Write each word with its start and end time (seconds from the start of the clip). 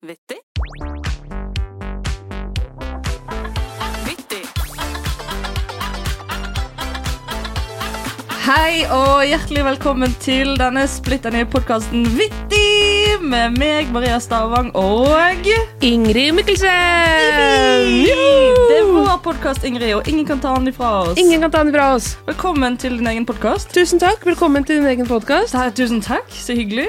Vittig. 0.00 0.38
Vittig. 4.06 4.46
Hei 8.46 8.86
og 8.88 9.26
hjertelig 9.28 9.66
velkommen 9.66 10.16
til 10.24 10.56
denne 10.56 10.86
splitter 10.88 11.36
nye 11.36 11.44
podkasten 11.44 12.08
Vittig 12.16 13.20
med 13.20 13.60
meg, 13.60 13.92
Maria 13.92 14.16
Stavang 14.24 14.72
og 14.72 15.12
Ingrid 15.84 16.32
Mikkelsen! 16.32 16.72
Det 18.08 18.80
er 18.80 18.88
vår 18.88 19.20
podkast, 19.20 19.68
Ingrid, 19.68 19.92
og 20.00 20.08
ingen 20.08 20.24
kan 20.24 20.40
ta 20.40 20.56
den 20.56 20.72
ifra 20.72 20.96
oss. 21.10 21.20
Ingen 21.20 21.44
kan 21.44 21.52
ta 21.52 21.60
den 21.60 21.76
fra 21.76 21.92
oss. 22.00 22.14
Velkommen 22.24 22.80
til 22.80 22.96
din 22.96 23.12
egen 23.12 23.28
podkast. 23.28 23.76
Tusen 23.76 24.00
takk. 24.00 24.24
Velkommen 24.24 24.64
til 24.64 24.80
din 24.80 24.94
egen 24.96 25.12
podkast. 25.12 25.60
Tusen 25.76 26.00
takk, 26.00 26.32
så 26.32 26.56
hyggelig. 26.56 26.88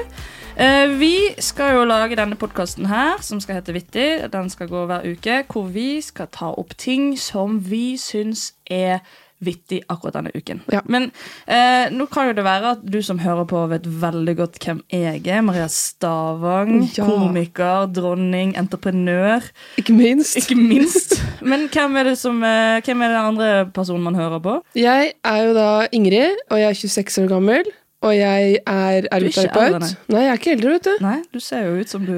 Eh, 0.56 0.88
vi 1.00 1.16
skal 1.40 1.76
jo 1.78 1.84
lage 1.88 2.16
denne 2.18 2.36
podkasten 2.36 2.86
her, 2.90 3.22
som 3.24 3.40
skal 3.40 3.60
hete 3.60 3.72
Vittig. 3.72 4.08
Den 4.32 4.50
skal 4.52 4.68
gå 4.68 4.84
hver 4.90 5.06
uke, 5.08 5.42
hvor 5.48 5.68
vi 5.72 6.00
skal 6.04 6.28
ta 6.32 6.52
opp 6.52 6.76
ting 6.76 7.14
som 7.18 7.60
vi 7.64 7.96
syns 8.00 8.52
er 8.68 9.00
vittig 9.42 9.80
akkurat 9.90 10.14
denne 10.20 10.30
uken. 10.34 10.60
Ja. 10.70 10.82
Men 10.86 11.08
eh, 11.50 11.90
nå 11.90 12.06
kan 12.12 12.28
jo 12.28 12.36
det 12.36 12.44
være 12.46 12.76
at 12.76 12.84
du 12.86 13.00
som 13.02 13.18
hører 13.22 13.46
på, 13.50 13.64
vet 13.72 13.88
veldig 14.04 14.36
godt 14.38 14.60
hvem 14.62 14.82
jeg 14.92 15.24
er. 15.26 15.42
Maria 15.42 15.66
Stavang. 15.72 16.84
Ja. 16.94 17.06
Komiker, 17.08 17.88
dronning, 17.90 18.54
entreprenør. 18.60 19.48
Ikke 19.80 19.96
minst. 19.96 20.36
Ikke 20.38 20.58
minst. 20.58 21.16
Men 21.42 21.66
hvem 21.72 21.98
er 21.98 22.12
det 22.12 22.18
som 22.20 22.38
eh, 22.46 22.78
Hvem 22.86 23.02
er 23.02 23.14
den 23.16 23.30
andre 23.32 23.50
personen 23.74 24.04
man 24.04 24.18
hører 24.18 24.42
på? 24.42 24.58
Jeg 24.78 25.14
er 25.24 25.42
jo 25.42 25.54
da 25.56 25.68
Ingrid, 25.92 26.44
og 26.50 26.60
jeg 26.60 26.68
er 26.70 26.82
26 26.84 27.24
år 27.24 27.32
gammel. 27.36 27.72
Og 28.02 28.14
jeg 28.16 28.56
er 28.66 29.06
ergoterapeut. 29.14 29.80
nei. 29.80 29.90
Nei, 30.14 30.22
jeg 30.26 30.32
er 30.32 30.40
ikke 30.40 30.54
eldre, 30.56 30.72
vet 30.76 30.88
du. 30.88 30.94
Nei, 31.04 31.18
du 31.32 31.38
ser 31.42 31.68
jo 31.68 31.76
ut 31.80 31.92
som 31.92 32.06
du 32.06 32.16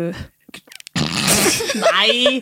Nei! 1.75 2.41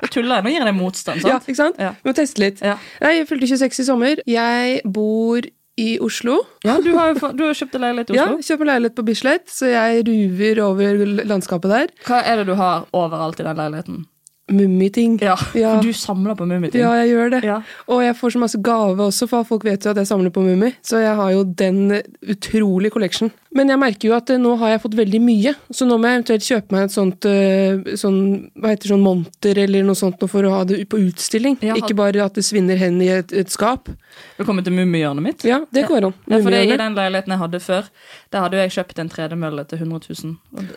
Jeg 0.00 0.10
tuller. 0.14 0.42
Nå 0.44 0.50
gir 0.52 0.60
jeg 0.60 0.68
deg 0.68 0.76
motstand, 0.76 1.20
sant? 1.22 1.30
Ja, 1.30 1.38
ikke 1.42 1.58
sant? 1.58 1.80
Ja. 1.82 1.90
Vi 2.00 2.10
må 2.10 2.14
teste 2.16 2.42
litt. 2.42 2.60
Ja. 2.64 2.76
Nei, 3.02 3.16
jeg 3.18 3.26
fylte 3.28 3.48
26 3.50 3.82
i 3.82 3.86
sommer. 3.88 4.22
Jeg 4.30 4.80
bor 4.88 5.48
i 5.80 5.88
Oslo. 6.04 6.38
Ja, 6.66 6.78
du 6.84 6.90
har 6.96 7.12
jo 7.12 7.30
du 7.36 7.44
har 7.46 7.56
kjøpt 7.56 7.76
en 7.78 7.84
leilighet 7.86 8.12
i 8.12 8.14
Oslo? 8.14 8.22
Ja, 8.22 8.28
kjøpt 8.36 8.48
Kjøper 8.50 8.70
leilighet 8.70 8.96
på 8.98 9.04
Bislett, 9.08 9.46
så 9.52 9.70
jeg 9.70 10.04
ruver 10.08 10.62
over 10.66 11.04
landskapet 11.30 11.72
der. 11.74 11.92
Hva 12.08 12.22
er 12.26 12.40
det 12.42 12.48
du 12.50 12.56
har 12.60 12.86
overalt 12.96 13.40
i 13.40 13.46
den 13.46 13.60
leiligheten? 13.60 14.02
Mummiting. 14.50 15.18
Ja, 15.22 15.36
Ja. 15.54 15.76
for 15.76 15.82
Du 15.86 15.92
samler 15.92 16.34
på 16.36 16.46
mummiting. 16.46 16.80
Ja, 16.82 16.92
jeg 17.02 17.10
gjør 17.14 17.30
det. 17.30 17.42
Ja. 17.46 17.60
Og 17.88 18.02
jeg 18.02 18.16
får 18.18 18.32
så 18.34 18.38
masse 18.42 18.58
gave 18.62 18.96
også, 19.06 19.28
for 19.30 19.44
folk 19.44 19.64
vet 19.64 19.84
jo 19.84 19.90
at 19.90 19.96
jeg 19.96 20.06
samler 20.10 20.30
på 20.34 20.42
Mummi. 20.42 20.72
Så 20.82 21.00
jeg 21.00 21.14
har 21.16 21.30
jo 21.32 21.44
den 21.44 22.00
utrolig 22.28 22.90
collection. 22.92 23.30
Men 23.54 23.68
jeg 23.68 23.78
merker 23.82 24.08
jo 24.10 24.14
at 24.14 24.30
eh, 24.30 24.38
nå 24.38 24.56
har 24.60 24.68
jeg 24.76 24.82
fått 24.84 24.94
veldig 24.94 25.20
mye, 25.22 25.54
så 25.74 25.86
nå 25.86 25.96
må 25.98 26.06
jeg 26.06 26.20
eventuelt 26.20 26.46
kjøpe 26.46 26.70
meg 26.76 26.84
et 26.86 26.94
sånt 26.94 27.26
eh, 27.26 27.96
sånn, 27.98 28.20
hva 28.60 28.70
heter 28.74 28.92
sånn 28.92 29.02
monter 29.02 29.58
eller 29.58 29.82
noe 29.82 29.98
sånt 29.98 30.22
for 30.30 30.46
å 30.46 30.52
ha 30.54 30.60
det 30.64 30.84
på 30.90 31.00
utstilling. 31.02 31.58
Ja. 31.66 31.74
Ikke 31.74 31.96
bare 31.98 32.22
at 32.24 32.34
det 32.38 32.44
svinner 32.46 32.78
hen 32.78 33.00
i 33.02 33.08
et, 33.08 33.32
et 33.32 33.50
skap. 33.50 33.90
Velkommen 34.38 34.62
til 34.66 34.74
mummihjørnet 34.76 35.22
mitt. 35.22 35.44
Ja, 35.44 35.62
det 35.74 35.88
går 35.88 36.10
an. 36.10 36.14
Ja, 36.30 36.38
for 36.38 36.50
det, 36.54 36.62
I 36.70 36.76
den 36.78 36.94
leiligheten 36.98 37.34
jeg 37.34 37.42
hadde 37.42 37.60
før, 37.64 37.90
der 38.30 38.46
hadde 38.46 38.62
jeg 38.62 38.70
kjøpt 38.78 39.02
en 39.02 39.10
tredemølle 39.10 39.66
til 39.70 39.82
100 39.82 40.14
000. 40.22 40.68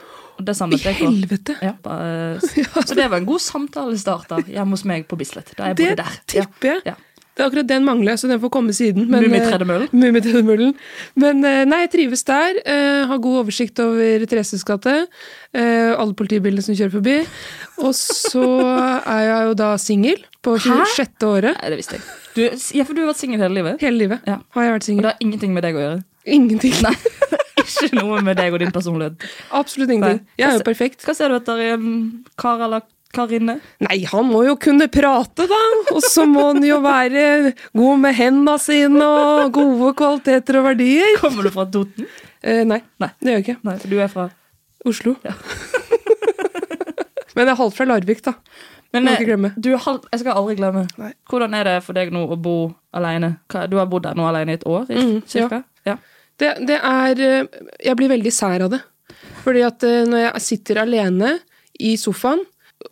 Det, 0.42 0.56
samme 0.58 0.74
I 0.80 0.94
helvete! 0.98 1.56
Ja, 1.62 1.74
bare, 1.84 2.40
så 2.88 2.96
det 2.98 3.06
var 3.12 3.20
en 3.22 3.26
god 3.30 3.40
samtalestarter 3.44 4.46
hjemme 4.50 4.74
hos 4.78 4.84
meg 4.90 5.06
på 5.08 5.18
Bislett. 5.20 5.54
Da 5.58 5.72
jeg 5.72 5.78
Det 5.78 5.90
bodde 5.92 6.04
der. 6.04 6.22
Ja. 6.40 6.46
tipper 6.48 6.72
jeg. 6.74 6.86
Ja. 6.94 6.96
Det 7.34 7.42
er 7.42 7.48
akkurat 7.50 7.66
den 7.66 7.82
mangler, 7.86 8.14
så 8.22 8.28
den 8.30 8.38
får 8.44 8.52
komme 8.54 8.74
siden. 8.78 9.08
eh, 9.10 9.88
Mummitredemøllen. 9.98 10.76
Men 11.18 11.40
eh, 11.50 11.64
nei, 11.66 11.80
jeg 11.88 11.90
trives 11.96 12.22
der. 12.28 12.60
eh, 12.62 13.08
har 13.10 13.18
god 13.24 13.40
oversikt 13.40 13.80
over 13.82 14.26
Thereses 14.30 14.62
gate. 14.64 15.08
eh, 15.54 15.96
alle 15.98 16.14
politibilene 16.14 16.62
som 16.62 16.76
kjører 16.78 16.94
forbi. 16.94 17.16
Og 17.82 17.96
så 17.98 18.44
er 19.02 19.24
jeg 19.32 19.48
jo 19.50 19.56
da 19.64 19.72
singel 19.82 20.22
på 20.46 20.60
Hæ? 20.62 20.78
26. 20.94 21.26
året. 21.26 21.58
Nei, 21.58 21.70
det 21.74 21.80
visste 21.82 21.98
jeg. 21.98 22.06
Du, 22.36 22.44
ja, 22.78 22.84
for 22.86 22.94
du 22.94 23.02
har 23.02 23.10
vært 23.16 23.24
singel 23.24 23.42
hele 23.42 23.58
livet. 23.58 23.82
Hele 23.82 23.98
livet 24.04 24.30
Ja. 24.30 24.38
har 24.54 24.64
jeg 24.70 24.74
vært 24.78 24.90
Og 24.94 25.02
det 25.02 25.12
har 25.16 25.26
ingenting 25.26 25.54
med 25.58 25.64
deg 25.66 25.74
å 25.76 25.84
gjøre. 25.88 26.04
Ingenting. 26.38 26.74
Nei, 26.86 26.94
Ikke 27.64 27.90
noe 27.98 28.22
med 28.26 28.38
deg 28.40 28.56
og 28.56 28.62
din 28.64 28.74
personlighet. 28.74 29.24
Absolutt 29.56 29.94
ingenting. 29.94 30.24
Jeg 30.40 30.50
er 30.50 30.60
jo 30.60 30.66
perfekt. 30.68 31.06
Hva 31.08 31.16
ser 31.18 31.32
du 31.32 31.38
etter 31.40 31.62
i 31.64 31.70
en 31.76 31.88
kar 32.40 32.62
eller 32.66 32.86
karinne? 33.14 33.60
Nei, 33.86 34.00
han 34.10 34.28
må 34.30 34.44
jo 34.48 34.56
kunne 34.62 34.88
prate, 34.92 35.46
da! 35.50 35.62
Og 35.94 36.02
så 36.06 36.26
må 36.30 36.48
han 36.50 36.64
jo 36.66 36.80
være 36.84 37.54
god 37.78 38.04
med 38.04 38.18
hendene 38.18 38.58
sine 38.62 39.08
og 39.08 39.54
gode 39.56 39.94
kvaliteter 40.00 40.60
og 40.62 40.70
verdier. 40.72 41.18
Kommer 41.22 41.48
du 41.48 41.54
fra 41.54 41.68
Toten? 41.70 42.10
Eh, 42.44 42.64
nei, 42.68 42.82
Nei. 43.00 43.12
det 43.22 43.30
gjør 43.32 43.40
jeg 43.40 43.46
ikke. 43.48 43.60
Nei, 43.70 43.78
for 43.80 43.94
du 43.94 44.00
er 44.04 44.12
fra 44.12 44.30
Oslo. 44.90 45.16
Men 47.34 47.48
jeg 47.48 47.54
er 47.56 47.60
halvt 47.60 47.78
fra 47.78 47.86
Larvik, 47.90 48.22
da. 48.26 48.36
Men 48.94 49.08
jeg, 49.10 49.24
ikke 49.26 49.38
eh, 49.40 49.56
du. 49.58 49.72
Jeg 49.74 50.22
skal 50.22 50.36
aldri 50.38 50.58
glemme. 50.60 50.84
Nei. 51.02 51.14
Hvordan 51.30 51.56
er 51.58 51.70
det 51.70 51.78
for 51.86 51.98
deg 51.98 52.12
nå 52.14 52.28
å 52.30 52.38
bo 52.38 52.58
alene? 52.94 53.36
Du 53.72 53.80
har 53.80 53.88
bodd 53.90 54.06
der 54.06 54.18
nå 54.18 54.28
alene 54.30 54.54
i 54.54 54.60
et 54.60 54.66
år? 54.70 54.86
Mm, 54.92 55.24
cirka? 55.30 55.64
Ja. 55.88 55.98
Det, 56.40 56.50
det 56.68 56.80
er 56.80 57.20
eh, 57.22 57.62
Jeg 57.86 57.96
blir 58.00 58.10
veldig 58.12 58.34
sær 58.34 58.66
av 58.66 58.74
det. 58.74 58.82
Fordi 59.44 59.62
at 59.68 59.84
eh, 59.88 60.04
når 60.10 60.26
jeg 60.28 60.46
sitter 60.48 60.82
alene 60.84 61.38
i 61.80 61.96
sofaen 62.00 62.42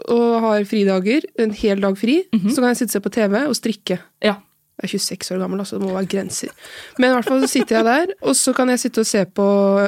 og 0.08 0.28
har 0.46 0.64
fridager, 0.70 1.26
en 1.42 1.52
hel 1.52 1.82
dag 1.84 1.98
fri, 2.00 2.22
så 2.48 2.62
kan 2.62 2.70
jeg 2.72 2.78
sitte 2.80 2.92
og 2.92 2.96
se 2.96 3.02
på 3.04 3.12
TV 3.18 3.36
og 3.44 3.56
strikke. 3.58 4.00
ja. 4.24 4.38
Jeg 4.82 4.96
er 4.96 4.98
26 4.98 5.36
år 5.36 5.42
gammel, 5.44 5.60
altså 5.62 5.78
det 5.78 5.86
må 5.86 5.92
være 5.94 6.08
grenser. 6.10 6.50
Men 6.98 7.12
i 7.12 7.14
hvert 7.14 7.28
fall 7.28 7.42
så 7.44 7.48
sitter 7.52 7.76
jeg 7.76 7.86
der, 7.86 8.14
og 8.26 8.34
så 8.36 8.54
kan 8.58 8.70
jeg 8.72 8.80
sitte 8.82 9.04
og 9.04 9.06
se 9.06 9.20
på 9.30 9.44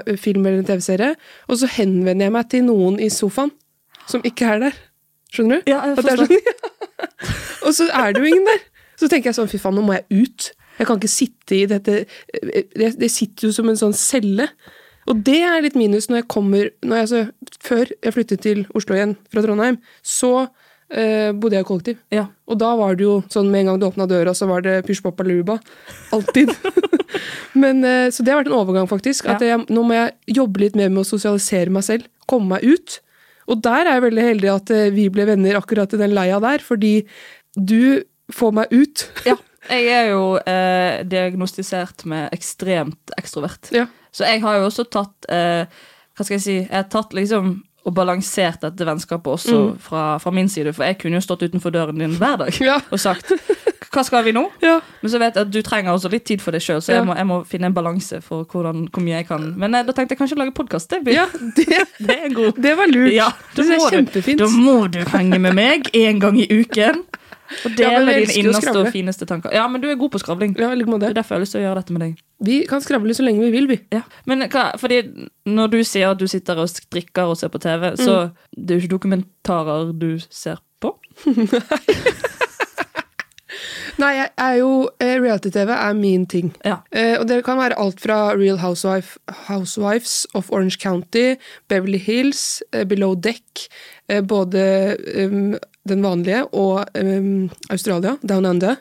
eh, 0.06 0.18
film 0.22 0.46
eller 0.46 0.60
en 0.60 0.68
TV-serie, 0.68 1.16
og 1.48 1.58
så 1.58 1.70
henvender 1.80 2.28
jeg 2.28 2.34
meg 2.36 2.50
til 2.52 2.68
noen 2.68 3.00
i 3.02 3.10
sofaen 3.10 3.50
som 4.12 4.22
ikke 4.28 4.46
er 4.46 4.62
der. 4.68 4.78
Skjønner 5.34 5.64
du? 5.64 5.72
Ja, 5.72 5.80
jeg 5.88 5.98
forstår. 5.98 6.28
sånn, 6.28 6.38
og 7.66 7.74
så 7.74 7.88
er 7.90 8.14
det 8.14 8.22
jo 8.22 8.30
ingen 8.30 8.46
der. 8.52 8.62
Så 9.02 9.10
tenker 9.10 9.32
jeg 9.32 9.40
sånn, 9.40 9.50
fy 9.50 9.58
faen, 9.64 9.80
nå 9.80 9.88
må 9.88 9.96
jeg 9.98 10.28
ut. 10.28 10.52
Jeg 10.80 10.90
kan 10.90 11.00
ikke 11.00 11.12
sitte 11.12 11.58
i 11.58 11.66
dette 11.70 12.00
Det, 12.34 12.90
det 13.00 13.12
sitter 13.12 13.48
jo 13.50 13.54
som 13.56 13.70
en 13.70 13.80
sånn 13.80 13.96
celle. 13.98 14.48
Og 15.10 15.20
det 15.28 15.40
er 15.46 15.64
litt 15.66 15.78
minus 15.80 16.10
når 16.10 16.22
jeg 16.22 16.30
kommer 16.32 16.70
når 16.84 16.96
jeg, 16.96 17.08
altså, 17.08 17.56
Før 17.64 17.92
jeg 17.92 18.16
flyttet 18.16 18.44
til 18.46 18.66
Oslo 18.78 18.98
igjen 18.98 19.18
fra 19.32 19.44
Trondheim, 19.44 19.80
så 20.00 20.34
eh, 20.94 21.32
bodde 21.36 21.58
jeg 21.58 21.66
i 21.66 21.68
kollektiv. 21.68 22.00
Ja. 22.14 22.28
Og 22.48 22.60
da 22.62 22.74
var 22.80 22.98
det 22.98 23.06
jo 23.06 23.18
sånn 23.34 23.52
med 23.52 23.64
en 23.64 23.74
gang 23.74 23.82
du 23.82 23.88
åpna 23.90 24.08
døra, 24.10 24.34
så 24.38 24.48
var 24.50 24.64
det 24.66 24.82
pysj 24.88 25.04
poppa 25.06 25.26
luba. 25.28 25.60
Alltid. 26.16 26.54
Men, 27.62 27.84
eh, 27.88 28.10
så 28.14 28.24
det 28.24 28.34
har 28.34 28.42
vært 28.42 28.52
en 28.52 28.60
overgang, 28.60 28.90
faktisk. 28.90 29.28
At 29.32 29.44
jeg, 29.46 29.64
nå 29.70 29.86
må 29.86 29.98
jeg 29.98 30.38
jobbe 30.40 30.64
litt 30.64 30.78
mer 30.80 30.92
med 30.92 31.04
å 31.04 31.08
sosialisere 31.08 31.74
meg 31.74 31.86
selv. 31.88 32.10
Komme 32.30 32.56
meg 32.56 32.66
ut. 32.66 33.00
Og 33.52 33.60
der 33.64 33.86
er 33.86 33.98
jeg 33.98 34.06
veldig 34.08 34.28
heldig 34.30 34.52
at 34.54 34.74
eh, 34.74 34.92
vi 34.96 35.10
ble 35.14 35.28
venner 35.30 35.60
akkurat 35.60 35.94
i 35.94 36.00
den 36.00 36.16
leia 36.16 36.40
der, 36.44 36.64
fordi 36.64 36.96
du 37.56 38.04
får 38.34 38.56
meg 38.62 38.72
ut. 38.76 39.10
ja. 39.30 39.40
Jeg 39.70 39.88
er 39.96 40.10
jo 40.12 40.24
eh, 40.40 41.04
diagnostisert 41.08 42.06
med 42.10 42.34
ekstremt 42.36 43.14
ekstrovert. 43.18 43.72
Ja. 43.72 43.86
Så 44.14 44.28
jeg 44.28 44.42
har 44.44 44.60
jo 44.60 44.66
også 44.70 44.84
tatt 44.94 45.30
eh, 45.34 45.66
Hva 46.14 46.26
skal 46.26 46.36
jeg 46.38 46.44
si? 46.46 46.58
Jeg 46.62 46.76
har 46.76 46.90
tatt 46.94 47.16
liksom 47.18 47.62
og 47.84 47.92
balansert 47.98 48.62
dette 48.64 48.86
vennskapet 48.88 49.28
også 49.28 49.58
fra, 49.84 50.16
fra 50.24 50.32
min 50.32 50.48
side. 50.48 50.72
For 50.72 50.88
jeg 50.88 50.96
kunne 51.02 51.20
jo 51.20 51.26
stått 51.26 51.42
utenfor 51.44 51.74
døren 51.76 52.00
din 52.00 52.14
hver 52.16 52.38
dag 52.40 52.60
Ja. 52.64 52.78
og 52.92 53.02
sagt 53.02 53.34
hva 53.94 54.02
skal 54.02 54.24
vi 54.26 54.32
nå? 54.34 54.42
Ja. 54.64 54.80
Men 55.04 55.12
så 55.12 55.20
vet 55.22 55.36
jeg 55.38 55.46
at 55.46 55.52
du 55.54 55.60
trenger 55.62 55.94
også 55.94 56.10
litt 56.10 56.24
tid 56.26 56.42
for 56.42 56.56
deg 56.56 56.64
sjøl, 56.66 56.80
så 56.82 56.96
jeg, 56.96 57.04
må, 57.06 57.14
jeg 57.20 57.28
må 57.30 57.36
finne 57.46 57.70
en 57.70 57.76
balanse 57.76 58.22
for 58.26 58.48
hvordan, 58.50 58.88
hvor 58.90 59.04
mye 59.06 59.20
jeg 59.20 59.28
kan. 59.28 59.44
Men 59.60 59.78
jeg, 59.78 59.86
da 59.86 59.94
tenkte 59.94 60.16
jeg 60.16 60.22
kanskje 60.24 60.38
å 60.38 60.42
lage 60.42 60.56
podkast. 60.58 60.96
Det, 60.96 61.14
ja, 61.14 61.28
det, 61.60 61.84
det 62.08 62.16
en 62.30 62.38
god 62.40 62.58
det 62.64 62.74
var 62.80 62.90
lurt. 62.90 63.12
Ja, 63.14 63.28
det 63.54 63.68
er 63.68 63.84
kjempefint. 63.94 64.42
du-. 64.42 64.48
Da 64.48 64.64
må 64.66 64.88
du 64.90 64.98
henge 65.14 65.38
med 65.44 65.54
meg 65.60 65.92
en 66.00 66.24
gang 66.24 66.40
i 66.42 66.48
uken. 66.50 67.04
Og 67.66 67.76
dele 67.78 67.92
ja, 67.92 68.22
dine 68.24 68.36
innerste 68.40 68.74
og 68.80 68.90
fineste 68.94 69.28
tanker. 69.30 69.54
Ja, 69.54 69.68
men 69.70 69.82
du 69.84 69.90
er 69.92 69.98
god 70.00 70.14
på 70.14 70.22
skravling. 70.22 70.56
Ja, 70.60 70.74
like 70.74 70.90
Det 70.90 71.00
det 71.02 71.10
er 71.10 71.18
derfor 71.20 71.36
jeg 71.36 71.40
har 71.40 71.46
lyst 71.46 71.56
til 71.56 71.62
å 71.62 71.66
gjøre 71.66 71.82
dette 71.82 71.94
med 71.94 72.02
deg. 72.06 72.24
Vi 72.44 72.60
kan 72.70 72.82
skravle 72.82 73.14
så 73.16 73.24
lenge 73.24 73.44
vi 73.46 73.52
vil, 73.54 73.68
vi. 73.70 73.80
Ja. 73.94 74.02
Men 74.26 74.48
hva, 74.48 74.72
fordi 74.80 75.02
når 75.46 75.74
du 75.76 75.80
sier 75.84 76.12
at 76.12 76.20
du 76.20 76.28
sitter 76.28 76.60
og 76.64 76.70
strikker 76.72 77.30
og 77.30 77.38
ser 77.40 77.54
på 77.54 77.62
TV, 77.64 77.94
så 78.00 78.30
det 78.56 78.74
er 78.74 78.80
jo 78.80 78.84
ikke 78.84 78.96
dokumentarer 78.98 79.94
du 79.94 80.18
ser 80.30 80.64
på? 80.84 80.96
Nei, 84.02 84.10
jeg 84.18 84.30
er 84.42 84.54
jo 84.58 84.70
eh, 85.04 85.20
Reality-TV 85.22 85.70
er 85.76 85.94
min 85.98 86.26
ting. 86.30 86.50
Ja. 86.66 86.80
Eh, 86.92 87.14
og 87.20 87.28
det 87.30 87.44
kan 87.46 87.60
være 87.60 87.78
alt 87.80 88.02
fra 88.02 88.34
Real 88.34 88.58
Housewife, 88.58 89.20
Housewives 89.48 90.24
of 90.34 90.50
Orange 90.52 90.80
County, 90.82 91.36
Beverly 91.70 92.00
Hills, 92.02 92.64
eh, 92.74 92.88
Below 92.90 93.14
Deck, 93.16 93.68
eh, 94.10 94.24
både 94.26 94.64
em, 95.14 95.54
den 95.90 96.04
vanlige 96.06 96.46
og 96.54 96.86
um, 96.96 97.50
Australia, 97.74 98.18
Down 98.24 98.46
Under. 98.46 98.80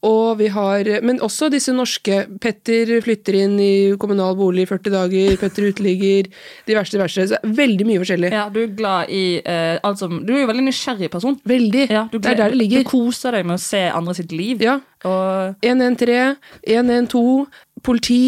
Og 0.00 0.38
vi 0.38 0.46
har, 0.48 0.88
Men 1.04 1.18
også 1.20 1.50
disse 1.52 1.72
norske. 1.76 2.22
Petter 2.40 2.88
flytter 3.04 3.36
inn 3.36 3.58
i 3.60 3.72
kommunal 4.00 4.32
bolig 4.38 4.64
i 4.64 4.68
40 4.70 4.92
dager. 4.94 5.34
Petter 5.36 5.66
uteligger. 5.68 6.30
Diverse, 6.68 6.94
diverse. 6.94 7.26
Så 7.28 7.40
veldig 7.44 7.84
mye 7.84 8.00
forskjellig. 8.00 8.30
Ja, 8.32 8.46
du 8.48 8.62
er 8.62 8.70
glad 8.78 9.12
i 9.12 9.42
eh, 9.44 9.76
alt 9.84 10.00
som 10.00 10.22
Du 10.24 10.32
er 10.32 10.46
jo 10.46 10.48
veldig 10.48 10.64
nysgjerrig 10.70 11.10
person. 11.12 11.36
Veldig. 11.44 11.84
Ja, 11.92 12.06
du, 12.08 12.16
det 12.16 12.32
er 12.32 12.38
der 12.38 12.54
det 12.54 12.60
ligger. 12.62 12.86
Du 12.86 12.88
koser 12.94 13.36
deg 13.36 13.44
med 13.50 13.58
å 13.58 13.60
se 13.60 13.82
andre 13.92 14.14
sitt 14.16 14.32
liv. 14.32 14.64
Ja. 14.64 14.78
Og 15.04 15.66
113, 15.68 16.38
112, 16.64 17.60
politi, 17.84 18.22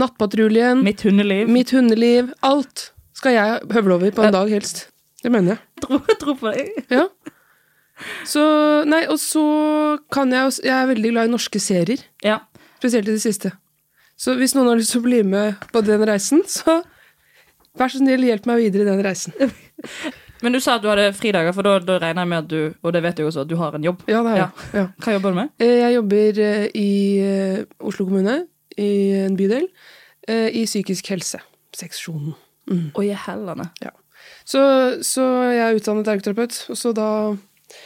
Nattpatruljen, 0.00 0.80
mitt 0.86 1.04
hundeliv. 1.04 1.52
mitt 1.52 1.74
hundeliv. 1.76 2.32
Alt 2.48 2.94
skal 3.20 3.36
jeg 3.36 3.60
høvle 3.76 4.00
over 4.00 4.16
på 4.16 4.24
en 4.24 4.32
dag, 4.38 4.48
helst. 4.56 4.86
Det 5.20 5.28
mener 5.32 5.58
jeg. 5.58 5.62
Tro, 5.84 6.00
tro 6.16 6.36
på 6.40 6.48
deg. 6.48 6.72
Ja. 6.88 7.04
Så, 8.28 8.42
nei, 8.88 9.02
og 9.12 9.18
så 9.20 9.42
kan 10.12 10.32
jeg 10.32 10.46
også 10.48 10.62
Jeg 10.64 10.76
er 10.76 10.86
veldig 10.90 11.10
glad 11.12 11.28
i 11.28 11.32
norske 11.34 11.60
serier. 11.60 12.02
Ja. 12.24 12.38
Spesielt 12.78 13.08
i 13.08 13.16
det 13.16 13.22
siste. 13.22 13.52
Så 14.20 14.34
hvis 14.36 14.54
noen 14.56 14.68
har 14.68 14.76
lyst 14.80 14.92
til 14.94 15.00
å 15.02 15.06
bli 15.08 15.22
med 15.24 15.60
på 15.72 15.80
den 15.84 16.02
reisen, 16.08 16.42
så 16.48 16.80
vær 17.78 17.92
så 17.92 18.00
snill, 18.00 18.24
hjelp 18.28 18.48
meg 18.48 18.60
videre 18.64 18.84
i 18.84 18.90
den 18.90 19.04
reisen. 19.04 19.32
Men 20.44 20.52
du 20.56 20.60
sa 20.60 20.78
at 20.78 20.82
du 20.84 20.88
hadde 20.88 21.10
fridager, 21.16 21.52
for 21.52 21.64
da, 21.66 21.74
da 21.84 21.98
regner 22.00 22.24
jeg 22.24 22.28
med 22.30 22.38
at 22.38 22.48
du 22.48 22.86
Og 22.86 22.92
det 22.96 23.02
vet 23.04 23.18
jeg 23.20 23.28
også, 23.28 23.42
at 23.44 23.48
du 23.50 23.56
har 23.60 23.74
en 23.76 23.84
jobb. 23.84 24.00
Ja, 24.08 24.22
det 24.24 24.30
har 24.32 24.38
jeg. 24.38 24.68
Ja. 24.78 24.84
Hva 25.04 25.14
jobber 25.16 25.34
du 25.34 25.38
med? 25.42 25.50
Eh, 25.60 25.74
Jeg 25.82 25.94
jobber 25.98 26.40
eh, 26.44 26.66
i 26.80 26.90
eh, 27.24 27.58
Oslo 27.90 28.06
kommune, 28.08 28.36
i 28.80 28.90
en 29.26 29.36
bydel, 29.36 29.66
i 30.30 30.62
psykisk 30.64 31.08
helse-seksjonen. 31.10 32.36
Og 32.94 33.00
i 33.02 33.10
hellene. 33.26 33.66
Ja. 33.82 33.90
Så, 34.46 34.60
så 35.02 35.24
jeg 35.50 35.62
er 35.64 35.78
utdannet 35.80 36.08
ergoterapeut, 36.12 36.58
og 36.70 36.78
så 36.78 36.92
da 36.94 37.06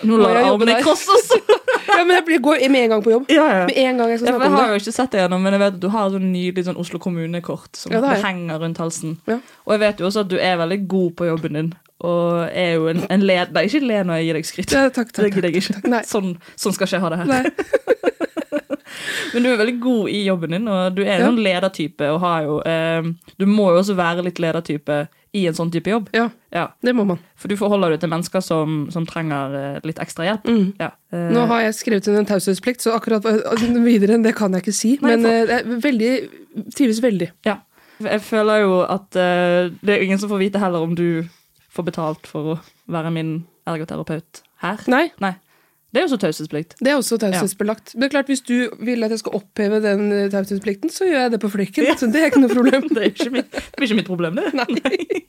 Nå 0.04 0.18
lar 0.20 0.34
la 0.34 0.40
jeg 0.42 0.52
armene 0.52 0.78
i 0.80 0.88
også. 0.94 1.38
Ja, 1.94 2.00
men 2.02 2.16
jeg 2.16 2.40
går 2.42 2.62
med 2.72 2.86
en 2.86 2.92
gang 2.94 3.02
på 3.04 3.12
jobb. 3.12 3.26
ja, 3.30 3.44
ja. 3.50 3.64
Med 3.68 3.76
en 3.78 3.98
gang 4.00 4.10
jeg 4.10 4.18
skal 4.20 4.32
Ja, 4.32 4.38
jeg 4.42 4.52
har 4.56 4.72
jo 4.72 4.80
ikke 4.80 4.94
sett 4.96 5.12
det 5.12 5.20
gjennom, 5.20 5.42
men 5.44 5.54
jeg 5.54 5.60
vet 5.62 5.74
at 5.76 5.80
du 5.82 5.88
har 5.92 6.10
sånn 6.10 6.26
nydelig 6.32 6.64
sånn 6.66 6.80
Oslo 6.80 6.98
kommune-kort 7.02 7.78
som 7.78 7.92
henger 8.24 8.62
rundt 8.62 8.80
halsen. 8.82 9.18
Ja. 9.30 9.38
Og 9.66 9.76
jeg 9.76 9.82
vet 9.84 10.00
jo 10.02 10.08
også 10.08 10.24
at 10.24 10.30
du 10.32 10.38
er 10.40 10.56
veldig 10.58 10.80
god 10.90 11.12
på 11.20 11.28
jobben 11.28 11.58
din, 11.58 11.70
og 12.04 12.48
er 12.50 12.72
jo 12.78 12.88
en, 12.90 13.04
en 13.12 13.26
led... 13.28 13.52
Nei, 13.54 13.66
ikke 13.68 13.84
le 13.84 14.00
når 14.08 14.20
jeg 14.20 14.26
gir 14.28 14.38
deg 14.40 14.48
skryt. 14.50 14.74
Ja, 14.74 14.88
takk, 14.88 15.12
takk, 15.12 15.28
Det 15.28 15.32
gidder 15.36 15.52
jeg 15.52 15.62
ikke. 15.62 16.02
Sånn, 16.08 16.34
sånn 16.56 16.76
skal 16.76 16.88
ikke 16.88 16.98
jeg 16.98 17.04
ha 17.04 17.12
det 17.14 17.22
her. 17.22 18.10
Men 19.34 19.42
du 19.42 19.48
er 19.52 19.56
veldig 19.60 19.80
god 19.80 20.08
i 20.08 20.24
jobben 20.26 20.50
din, 20.50 20.68
og 20.68 20.94
du 20.94 21.02
er 21.02 21.14
en 21.16 21.20
Ja. 21.20 21.26
sånn 21.28 21.42
ledertype. 21.42 22.08
Og 22.14 22.20
har 22.20 22.42
jo, 22.42 22.58
eh, 22.60 23.02
du 23.38 23.46
må 23.46 23.70
jo 23.72 23.80
også 23.82 23.94
være 23.96 24.24
litt 24.24 24.38
ledertype 24.38 25.08
i 25.34 25.46
en 25.48 25.54
sånn 25.54 25.70
type 25.72 25.90
jobb. 25.90 26.08
Ja, 26.14 26.28
Ja, 26.52 26.68
det 26.82 26.94
må 26.94 27.04
man. 27.04 27.18
For 27.34 27.48
du 27.48 27.56
forholder 27.56 27.90
deg 27.90 28.00
til 28.00 28.08
mennesker 28.10 28.40
som, 28.40 28.88
som 28.90 29.04
trenger 29.06 29.54
eh, 29.76 29.80
litt 29.82 29.98
ekstra 29.98 30.24
hjelp. 30.28 30.44
Mm. 30.46 30.74
Ja. 30.78 30.90
eh, 31.12 31.30
Nå 31.34 31.46
har 31.50 31.62
jeg 31.62 31.74
skrevet 31.74 32.06
under 32.08 32.20
en 32.20 32.26
taushetsplikt, 32.26 32.80
så 32.80 32.94
akkurat 32.94 33.24
videre 33.84 34.14
enn 34.14 34.22
det 34.22 34.36
kan 34.36 34.52
jeg 34.52 34.62
ikke 34.62 34.74
si. 34.74 34.98
Nei, 35.02 35.16
Men 35.16 35.22
for- 35.22 35.30
eh, 35.30 35.46
jeg 35.46 35.82
veldig, 35.82 36.74
trives 36.74 37.00
veldig. 37.02 37.30
Ja. 37.44 37.56
Jeg 38.00 38.20
føler 38.22 38.60
jo 38.62 38.80
at 38.82 39.16
eh, 39.16 39.70
det 39.82 39.88
er 39.98 40.02
ingen 40.04 40.18
som 40.18 40.28
får 40.30 40.38
vite 40.38 40.58
heller 40.62 40.82
om 40.82 40.94
du 40.94 41.24
får 41.74 41.84
betalt 41.84 42.26
for 42.26 42.54
å 42.54 42.60
være 42.90 43.10
min 43.12 43.44
ergoterapeut 43.66 44.42
her. 44.62 44.78
Nei, 44.86 45.10
Nei. 45.20 45.34
Det 45.94 46.00
er 46.02 46.08
også 46.08 46.18
taushetsplikt. 46.24 46.74
det 46.82 46.90
er 46.90 46.96
også 46.98 47.16
taushetsbelagt. 47.22 47.92
Men 47.94 48.02
det 48.02 48.08
er 48.08 48.14
klart, 48.16 48.30
hvis 48.32 48.42
du 48.42 48.56
vil 48.82 49.06
at 49.06 49.12
jeg 49.14 49.20
skal 49.22 49.36
oppheve 49.38 49.78
den 49.84 50.08
eh, 50.12 50.24
taushetsplikten, 50.32 50.90
så 50.90 51.06
gjør 51.06 51.20
jeg 51.28 51.32
det 51.36 51.40
på 51.44 51.50
flekken. 51.52 51.86
Så 52.00 52.08
det 52.10 52.22
er 52.24 52.32
ikke 52.32 52.42
noe 52.42 52.50
problem. 52.50 52.88
Det, 52.94 52.98
er 53.04 53.12
ikke 53.12 53.30
mitt, 53.30 53.52
det 53.54 53.78
blir 53.78 53.86
ikke 53.90 54.00
mitt 54.02 54.10
problem, 54.10 54.40
det. 54.42 54.50
Nei. 54.58 55.22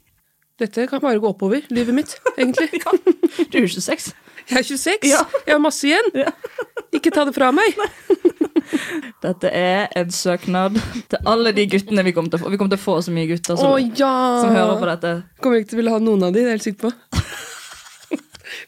Dette 0.58 0.86
kan 0.90 1.02
bare 1.04 1.20
gå 1.20 1.28
oppover, 1.30 1.62
livet 1.70 1.94
mitt, 1.94 2.16
egentlig. 2.34 2.66
Du 3.52 3.58
er 3.60 3.66
jo 3.66 3.70
26. 3.76 4.10
Jeg 4.46 4.58
er 4.58 4.66
26, 4.66 5.06
Ja. 5.10 5.20
jeg 5.46 5.54
har 5.56 5.62
masse 5.62 5.86
igjen. 5.86 6.10
Ja. 6.16 6.30
Ikke 6.94 7.10
ta 7.14 7.24
det 7.28 7.34
fra 7.36 7.50
meg. 7.54 7.76
Dette 9.24 9.50
er 9.54 9.86
en 9.98 10.10
søknad 10.14 10.78
til 11.10 11.18
alle 11.28 11.52
de 11.54 11.64
guttene 11.70 12.02
vi 12.06 12.12
kommer 12.16 12.32
til 12.32 12.40
å 12.40 12.44
få. 12.44 12.52
Vi 12.54 12.58
kommer 12.60 12.74
til 12.74 12.80
å 12.80 12.84
få 12.86 12.98
så 13.06 13.14
mye 13.14 13.28
gutter 13.30 13.58
som, 13.58 13.74
ja! 13.98 14.12
som 14.42 14.54
hører 14.54 14.78
på 14.82 14.88
dette. 14.90 15.12
Kommer 15.42 15.60
ikke 15.62 15.72
til 15.74 15.78
å 15.78 15.82
ville 15.82 15.94
ha 15.94 16.02
noen 16.02 16.26
av 16.28 16.34
de, 16.34 16.40
det 16.42 16.46
er 16.46 16.54
jeg 16.54 16.58
helt 16.58 16.68
sikker 16.70 16.88
på. 16.88 17.20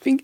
Fing- 0.04 0.22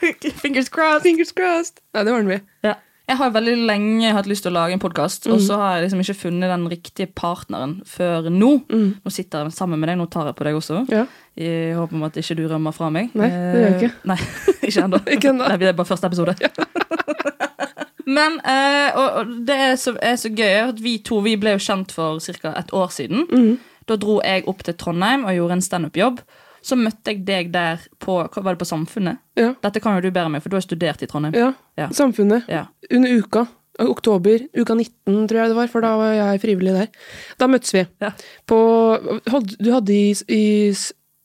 Fingers 0.42 0.68
crossed. 0.72 1.02
Fingers 1.06 1.32
crossed. 1.36 1.80
Nei, 1.94 2.04
det 2.06 2.12
ordner 2.14 2.36
vi. 2.36 2.40
Ja. 2.68 2.74
Jeg 3.10 3.18
har 3.18 3.32
veldig 3.34 3.54
lenge 3.66 4.12
hatt 4.14 4.28
lyst 4.30 4.44
til 4.46 4.52
å 4.52 4.54
lage 4.54 4.76
en 4.76 4.82
podkast, 4.82 5.24
Mm. 5.26 5.32
og 5.34 5.40
så 5.42 5.56
har 5.58 5.72
jeg 5.80 5.88
liksom 5.88 6.02
ikke 6.04 6.14
funnet 6.20 6.52
den 6.52 6.68
riktige 6.70 7.08
partneren 7.10 7.72
før 7.84 8.28
nå. 8.30 8.50
Mm. 8.70 8.84
Nå 9.02 9.10
sitter 9.10 9.48
jeg 9.48 9.56
sammen 9.56 9.80
med 9.82 9.90
deg, 9.90 9.98
nå 9.98 10.06
tar 10.12 10.28
jeg 10.30 10.36
på 10.38 10.46
deg 10.46 10.54
også. 10.60 10.84
Ja. 10.94 11.02
I 11.34 11.50
håp 11.74 11.90
om 11.96 12.04
at 12.06 12.14
ikke 12.22 12.36
du 12.38 12.44
rømmer 12.46 12.70
fra 12.76 12.86
meg. 12.94 13.10
Nei, 13.18 13.26
det 13.26 13.58
gjør 13.58 13.66
jeg 13.66 13.80
ikke. 13.80 13.90
Eh, 13.90 14.06
Nei, 14.12 14.18
ikke 14.70 14.84
ennå. 14.86 15.00
Ikke 15.16 15.32
ennå. 15.32 15.48
Nei, 15.50 15.56
det 15.58 15.72
er 15.72 15.78
bare 15.80 15.90
første 15.90 16.06
episode. 16.06 16.36
Men 18.10 18.38
eh, 18.46 18.96
og, 18.98 19.08
og 19.20 19.34
det 19.46 19.56
er 19.66 19.74
så, 19.78 19.92
er 20.02 20.16
så 20.18 20.30
gøy 20.34 20.56
at 20.68 20.80
vi 20.82 20.96
to 21.06 21.20
vi 21.24 21.36
ble 21.38 21.52
jo 21.56 21.62
kjent 21.62 21.92
for 21.94 22.18
ca. 22.22 22.54
et 22.58 22.72
år 22.74 22.88
siden. 22.94 23.26
Mm. 23.30 23.52
Da 23.90 23.96
dro 24.00 24.20
jeg 24.22 24.46
opp 24.50 24.62
til 24.66 24.74
Trondheim 24.78 25.26
og 25.26 25.34
gjorde 25.36 25.58
en 25.58 25.62
standup-jobb. 25.66 26.22
Så 26.62 26.76
møtte 26.76 27.12
jeg 27.14 27.24
deg 27.24 27.52
der 27.54 27.80
på 28.02 28.18
var 28.20 28.52
det 28.52 28.60
på 28.60 28.68
Samfunnet. 28.68 29.20
Ja. 29.38 29.54
Dette 29.64 29.80
kan 29.80 29.96
jo 29.96 30.04
du 30.04 30.10
bedre 30.10 30.28
med, 30.32 30.42
for 30.44 30.52
du 30.52 30.58
har 30.58 30.64
studert 30.66 31.02
i 31.02 31.08
Trondheim. 31.10 31.34
ja. 31.38 31.52
Ja. 31.80 31.88
Samfunnet. 31.96 32.44
Ja. 32.48 32.66
Under 32.92 33.10
uka. 33.16 33.46
Oktober. 33.80 34.42
Uka 34.52 34.74
19, 34.76 35.28
tror 35.28 35.38
jeg 35.40 35.48
det 35.48 35.56
var, 35.56 35.68
for 35.72 35.80
da 35.80 35.94
var 35.96 36.12
jeg 36.12 36.40
frivillig 36.42 36.74
der. 36.76 36.88
Da 37.40 37.46
møttes 37.48 37.72
vi. 37.72 37.86
Ja. 38.02 38.10
På 38.44 38.58
Du 39.56 39.70
hadde 39.72 39.94
i, 39.94 40.10
i 40.28 40.42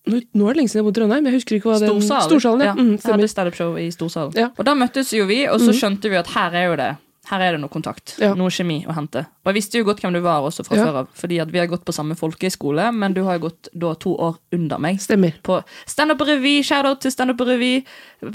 nå, 0.08 0.22
nå 0.38 0.48
er 0.48 0.54
det 0.54 0.60
lenge 0.62 0.72
siden 0.72 0.84
jeg 0.84 0.88
bodde 0.88 1.00
i 1.00 1.04
Trondheim. 1.04 1.28
Jeg 1.28 1.40
husker 1.40 1.58
ikke 1.58 1.72
hva 1.72 1.80
den 1.82 1.90
Storsalen. 2.00 2.30
Storsalen, 2.30 2.64
ja. 2.70 2.74
Mm, 2.78 2.94
jeg 2.96 3.12
hadde 3.12 3.28
standup-show 3.32 3.76
i 3.82 3.90
Storsalen. 3.92 4.38
Ja. 4.40 4.52
Og 4.56 4.68
da 4.68 4.76
møttes 4.78 5.12
jo 5.18 5.26
vi, 5.28 5.42
og 5.52 5.60
så 5.64 5.76
skjønte 5.76 6.12
vi 6.14 6.20
at 6.22 6.32
her 6.36 6.56
er 6.56 6.70
jo 6.70 6.78
det 6.80 6.92
her 7.30 7.42
er 7.42 7.52
det 7.56 7.62
noe 7.62 7.70
kontakt. 7.74 8.16
Ja. 8.22 8.34
Noe 8.38 8.50
kjemi 8.54 8.86
å 8.88 8.94
hente. 8.96 9.26
Og 9.46 9.52
jeg 9.52 9.58
visste 9.60 9.80
jo 9.80 9.86
godt 9.88 10.02
hvem 10.04 10.14
du 10.14 10.22
var 10.22 10.42
også 10.46 10.66
fra 10.66 10.78
Ja. 10.78 10.86
før 10.86 10.96
av, 11.02 11.08
fordi 11.14 11.40
at 11.42 11.52
vi 11.52 11.60
har 11.60 11.68
gått 11.68 11.86
på 11.86 11.94
samme 11.94 12.16
folkehøyskole, 12.16 12.92
men 12.94 13.14
du 13.14 13.24
har 13.24 13.40
jo 13.40 13.48
gått 13.50 13.70
da 13.74 13.94
to 13.96 14.16
år 14.18 14.38
under 14.54 14.78
meg. 14.80 15.00
Stemmer. 15.00 15.34
På 15.44 15.64
standup 15.86 16.22
revy, 16.22 16.62
shout-out 16.64 17.02
til 17.02 17.12
standup 17.12 17.40
revy 17.42 17.84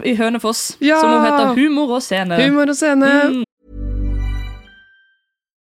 i 0.04 0.14
Hønefoss, 0.16 0.76
Ja! 0.80 1.00
som 1.00 1.10
nå 1.10 1.20
heter 1.24 1.54
Humor 1.56 1.96
og 1.96 2.02
scene. 2.02 2.36
Humor 2.40 2.68
og 2.68 2.76
scene. 2.76 3.10
Mm. 3.30 3.44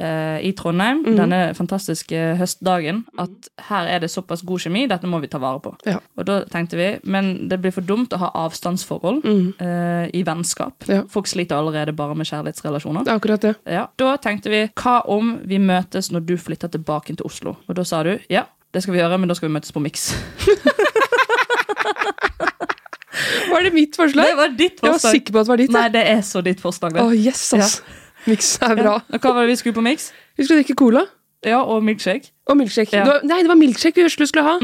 i 0.00 0.52
Trondheim, 0.56 1.02
mm. 1.04 1.16
denne 1.18 1.40
fantastiske 1.58 2.18
høstdagen, 2.40 3.02
at 3.20 3.50
her 3.68 3.90
er 3.96 4.02
det 4.04 4.10
såpass 4.12 4.44
god 4.46 4.64
kjemi, 4.64 4.86
dette 4.90 5.08
må 5.10 5.20
vi 5.22 5.30
ta 5.30 5.40
vare 5.42 5.60
på. 5.64 5.74
Ja. 5.88 5.98
Og 6.16 6.28
da 6.28 6.40
tenkte 6.50 6.78
vi, 6.80 6.88
men 7.04 7.32
det 7.50 7.60
blir 7.62 7.74
for 7.74 7.86
dumt 7.86 8.14
å 8.16 8.20
ha 8.22 8.30
avstandsforhold 8.46 9.22
eh, 9.26 10.06
i 10.16 10.24
vennskap. 10.26 10.76
Mhm. 10.86 10.94
Ja. 10.94 11.02
Folk 11.10 11.28
sliter 11.30 11.58
allerede 11.60 11.94
bare 11.96 12.16
med 12.18 12.28
kjærlighetsrelasjoner. 12.30 13.04
Det 13.06 13.12
er 13.12 13.20
akkurat 13.20 13.44
det. 13.44 13.54
Ja. 13.68 13.86
Da 14.00 14.14
tenkte 14.22 14.52
vi, 14.52 14.64
hva 14.80 15.00
om 15.10 15.36
vi 15.46 15.60
møtes 15.62 16.10
når 16.14 16.26
du 16.28 16.36
flytter 16.40 16.72
tilbake 16.72 17.14
til 17.14 17.26
Oslo? 17.26 17.56
Og 17.68 17.76
da 17.78 17.84
sa 17.86 18.02
du, 18.06 18.16
ja, 18.32 18.46
det 18.74 18.84
skal 18.84 18.94
vi 18.94 19.00
gjøre, 19.02 19.18
men 19.18 19.30
da 19.30 19.34
skal 19.38 19.48
vi 19.50 19.56
møtes 19.56 19.72
på 19.74 19.82
Mix. 19.82 20.10
Var 23.50 23.64
det 23.66 23.72
mitt 23.74 23.96
forslag? 23.96 24.26
Det 24.26 24.36
var 24.36 24.52
ditt 24.54 24.78
forslag. 24.80 24.86
Jeg 24.86 24.92
var 24.92 25.14
sikker 25.16 25.34
på 25.34 25.40
at 25.40 25.46
det 25.46 25.50
var 25.50 25.60
ditt. 25.60 25.72
Nei, 25.74 25.88
det 25.92 26.02
er 26.08 26.20
så 26.26 26.42
ditt 26.44 26.60
forslag, 26.62 26.94
det. 26.94 27.02
Å, 27.02 27.14
yes, 27.14 27.42
ass. 27.56 27.80
Mix 28.26 28.58
er 28.62 28.74
bra. 28.76 28.98
Ja. 29.12 29.18
Hva 29.18 29.32
var 29.34 29.46
det 29.46 29.52
vi 29.54 29.56
skulle 29.56 29.74
på 29.74 29.82
Mix? 29.82 30.12
Vi 30.36 30.44
skulle 30.44 30.62
drikke 30.62 30.76
cola 30.76 31.06
Ja, 31.44 31.62
og 31.62 31.82
milkshake. 31.82 32.30
og 32.46 32.56
milkshake. 32.58 32.92
Ja. 32.92 33.04
Det 33.04 33.12
var, 33.14 33.20
nei, 33.24 33.38
det 33.42 33.48
var 33.48 33.56
milkshake 33.56 33.94
vi 33.96 34.02
først 34.04 34.28
skulle 34.28 34.44
ha. 34.44 34.58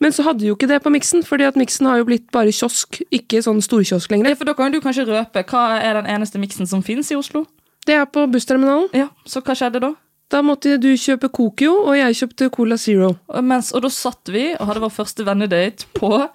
Men 0.00 0.12
så 0.12 0.22
hadde 0.22 0.46
jo 0.46 0.54
ikke 0.54 0.68
det 0.68 0.82
på 0.84 0.90
miksen, 0.94 1.24
fordi 1.26 1.42
at 1.48 1.56
miksen 1.56 1.86
har 1.86 1.98
jo 1.98 2.04
blitt 2.04 2.30
bare 2.30 2.52
kiosk, 2.54 3.00
ikke 3.10 3.42
sånn 3.42 3.58
storkiosk 3.60 4.10
Ja, 4.10 4.16
lenger. 4.16 4.36
for 4.36 4.44
da 4.44 4.54
kan 4.54 4.70
du 4.72 4.80
kanskje 4.80 5.06
røpe, 5.08 5.42
hva 5.44 5.80
er 5.82 5.94
den 6.02 6.06
eneste 6.06 6.38
miksen 6.38 6.66
som 6.68 6.82
finnes 6.82 7.10
i 7.10 7.16
Oslo? 7.16 7.46
Det 7.86 7.94
er 7.96 8.04
på 8.06 8.26
bussterminalen. 8.30 8.88
Ja, 8.94 9.08
så 9.26 9.40
hva 9.42 9.54
skjedde 9.58 9.80
da? 9.80 9.92
Da 10.30 10.42
måtte 10.42 10.78
du 10.78 10.92
kjøpe 10.94 11.28
Kokio, 11.32 11.72
og 11.88 11.96
jeg 11.96 12.14
kjøpte 12.14 12.50
Cola 12.54 12.76
Zero. 12.78 13.16
Og, 13.28 13.42
mens, 13.42 13.72
og 13.74 13.82
da 13.82 13.88
satt 13.90 14.28
vi 14.30 14.52
og 14.54 14.68
hadde 14.68 14.80
vår 14.84 14.92
første 14.94 15.24
vennedate 15.26 15.86
på 15.98 16.28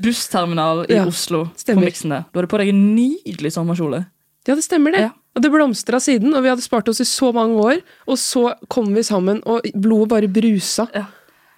bussterminal 0.00 0.84
i 0.88 0.94
Ja, 0.94 1.04
Oslo. 1.06 1.48
stemmer. 1.56 1.82
På 1.82 1.86
Mixene. 1.90 2.24
Du 2.32 2.38
hadde 2.38 2.48
på 2.48 2.58
deg 2.58 2.68
en 2.68 2.94
nydelig 2.96 3.52
sommerkjole. 3.52 4.06
Ja, 4.46 4.54
det 4.54 4.64
stemmer 4.64 4.92
det. 4.92 5.00
Ja. 5.00 5.10
Og 5.36 5.42
det 5.44 5.50
blomstra 5.52 6.00
siden, 6.02 6.34
og 6.34 6.42
vi 6.42 6.48
hadde 6.50 6.62
spart 6.64 6.88
oss 6.90 7.00
i 7.00 7.06
så 7.06 7.30
mange 7.32 7.54
år. 7.62 7.78
Og 8.10 8.18
så 8.18 8.48
kom 8.68 8.90
vi 8.96 9.02
sammen, 9.06 9.38
og 9.46 9.60
blodet 9.78 10.08
bare 10.10 10.28
brusa. 10.28 10.86
Ja. 10.94 11.04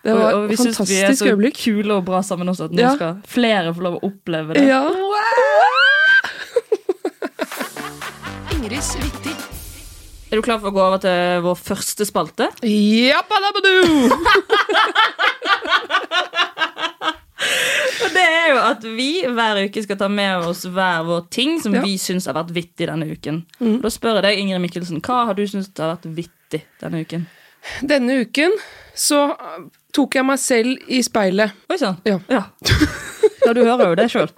Det 0.03 0.13
var 0.19 0.35
og, 0.35 0.41
og 0.43 0.49
vi 0.51 0.55
et 0.57 0.61
syns 0.61 0.81
vi 0.91 0.97
er 0.99 1.13
så 1.15 1.27
øyeblikk. 1.31 1.57
kule 1.63 1.95
og 1.95 2.05
bra 2.09 2.21
sammen 2.27 2.49
også, 2.51 2.65
at 2.67 2.73
nå 2.75 2.81
Ja. 2.83 2.91
skal 2.97 3.21
flere 3.31 3.71
få 3.75 3.81
lov 3.87 3.95
å 4.01 4.07
oppleve 4.11 4.55
det. 4.59 4.65
Ja. 4.67 4.83
Ingrids. 8.57 8.91
Er 10.33 10.37
du 10.37 10.43
klar 10.43 10.59
for 10.59 10.69
å 10.73 10.75
gå 10.75 10.81
over 10.83 10.99
til 10.99 11.43
vår 11.45 11.55
første 11.61 12.05
spalte? 12.09 12.49
Jappadabadu! 12.65 14.11
Og 18.03 18.11
det 18.15 18.23
er 18.27 18.49
jo 18.53 18.59
at 18.63 18.85
vi 18.97 19.09
hver 19.31 19.61
uke 19.67 19.83
skal 19.85 19.99
ta 20.01 20.09
med 20.11 20.47
oss 20.49 20.65
hver 20.67 21.05
vår 21.07 21.27
ting 21.31 21.59
som 21.63 21.75
Ja. 21.75 21.83
vi 21.85 21.97
syns 21.99 22.27
har 22.27 22.35
vært 22.35 22.51
vittig 22.55 22.89
denne 22.91 23.07
uken. 23.13 23.45
Og 23.61 23.83
Da 23.83 23.89
spør 23.93 24.19
jeg 24.19 24.23
deg, 24.27 24.39
Ingrid 24.43 24.61
Mikkelsen, 24.65 25.01
hva 25.01 25.27
har 25.27 25.35
du 25.39 25.45
syntes 25.47 25.71
har 25.79 25.97
vært 25.97 26.09
vittig 26.17 26.63
denne 26.83 27.05
uken? 27.05 27.27
Denne 27.87 28.21
uken 28.27 28.57
så 28.95 29.37
tok 29.95 30.15
jeg 30.19 30.25
meg 30.27 30.39
selv 30.43 30.79
i 30.89 31.03
speilet. 31.03 31.53
Oi 31.71 31.77
sann. 31.79 32.01
Ja. 32.05 32.19
Ja. 32.29 32.43
ja, 33.47 33.53
du 33.53 33.63
hører 33.65 33.93
jo 33.93 33.95
det 33.95 34.09
sjøl. 34.11 34.31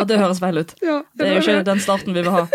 At 0.00 0.08
det 0.08 0.18
høres 0.18 0.40
feil 0.42 0.58
ut. 0.58 0.74
Ja, 0.82 1.02
Det 1.16 1.28
er 1.28 1.34
jo 1.36 1.40
ikke 1.44 1.64
den 1.64 1.80
starten 1.80 2.14
vi 2.14 2.22
vil 2.22 2.30
ha. 2.34 2.46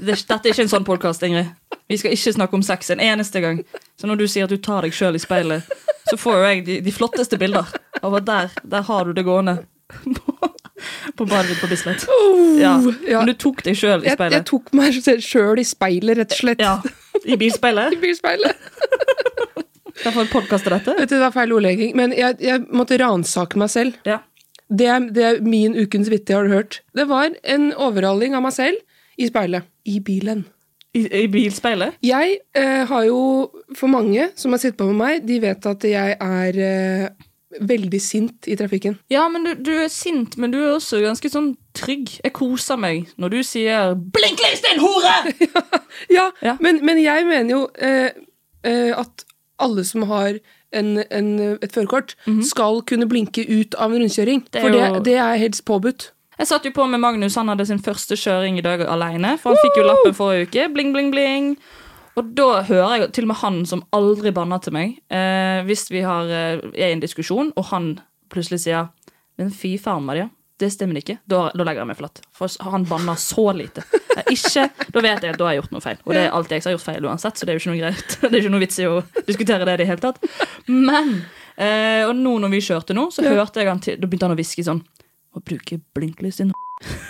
Dette 0.00 0.34
er 0.34 0.50
ikke 0.52 0.62
en 0.66 0.68
sånn 0.74 0.84
podkast, 0.84 1.22
Ingrid. 1.22 1.52
Vi 1.88 1.96
skal 2.00 2.10
ikke 2.16 2.32
snakke 2.34 2.54
om 2.58 2.62
sex 2.66 2.90
en 2.90 2.98
eneste 3.00 3.40
gang. 3.40 3.60
Så 3.96 4.08
når 4.10 4.18
du 4.18 4.26
sier 4.26 4.44
at 4.44 4.50
du 4.50 4.56
tar 4.58 4.82
deg 4.82 4.92
sjøl 4.92 5.14
i 5.14 5.22
speilet, 5.22 5.62
så 6.10 6.18
får 6.20 6.36
jo 6.38 6.44
jeg 6.50 6.66
de, 6.66 6.76
de 6.86 6.92
flotteste 6.94 7.38
bilder 7.40 7.72
at 8.02 8.26
der, 8.26 8.52
der 8.62 8.86
har 8.86 9.08
du 9.08 9.12
det 9.16 9.24
gående. 9.26 9.58
På, 11.16 11.24
badet 11.24 11.48
ditt 11.48 11.60
på 11.60 11.68
Bislett. 11.70 12.04
Ja. 12.60 12.76
Oh, 12.76 12.94
ja. 13.08 13.22
Men 13.22 13.30
du 13.32 13.36
tok 13.40 13.62
deg 13.64 13.78
sjøl 13.78 14.04
i 14.04 14.10
Jeg, 14.10 14.18
jeg 14.34 14.44
tok 14.48 14.72
meg 14.76 14.98
sjøl 15.24 15.62
i 15.62 15.64
speilet, 15.64 16.18
rett 16.20 16.34
og 16.34 16.40
slett. 16.42 16.62
Ja, 16.62 16.76
I 17.24 17.38
bilspeilet. 17.40 17.92
I 17.96 18.00
bilspeilet. 18.02 18.66
Derfor 20.04 20.28
podkaster 20.28 20.76
dette. 20.76 20.96
Vet 20.98 21.08
du, 21.08 21.16
Det 21.16 21.22
var 21.22 21.34
feil 21.34 21.54
ordlegging, 21.56 21.94
men 21.96 22.12
jeg, 22.14 22.36
jeg 22.44 22.66
måtte 22.68 22.98
ransake 23.00 23.58
meg 23.58 23.72
selv. 23.72 23.96
Ja. 24.06 24.20
Det 24.68 24.90
det 25.14 25.24
er 25.24 25.40
min 25.46 25.76
ukens 25.78 26.10
vittige, 26.10 26.36
har 26.36 26.44
du 26.44 26.52
hørt. 26.52 26.82
Det 26.94 27.06
var 27.08 27.30
en 27.42 27.70
overhaling 27.72 28.36
av 28.36 28.44
meg 28.44 28.52
selv 28.56 28.82
i 29.16 29.30
speilet. 29.30 29.64
I 29.86 30.00
bilen. 30.04 30.44
I, 30.96 31.04
I 31.22 31.28
bilspeilet. 31.32 32.00
Jeg 32.04 32.38
eh, 32.56 32.82
har 32.88 33.06
jo, 33.08 33.20
for 33.76 33.92
mange 33.92 34.30
som 34.38 34.54
har 34.54 34.62
sittet 34.62 34.80
på 34.80 34.88
med 34.90 35.00
meg, 35.00 35.24
de 35.28 35.38
vet 35.42 35.68
at 35.68 35.86
jeg 35.86 36.16
er 36.16 36.60
eh, 36.66 37.08
veldig 37.60 38.00
sint 38.02 38.48
i 38.50 38.56
trafikken. 38.58 38.98
Ja, 39.12 39.26
men 39.32 39.46
du, 39.46 39.52
du 39.68 39.72
er 39.84 39.88
sint, 39.92 40.36
men 40.40 40.52
du 40.54 40.58
er 40.62 40.74
også 40.74 41.00
ganske 41.04 41.30
sånn 41.30 41.54
trygg. 41.76 42.16
Jeg 42.24 42.34
koser 42.36 42.80
meg 42.80 43.12
når 43.20 43.36
du 43.36 43.38
sier 43.46 43.94
'blinklys, 43.94 44.64
din 44.64 44.82
hore'! 44.82 45.16
Ja, 46.16 46.30
Ja. 46.42 46.56
Men, 46.60 46.82
men 46.84 47.00
jeg 47.00 47.24
mener 47.26 47.50
jo 47.50 47.62
eh, 47.80 48.10
eh, 48.64 48.92
at 48.96 49.24
alle 49.58 49.84
som 49.88 50.04
har 50.10 50.36
en, 50.76 50.98
en, 51.10 51.28
et 51.62 51.72
førerkort, 51.72 52.16
skal 52.44 52.82
kunne 52.84 53.06
blinke 53.08 53.46
ut 53.48 53.74
av 53.80 53.94
en 53.94 54.02
rundkjøring. 54.02 54.42
Det 54.52 54.60
jo... 54.60 54.66
for 54.66 54.76
det, 54.76 55.04
det 55.06 55.14
er 55.16 55.38
helst 55.40 55.64
påbudt. 55.64 56.10
Jeg 56.36 56.50
satt 56.50 56.66
jo 56.68 56.72
på 56.76 56.84
med 56.90 57.00
Magnus, 57.00 57.36
han 57.40 57.48
hadde 57.48 57.64
sin 57.68 57.80
første 57.80 58.16
kjøring 58.20 58.58
i 58.60 58.64
dag 58.64 58.82
alene. 58.84 59.36
For 59.40 59.54
han 59.54 59.62
fikk 59.62 59.78
jo 59.80 59.86
lappen 59.88 60.16
forrige 60.16 60.50
uke. 60.50 60.66
Bling, 60.74 60.92
bling, 60.92 61.08
bling. 61.14 61.54
Og 62.16 62.32
da 62.36 62.62
hører 62.64 62.92
jeg 63.02 63.12
til 63.16 63.26
og 63.26 63.30
med 63.32 63.40
han 63.40 63.58
som 63.68 63.82
aldri 63.96 64.32
banner 64.36 64.60
til 64.64 64.72
meg, 64.76 64.94
eh, 65.12 65.60
hvis 65.68 65.86
vi 65.92 66.00
har, 66.04 66.28
eh, 66.28 66.60
er 66.72 66.88
i 66.88 66.92
en 66.92 67.00
diskusjon, 67.00 67.52
og 67.56 67.64
han 67.72 68.00
plutselig 68.32 68.60
sier 68.64 68.88
Men 69.38 69.50
fy 69.50 69.76
faen, 69.76 70.02
Maria. 70.02 70.30
Det 70.58 70.70
stemmer 70.72 70.96
ikke. 70.96 71.18
Da, 71.28 71.50
da 71.52 71.64
legger 71.64 71.82
jeg 71.82 71.88
meg 71.90 71.98
flatt. 71.98 72.22
For 72.32 72.48
han 72.64 72.86
banner 72.88 73.18
så 73.20 73.52
lite. 73.52 73.82
Ikke, 74.32 74.70
da 74.94 75.02
vet 75.04 75.20
jeg 75.20 75.34
at 75.34 75.36
da 75.36 75.44
har 75.44 75.52
jeg 75.52 75.60
gjort 75.60 75.74
noe 75.74 75.84
feil. 75.84 75.98
Og 76.06 76.14
det 76.16 76.22
er 76.22 76.32
alltid 76.32 76.54
jeg 76.56 76.62
som 76.64 76.70
har 76.70 76.76
gjort 76.78 76.86
feil 76.86 77.04
uansett, 77.04 77.36
så 77.36 77.44
det 77.44 77.52
er 77.52 77.58
jo 77.58 77.60
ikke 77.60 77.74
noe 77.74 77.82
greit. 77.82 78.16
Det 78.22 78.32
er 78.32 78.40
ikke 78.40 78.54
noe 78.54 78.64
vits 78.64 78.78
i 78.80 78.86
å 78.88 78.94
diskutere 79.26 79.66
det 79.68 79.74
i 79.76 79.80
det 79.82 79.88
hele 79.90 80.00
tatt. 80.00 80.24
Men 80.72 81.12
eh, 81.60 82.08
Og 82.08 82.16
nå 82.16 82.38
når 82.40 82.54
vi 82.56 82.62
kjørte 82.64 82.96
nå, 82.96 83.10
så 83.12 83.26
hørte 83.28 83.60
jeg 83.60 83.68
han 83.68 83.82
til 83.84 84.00
Da 84.00 84.08
begynte 84.08 84.24
han 84.30 84.32
å 84.32 84.40
hviske 84.40 84.64
sånn 84.64 84.80
Å 85.36 85.42
bruke 85.44 85.78
blinklys 85.96 86.40
din 86.42 86.52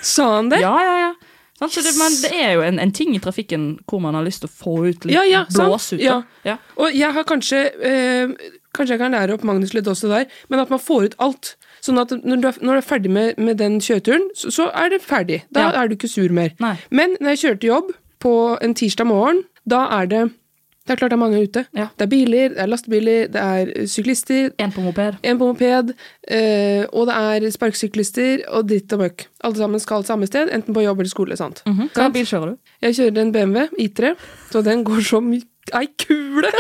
Sa 0.03 0.37
han 0.37 0.51
det? 0.53 0.61
ja, 0.63 0.75
ja, 0.83 0.99
ja. 1.09 1.15
Sant, 1.57 1.73
så 1.73 1.81
det, 1.81 1.95
men 1.97 2.13
det 2.21 2.31
er 2.37 2.51
jo 2.59 2.65
en, 2.67 2.79
en 2.83 2.91
ting 2.93 3.15
i 3.17 3.21
trafikken 3.23 3.79
hvor 3.89 4.03
man 4.05 4.15
har 4.19 4.27
lyst 4.27 4.43
til 4.45 4.51
å 4.51 4.53
få 4.53 4.75
ut 4.91 5.07
litt 5.09 5.15
Ja, 5.17 5.23
ja, 5.25 5.45
blås 5.49 5.87
ut. 5.95 6.03
Ja. 6.05 6.19
Ja. 6.45 6.59
Og 6.77 6.93
jeg 6.93 7.09
har 7.17 7.25
kanskje 7.25 7.63
eh, 7.81 8.35
Kanskje 8.77 8.93
jeg 8.93 9.01
kan 9.01 9.17
lære 9.17 9.33
opp 9.39 9.47
Magnus 9.49 9.73
litt 9.73 9.89
også 9.89 10.11
der, 10.11 10.27
men 10.53 10.61
at 10.61 10.69
man 10.69 10.83
får 10.83 11.07
ut 11.07 11.15
alt. 11.25 11.55
Sånn 11.81 11.97
at 12.03 12.11
når 12.13 12.43
du 12.43 12.49
er, 12.51 12.59
når 12.61 12.77
du 12.77 12.81
er 12.83 12.85
ferdig 12.85 13.13
med, 13.15 13.39
med 13.41 13.57
den 13.57 13.79
kjøreturen, 13.81 14.27
så, 14.37 14.53
så 14.53 14.67
er 14.77 14.91
det 14.93 14.99
ferdig. 15.01 15.39
Da 15.57 15.71
er 15.73 15.89
du 15.89 15.95
ikke 15.97 16.11
sur 16.13 16.29
mer. 16.37 16.53
Nei. 16.61 16.75
Men 16.93 17.15
når 17.17 17.33
jeg 17.33 17.41
kjører 17.47 17.63
til 17.63 17.71
jobb 17.73 17.95
på 18.21 18.35
en 18.61 18.77
tirsdag 18.77 19.09
morgen, 19.09 19.41
da 19.65 19.87
er 19.97 20.11
det 20.13 20.21
Det 20.87 20.95
er 20.95 20.99
klart 21.01 21.11
det 21.11 21.17
er 21.17 21.19
mange 21.19 21.41
ute. 21.43 21.65
Ja. 21.75 21.89
Det 21.99 22.05
er 22.07 22.11
biler, 22.13 22.49
det 22.55 22.61
er 22.63 22.69
lastebiler, 22.71 23.27
det 23.35 23.41
er 23.43 23.87
syklister, 23.91 24.53
En 24.63 24.71
på 24.73 24.81
moped. 24.85 25.17
en 25.23 25.39
på 25.41 25.49
moped, 25.49 25.91
eh, 26.31 26.85
og 26.93 27.09
det 27.09 27.17
er 27.17 27.51
sparkesyklister 27.51 28.45
og 28.55 28.69
dritt 28.71 28.93
og 28.95 29.01
møkk. 29.03 29.27
Alle 29.43 29.57
sammen 29.59 29.81
skal 29.83 30.05
samme 30.07 30.27
sted, 30.31 30.49
enten 30.55 30.75
på 30.75 30.85
jobb 30.85 31.01
eller 31.03 31.11
skole. 31.11 31.37
sant? 31.37 31.63
Mhm. 31.67 31.91
Hva 31.95 32.09
bil 32.15 32.25
kjører 32.25 32.55
du? 32.55 32.57
Jeg 32.87 32.95
kjører 33.01 33.19
en 33.25 33.33
BMW 33.33 33.67
I3, 33.83 34.15
så 34.53 34.63
den 34.63 34.85
går 34.85 35.03
så 35.03 35.21
mye 35.21 35.43
Ei 35.75 35.89
kule! 35.99 36.47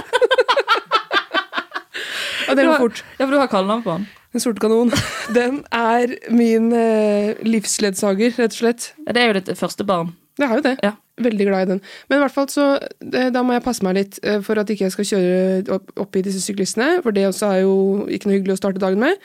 ja, 2.48 2.54
den 2.54 2.66
går 2.66 2.78
fort. 2.80 3.04
Ja, 3.18 3.24
for 3.26 3.30
du 3.34 3.38
har 3.38 3.46
kallenavn 3.50 3.82
på 3.84 3.94
den. 3.96 4.06
En 4.34 4.40
sorte 4.42 4.60
kanon. 4.60 4.90
Den 5.34 5.60
er 5.72 6.10
min 6.34 6.72
eh, 6.74 7.38
livsledsager, 7.46 8.34
rett 8.36 8.52
og 8.52 8.58
slett. 8.58 8.88
Ja, 9.06 9.12
det 9.16 9.22
er 9.22 9.30
jo 9.30 9.36
ditt 9.40 9.52
første 9.58 9.86
barn. 9.88 10.10
Det 10.36 10.44
er 10.48 10.54
jo 10.58 10.64
det. 10.66 10.74
Ja. 10.84 10.92
Veldig 11.16 11.46
glad 11.48 11.64
i 11.64 11.70
den. 11.70 11.80
Men 12.10 12.18
i 12.18 12.22
hvert 12.24 12.34
fall 12.34 12.48
så, 12.52 12.64
da 13.00 13.42
må 13.46 13.54
jeg 13.56 13.64
passe 13.64 13.84
meg 13.86 13.96
litt 13.96 14.18
eh, 14.22 14.42
for 14.44 14.60
at 14.60 14.68
ikke 14.72 14.84
jeg 14.84 14.94
skal 14.94 15.08
kjøre 15.10 15.76
opp, 15.78 15.92
opp 16.04 16.18
i 16.18 16.24
disse 16.26 16.42
syklistene, 16.44 16.98
for 17.04 17.16
det 17.16 17.24
også 17.30 17.52
er 17.54 17.62
jo 17.64 17.76
ikke 18.12 18.28
noe 18.28 18.36
hyggelig 18.36 18.58
å 18.58 18.60
starte 18.60 18.82
dagen 18.82 19.00
med. 19.00 19.16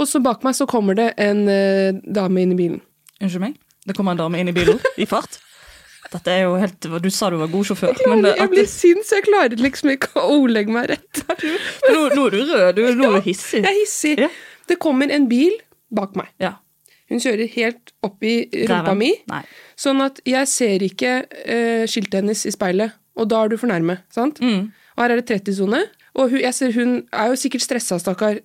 Og 0.00 0.08
så 0.08 0.20
bak 0.24 0.44
meg 0.44 0.56
så 0.56 0.68
kommer 0.68 0.96
det 0.98 1.14
en 1.20 1.46
eh, 1.48 1.96
dame 2.04 2.44
inn 2.44 2.52
i 2.52 2.58
bilen. 2.58 2.82
Unnskyld 3.20 3.44
meg? 3.46 3.56
Det 3.88 3.96
kommer 3.96 4.12
en 4.16 4.20
dame 4.20 4.40
inn 4.40 4.52
i 4.52 4.56
bilen 4.56 4.80
i 5.00 5.08
fart. 5.08 5.40
Dette 6.10 6.32
er 6.32 6.40
jo 6.48 6.56
helt 6.58 6.88
Du 7.04 7.10
sa 7.14 7.28
du 7.30 7.36
var 7.38 7.50
god 7.52 7.68
sjåfør, 7.68 8.00
men 8.10 8.24
det, 8.24 8.32
jeg 8.40 8.50
blir 8.50 8.66
sint, 8.68 9.04
så 9.06 9.20
jeg 9.20 9.28
klarer 9.28 9.60
liksom 9.62 9.92
ikke 9.94 10.10
å 10.18 10.40
ordlegge 10.40 10.74
meg 10.74 10.88
rett. 10.90 11.20
nå, 11.92 12.00
nå 12.16 12.24
er 12.26 12.34
du 12.34 12.40
rød. 12.50 12.64
Du, 12.76 12.82
nå 12.98 13.10
er 13.12 13.20
du 13.20 13.28
hissig. 13.28 13.62
Jeg 13.62 13.70
er 13.70 13.78
hissig. 13.78 14.16
Ja. 14.26 14.30
Det 14.70 14.78
kommer 14.82 15.12
en 15.14 15.28
bil 15.30 15.54
bak 15.94 16.16
meg. 16.18 16.32
Ja. 16.42 16.56
Hun 17.10 17.18
kjører 17.22 17.48
helt 17.56 17.92
opp 18.06 18.22
i 18.22 18.36
rumpa 18.70 18.94
mi, 18.96 19.10
Nei. 19.28 19.42
sånn 19.76 20.00
at 20.04 20.20
jeg 20.28 20.46
ser 20.48 20.84
ikke 20.86 21.14
uh, 21.26 21.84
skiltet 21.90 22.20
hennes 22.22 22.46
i 22.46 22.52
speilet. 22.54 22.94
Og 23.18 23.26
da 23.28 23.42
er 23.44 23.50
du 23.52 23.56
for 23.60 23.66
nærme. 23.68 23.98
sant? 24.14 24.38
Mm. 24.40 24.68
Og 24.96 25.02
her 25.04 25.10
er 25.16 25.20
det 25.20 25.26
30-sone. 25.42 25.82
Og 26.16 26.30
hun, 26.32 26.40
jeg 26.40 26.54
ser 26.56 26.72
hun 26.78 27.00
er 27.12 27.32
jo 27.32 27.38
sikkert 27.38 27.62
stressa, 27.66 27.98
stakkar. 28.00 28.38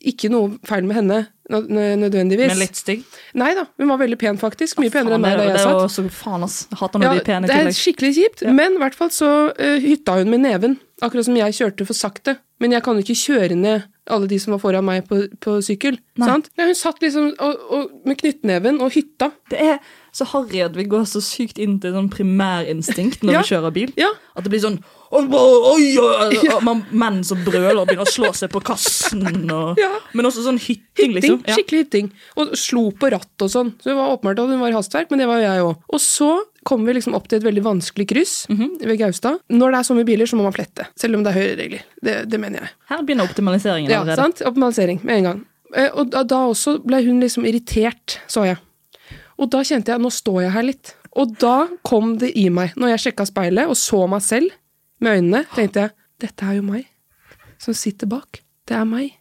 Ikke 0.00 0.30
noe 0.32 0.54
feil 0.64 0.86
med 0.88 0.96
henne 0.96 1.16
nø- 1.52 1.66
nø- 1.68 1.96
nødvendigvis. 2.00 2.48
Men 2.52 2.60
litt 2.62 2.78
stygg. 2.78 3.02
Nei 3.36 3.50
da, 3.58 3.66
hun 3.80 3.90
var 3.90 3.98
veldig 4.00 4.16
pen, 4.20 4.38
faktisk. 4.40 4.78
Mye 4.80 4.92
penere 4.94 5.18
enn 5.18 5.24
meg 5.24 5.34
da 5.36 5.48
jeg 5.50 5.58
satt. 5.58 5.74
det 5.74 5.80
er 5.82 5.82
jo 5.82 5.90
så 5.96 6.04
faen, 6.14 6.44
ass. 6.46 6.54
Hater 6.80 7.02
når 7.02 7.04
Ja, 7.08 7.14
de 7.18 7.24
pene 7.26 7.50
det 7.50 7.56
er 7.58 7.68
skikkelig 7.76 8.12
kjipt, 8.16 8.44
men 8.56 8.78
i 8.78 8.80
hvert 8.80 8.96
fall 8.96 9.10
så 9.12 9.28
uh, 9.52 9.76
hytta 9.84 10.14
hun 10.20 10.30
med 10.32 10.40
neven. 10.46 10.78
Akkurat 11.04 11.26
som 11.28 11.36
jeg 11.36 11.56
kjørte 11.58 11.84
for 11.88 11.96
sakte. 11.96 12.38
Men 12.60 12.72
jeg 12.76 12.84
kan 12.86 12.96
jo 12.96 13.04
ikke 13.04 13.18
kjøre 13.26 13.56
ned 13.60 13.84
alle 14.10 14.26
de 14.30 14.38
som 14.42 14.52
var 14.56 14.60
foran 14.62 14.84
meg 14.84 15.06
på, 15.08 15.22
på 15.40 15.58
sykkel. 15.64 15.98
Sant? 16.20 16.50
Ja, 16.58 16.66
hun 16.68 16.74
satt 16.78 17.00
liksom 17.02 17.32
og, 17.38 17.66
og, 17.70 17.90
med 18.04 18.18
knyttneven 18.20 18.80
og 18.84 18.92
hytta. 18.92 19.30
Det 19.50 19.60
er 19.60 19.78
så 20.12 20.26
harry 20.32 20.60
at 20.64 20.74
vi 20.74 20.84
går 20.90 21.04
så 21.06 21.20
sykt 21.22 21.58
inn 21.62 21.78
til 21.80 21.92
sånn 21.94 22.10
primærinstinkt 22.10 23.22
når 23.22 23.32
Ja. 23.32 23.42
vi 23.42 23.54
kjører 23.54 23.72
bil. 23.72 23.92
Ja, 23.96 24.10
At 24.36 24.44
det 24.44 24.50
blir 24.52 24.60
sånn 24.62 24.80
Oi, 25.10 25.24
oi, 25.26 25.96
oi, 25.98 26.60
man, 26.62 26.84
Menn 26.94 27.24
som 27.26 27.40
brøler 27.42 27.74
og 27.80 27.88
begynner 27.88 28.06
å 28.06 28.12
slå 28.12 28.28
seg 28.36 28.52
på 28.52 28.60
kassen. 28.62 29.24
Og, 29.50 29.78
Ja. 29.80 29.88
Men 30.14 30.26
også 30.28 30.44
sånn 30.44 30.58
hytting, 30.62 31.16
liksom. 31.16 31.40
Ja. 31.48 31.56
skikkelig 31.56 31.80
hytting. 31.88 32.10
Og 32.38 32.52
slo 32.54 32.92
på 32.92 33.10
ratt 33.10 33.42
og 33.42 33.50
sånn. 33.50 33.72
Så 33.82 33.90
det 33.90 33.96
var 33.98 34.12
åpenbart 34.16 34.38
at 34.38 34.52
hun 34.52 34.60
var 34.60 34.68
i 34.70 34.76
hastverk, 34.78 35.10
men 35.10 35.18
det 35.18 35.26
var 35.26 35.40
jeg 35.42 35.64
òg. 35.66 35.76
Og 35.92 35.98
så 35.98 36.30
kommer 36.64 36.86
vi 36.92 37.00
liksom 37.00 37.14
opp 37.16 37.26
til 37.26 37.38
et 37.40 37.42
veldig 37.42 37.62
vanskelig 37.64 38.06
kryss 38.06 38.46
Mhm. 38.48 38.78
ved 38.86 38.98
Gaustad. 39.00 39.40
Når 39.50 39.70
det 39.72 39.78
er 39.80 39.82
så 39.90 39.94
mye 39.98 40.04
biler, 40.06 40.26
så 40.30 40.36
må 40.38 40.42
man 40.46 40.52
flette. 40.52 40.86
Selv 40.96 41.16
om 41.16 41.24
det 41.24 41.34
er 41.34 41.40
høyreregler. 41.40 41.82
Det, 42.04 42.28
det 42.30 42.38
mener 42.40 42.60
jeg. 42.60 42.70
Her 42.90 43.02
begynner 43.02 43.26
optimaliseringen 43.26 43.90
Ja, 43.90 43.99
allerede. 44.00 44.16
sant? 44.22 44.42
Optimalisering 44.48 45.00
med 45.04 45.16
en 45.20 45.28
gang. 45.30 45.40
Eh, 45.74 45.90
Og 45.94 46.10
da, 46.10 46.22
da 46.24 46.40
også 46.50 46.78
ble 46.84 47.02
hun 47.06 47.20
liksom 47.22 47.46
irritert, 47.46 48.18
så 48.26 48.44
jeg. 48.48 48.58
Og 49.38 49.50
da 49.52 49.62
kjente 49.64 49.92
jeg 49.94 50.02
nå 50.02 50.10
står 50.12 50.42
jeg 50.44 50.52
her 50.56 50.66
litt. 50.66 50.94
Og 51.16 51.36
da 51.40 51.68
kom 51.86 52.16
det 52.18 52.32
i 52.38 52.48
meg, 52.54 52.74
når 52.76 52.94
jeg 52.94 53.04
sjekka 53.06 53.26
speilet 53.26 53.70
og 53.70 53.76
så 53.78 54.04
meg 54.10 54.22
selv 54.22 54.50
med 55.00 55.18
øynene, 55.18 55.44
tenkte 55.56 55.86
jeg 55.86 55.90
dette 56.20 56.44
er 56.44 56.58
jo 56.60 56.62
meg 56.66 56.86
som 57.60 57.74
sitter 57.76 58.06
bak. 58.08 58.42
Det 58.68 58.76
er 58.76 58.84
meg. 58.88 59.16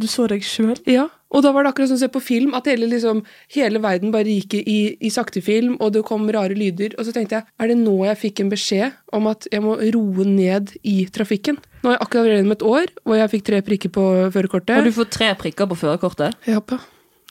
Du 0.00 0.06
så 0.08 0.26
deg 0.28 0.42
sjøl. 0.44 0.78
Ja, 0.88 1.06
og 1.30 1.44
da 1.44 1.52
var 1.52 1.62
det 1.64 1.70
akkurat 1.74 1.90
som 1.90 1.98
å 1.98 2.00
se 2.02 2.08
på 2.12 2.20
film, 2.24 2.54
at 2.56 2.66
hele, 2.68 2.88
liksom, 2.88 3.20
hele 3.54 3.80
verden 3.84 4.10
bare 4.12 4.32
gikk 4.32 4.56
i, 4.60 4.96
i 5.00 5.10
sakte 5.12 5.42
film, 5.44 5.76
og 5.80 5.92
det 5.94 6.02
kom 6.08 6.24
rare 6.32 6.56
lyder. 6.56 6.96
Og 6.98 7.06
så 7.06 7.12
tenkte 7.14 7.38
jeg, 7.38 7.46
er 7.60 7.70
det 7.70 7.76
nå 7.80 7.94
jeg 8.08 8.18
fikk 8.18 8.40
en 8.42 8.52
beskjed 8.52 8.96
om 9.16 9.28
at 9.30 9.46
jeg 9.52 9.62
må 9.64 9.76
roe 9.94 10.26
ned 10.26 10.72
i 10.82 11.04
trafikken? 11.12 11.60
Nå 11.80 11.88
har 11.88 11.96
jeg 11.96 12.02
akkurat 12.04 12.26
vært 12.26 12.34
gjennom 12.36 12.54
et 12.56 12.64
år, 12.68 12.90
og 13.08 13.14
jeg 13.16 13.30
fikk 13.32 13.44
tre 13.46 13.58
prikker 13.64 13.92
på 13.94 14.06
førerkortet. 14.34 14.74
Har 14.76 14.84
du 14.84 14.92
fått 14.92 15.12
tre 15.16 15.30
prikker 15.40 15.68
på 15.70 15.78
førerkortet? 15.80 16.36
Ja, 16.50 16.58
ja. 16.60 16.80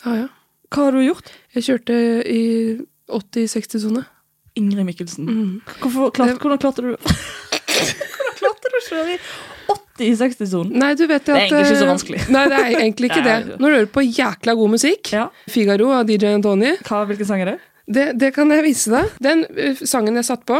ja, 0.05 0.15
ja. 0.23 0.27
Hva 0.73 0.87
har 0.87 0.97
du 0.97 1.03
gjort? 1.03 1.29
Jeg 1.57 1.65
kjørte 1.67 1.99
i 2.29 2.41
80-60-sone. 3.09 4.03
Ingrid 4.57 4.85
Mikkelsen. 4.87 5.29
Mm. 5.29 5.53
Hvorfor, 5.83 6.09
klart, 6.13 6.37
hvordan 6.41 6.59
klarte 6.61 6.83
du 6.85 6.89
Hvordan 6.99 8.35
klarte 8.39 8.71
du 8.73 8.77
å 8.79 8.83
kjøre 8.87 9.13
i 9.15 9.19
80-60-sonen? 9.73 10.73
Nei, 10.81 10.91
du 10.97 11.05
vet 11.09 11.21
at, 11.21 11.29
Det 11.29 11.35
er 11.35 11.45
egentlig 11.45 11.63
ikke 11.67 11.79
så 11.79 11.85
eh, 11.85 11.91
vanskelig. 11.93 12.21
Nei, 12.33 12.43
det 12.49 12.59
er 12.59 12.77
egentlig 12.79 13.11
ikke 13.11 13.25
det. 13.29 13.37
Når 13.55 13.65
du 13.65 13.77
hører 13.77 13.91
på 13.99 14.05
jækla 14.07 14.57
god 14.59 14.73
musikk, 14.75 15.13
Ja. 15.15 15.27
Figaro 15.49 15.91
av 15.95 16.09
DJ 16.09 16.33
Antoni, 16.39 16.73
hvilken 16.81 17.29
sang 17.29 17.45
er 17.45 17.53
det? 17.53 17.57
det, 17.89 18.05
det 18.21 18.33
kan 18.35 18.51
jeg 18.53 18.65
vise 18.65 18.93
deg. 18.93 19.13
Den 19.23 19.45
eh, 19.55 19.79
sangen 19.85 20.17
jeg 20.19 20.27
satt 20.29 20.45
på, 20.49 20.59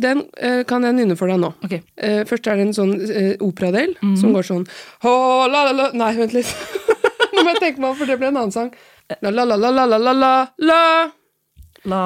den 0.00 0.22
uh, 0.40 0.62
kan 0.68 0.86
jeg 0.86 0.96
nynne 0.96 1.16
for 1.18 1.30
deg 1.30 1.40
nå. 1.42 1.52
Okay. 1.66 1.82
Uh, 2.00 2.22
først 2.28 2.48
er 2.48 2.60
det 2.60 2.68
en 2.68 2.76
sånn 2.76 2.94
uh, 2.96 3.34
operadel 3.44 3.94
mm. 4.00 4.16
som 4.20 4.34
går 4.36 4.46
sånn 4.48 4.66
oh, 5.04 5.46
la, 5.50 5.66
la, 5.68 5.72
la. 5.76 5.88
Nei, 5.96 6.12
vent 6.18 6.36
litt. 6.36 6.50
nå 7.34 7.44
må 7.44 7.54
jeg 7.54 7.62
tenke 7.62 7.82
meg 7.82 7.92
om, 7.92 7.96
for 7.98 8.10
det 8.10 8.18
ble 8.20 8.30
en 8.32 8.40
annen 8.40 8.54
sang. 8.54 8.70
La, 9.20 9.32
la, 9.32 9.44
la, 9.44 9.56
la, 9.58 9.72
la, 9.74 9.86
la, 9.90 10.12
la, 10.14 10.34
la. 10.62 10.82
la. 11.90 12.04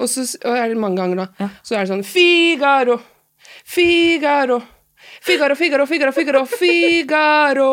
Og 0.00 0.08
så 0.10 0.24
og 0.40 0.54
er 0.56 0.72
det 0.72 0.80
mange 0.80 1.02
ganger, 1.02 1.24
da. 1.24 1.44
Ja. 1.44 1.50
Så 1.62 1.76
er 1.76 1.84
det 1.84 1.92
sånn 1.92 2.06
Figaro, 2.08 2.98
Figaro. 3.66 4.62
Figaro, 5.26 5.56
Figaro, 5.58 5.86
Figaro, 5.86 6.12
Figaro, 6.12 6.44
Figaro. 6.46 7.70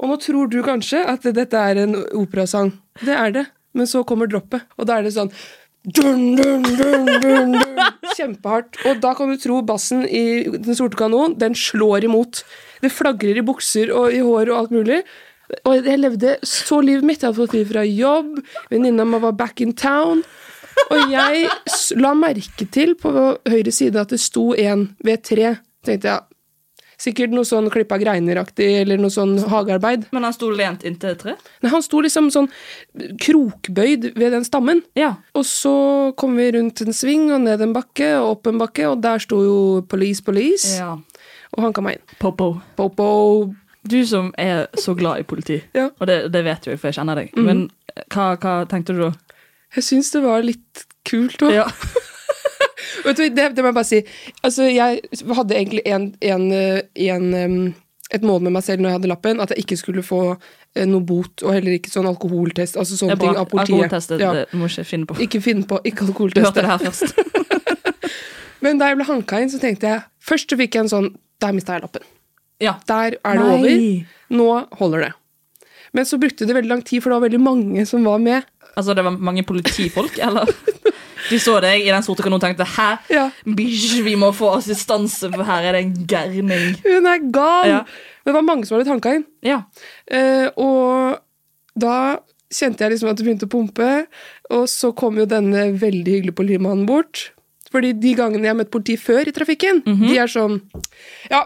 Og 0.00 0.10
nå 0.10 0.16
tror 0.22 0.48
du 0.52 0.62
kanskje 0.64 1.02
at 1.08 1.26
dette 1.36 1.60
er 1.60 1.82
en 1.82 1.96
operasang. 2.16 2.72
Det 3.02 3.12
er 3.12 3.34
det. 3.34 3.44
Men 3.76 3.88
så 3.90 4.00
kommer 4.08 4.28
droppet, 4.30 4.64
og 4.80 4.88
da 4.88 4.96
er 4.96 5.04
det 5.04 5.12
sånn 5.12 5.28
dun, 5.86 6.64
dun, 6.78 7.06
dun. 7.22 7.54
Kjempehardt. 8.16 8.80
Og 8.88 9.00
da 9.02 9.12
kan 9.18 9.30
du 9.30 9.38
tro 9.40 9.60
bassen 9.66 10.04
i 10.08 10.46
Den 10.50 10.78
sorte 10.78 10.98
kanon, 10.98 11.36
den 11.38 11.54
slår 11.58 12.08
imot. 12.08 12.42
Det 12.82 12.92
flagrer 12.92 13.40
i 13.40 13.46
bukser 13.46 13.92
og 13.94 14.14
i 14.14 14.22
hår 14.24 14.50
og 14.50 14.58
alt 14.58 14.76
mulig. 14.76 15.00
Og 15.62 15.86
jeg 15.86 16.00
levde 16.02 16.36
så 16.46 16.80
livet 16.82 17.06
mitt. 17.06 17.22
Jeg 17.22 17.30
hadde 17.30 17.38
fått 17.38 17.54
tid 17.54 17.68
fra 17.70 17.84
jobb, 17.86 18.40
venninna 18.72 19.06
mi 19.06 19.22
var 19.22 19.36
back 19.38 19.62
in 19.62 19.76
town. 19.78 20.24
Og 20.90 21.12
jeg 21.12 21.46
la 21.96 22.12
merke 22.18 22.66
til 22.72 22.96
på 23.00 23.12
høyre 23.48 23.72
side 23.72 24.00
at 24.00 24.12
det 24.12 24.20
sto 24.20 24.50
en 24.58 24.88
ved 25.04 25.22
tre. 25.24 25.54
Tenkte 25.86 26.10
jeg, 26.10 26.35
Sikkert 26.96 27.34
noe 27.36 27.44
sånn 27.44 27.68
klippa 27.72 27.98
greiner-aktig, 28.00 28.70
eller 28.82 28.96
noe 29.00 29.12
sånn 29.12 29.34
hagearbeid. 29.52 30.06
Men 30.16 30.24
han 30.24 30.32
sto 30.32 30.48
lent 30.48 30.84
inntil 30.88 31.12
et 31.12 31.20
tre? 31.20 31.34
Nei, 31.60 31.70
han 31.74 31.84
sto 31.84 32.00
liksom 32.00 32.30
sånn 32.32 32.48
krokbøyd 33.20 34.10
ved 34.16 34.32
den 34.32 34.46
stammen. 34.48 34.80
Ja. 34.96 35.14
Og 35.36 35.44
så 35.48 35.74
kom 36.16 36.38
vi 36.40 36.48
rundt 36.56 36.80
en 36.84 36.96
sving 36.96 37.28
og 37.34 37.42
ned 37.44 37.60
en 37.64 37.74
bakke 37.76 38.14
og 38.20 38.36
opp 38.38 38.50
en 38.50 38.62
bakke, 38.62 38.88
og 38.88 39.02
der 39.04 39.20
sto 39.22 39.42
jo 39.44 39.58
Police 39.90 40.24
Police 40.24 40.78
ja. 40.78 40.94
og 41.52 41.62
hanka 41.66 41.84
meg 41.84 41.98
inn. 41.98 42.16
Popo. 42.22 42.54
Popo. 42.80 43.08
Du 43.86 44.00
som 44.08 44.32
er 44.40 44.66
så 44.80 44.96
glad 44.98 45.20
i 45.22 45.28
politi, 45.28 45.60
Ja. 45.76 45.90
og 46.00 46.08
det, 46.10 46.32
det 46.34 46.42
vet 46.42 46.64
jo 46.66 46.72
jeg, 46.72 46.80
for 46.80 46.90
jeg 46.90 46.96
kjenner 46.98 47.20
deg, 47.20 47.36
men 47.38 47.68
hva, 48.10 48.32
hva 48.34 48.54
tenkte 48.66 48.96
du 48.96 49.04
da? 49.04 49.12
Jeg 49.76 49.84
syns 49.86 50.10
det 50.10 50.24
var 50.24 50.42
litt 50.42 50.82
kult 51.06 51.44
òg. 51.46 51.52
Ja. 51.54 51.68
Vet 53.06 53.20
du, 53.20 53.24
det, 53.30 53.48
det 53.54 53.62
må 53.62 53.70
jeg 53.70 53.78
bare 53.78 53.88
si. 53.88 54.00
Altså, 54.42 54.68
jeg 54.70 55.02
hadde 55.38 55.56
egentlig 55.56 55.82
en, 55.86 56.08
en, 56.20 56.46
eh, 56.52 56.80
en, 57.06 57.74
et 58.10 58.26
mål 58.26 58.42
med 58.46 58.56
meg 58.56 58.66
selv 58.66 58.82
når 58.82 58.90
jeg 58.90 58.98
hadde 59.00 59.10
lappen, 59.12 59.42
at 59.42 59.54
jeg 59.54 59.64
ikke 59.64 59.78
skulle 59.80 60.04
få 60.06 60.20
eh, 60.34 60.86
noe 60.88 61.04
bot, 61.06 61.44
og 61.44 61.54
heller 61.54 61.76
ikke 61.78 61.92
sånn 61.92 62.08
alkoholtest. 62.10 62.78
Altså 62.80 62.98
sånne 62.98 63.18
ting 63.22 63.38
av 63.38 63.48
politiet. 63.52 63.94
Ja. 64.22 64.32
det 64.42 64.58
må 64.58 64.70
ikke 64.70 64.86
finne 64.88 65.10
på. 65.10 65.18
Ikke 65.22 65.42
finne 65.44 65.68
på, 65.68 65.80
ikke 65.86 66.08
Du 66.10 66.42
hørte 66.42 66.62
det 66.62 66.72
her 66.72 66.82
først. 66.82 67.14
Men 68.64 68.80
da 68.80 68.90
jeg 68.90 68.98
ble 68.98 69.06
hanka 69.06 69.38
inn, 69.42 69.52
så 69.52 69.60
tenkte 69.62 69.90
jeg 69.90 70.04
Først 70.26 70.50
fikk 70.58 70.74
jeg 70.74 70.86
en 70.86 70.88
sånn 70.90 71.08
Der 71.44 71.52
mista 71.54 71.76
jeg 71.76 71.84
lappen. 71.84 72.02
Ja. 72.58 72.78
Der 72.88 73.18
er 73.20 73.36
det 73.36 73.44
Nei. 73.44 73.52
over. 73.52 74.04
Nå 74.32 74.46
holder 74.80 75.04
det. 75.04 75.12
Men 75.94 76.08
så 76.08 76.18
brukte 76.18 76.48
det 76.48 76.56
veldig 76.56 76.70
lang 76.72 76.82
tid, 76.82 77.02
for 77.02 77.12
det 77.12 77.18
var 77.18 77.26
veldig 77.28 77.40
mange 77.44 77.84
som 77.88 78.04
var 78.04 78.18
med. 78.22 78.48
Altså, 78.76 78.94
det 78.94 79.04
var 79.06 79.14
mange 79.16 79.42
politifolk, 79.48 80.18
eller? 80.20 80.50
De 81.30 81.38
så 81.42 81.56
deg 81.64 81.82
i 81.86 81.90
den 81.90 82.04
sorte 82.06 82.22
kanonen 82.22 82.38
og 82.38 82.44
tenkte 82.44 82.66
hæ, 82.76 82.88
Ja. 83.10 83.24
Bish, 83.56 83.96
vi 84.04 84.14
må 84.20 84.28
få 84.36 84.52
assistanse, 84.58 85.30
for 85.32 85.42
her 85.48 85.64
er 85.70 85.72
det 85.78 85.80
en 85.86 85.94
gærning. 86.06 86.76
Hun 86.84 87.08
er 87.10 87.24
gal! 87.34 87.70
Ja. 87.72 87.80
Men 88.22 88.30
det 88.32 88.36
var 88.36 88.46
mange 88.46 88.66
som 88.68 88.76
hadde 88.76 88.88
tanka 88.90 89.14
inn. 89.16 89.24
Ja. 89.46 89.62
Eh, 90.06 90.48
og 90.60 91.18
da 91.78 92.18
kjente 92.52 92.84
jeg 92.84 92.94
liksom 92.94 93.10
at 93.10 93.18
det 93.18 93.26
begynte 93.26 93.48
å 93.48 93.52
pumpe, 93.52 93.88
og 94.54 94.68
så 94.70 94.92
kom 94.96 95.18
jo 95.18 95.26
denne 95.30 95.70
veldig 95.80 96.18
hyggelige 96.18 96.36
politimannen 96.38 96.86
bort. 96.88 97.30
Fordi 97.72 97.90
de 97.98 98.12
gangene 98.16 98.46
jeg 98.46 98.52
har 98.54 98.60
møtt 98.60 98.70
politi 98.72 98.94
før 99.00 99.26
i 99.26 99.34
trafikken, 99.34 99.82
de 99.84 100.14
er 100.22 100.30
sånn 100.30 100.60
Ja, 101.32 101.42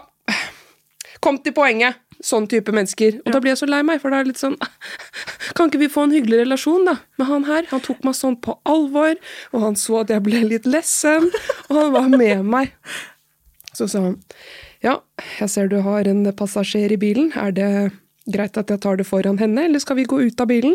kom 1.23 1.39
til 1.41 1.55
poenget! 1.57 1.97
Sånn 2.21 2.45
type 2.49 2.73
mennesker. 2.75 3.19
Og 3.25 3.33
da 3.33 3.39
blir 3.41 3.55
jeg 3.55 3.61
så 3.63 3.69
lei 3.69 3.81
meg, 3.85 4.01
for 4.01 4.13
da 4.13 4.19
er 4.19 4.27
det 4.27 4.35
litt 4.35 4.41
sånn 4.41 4.57
Kan 5.57 5.71
ikke 5.71 5.81
vi 5.81 5.91
få 5.91 6.05
en 6.05 6.15
hyggelig 6.15 6.43
relasjon, 6.43 6.85
da, 6.87 6.99
med 7.17 7.29
han 7.29 7.47
her? 7.47 7.69
Han 7.71 7.81
tok 7.85 8.03
meg 8.07 8.17
sånn 8.17 8.37
på 8.45 8.55
alvor, 8.69 9.17
og 9.51 9.65
han 9.65 9.79
så 9.79 10.03
at 10.03 10.13
jeg 10.13 10.23
ble 10.25 10.43
litt 10.47 10.69
lessen, 10.69 11.31
og 11.69 11.79
han 11.79 11.95
var 11.95 12.11
med 12.13 12.45
meg. 12.47 12.75
Så 13.73 13.89
sa 13.91 14.05
han 14.09 14.19
ja, 14.81 14.95
jeg 15.37 15.49
ser 15.53 15.67
du 15.69 15.77
har 15.85 16.07
en 16.09 16.25
passasjer 16.33 16.93
i 16.95 16.97
bilen. 16.97 17.29
Er 17.37 17.51
det 17.53 17.69
greit 18.33 18.57
at 18.57 18.71
jeg 18.73 18.81
tar 18.81 18.97
det 18.97 19.05
foran 19.05 19.37
henne, 19.37 19.67
eller 19.67 19.81
skal 19.81 19.99
vi 19.99 20.07
gå 20.09 20.17
ut 20.25 20.41
av 20.41 20.49
bilen? 20.49 20.73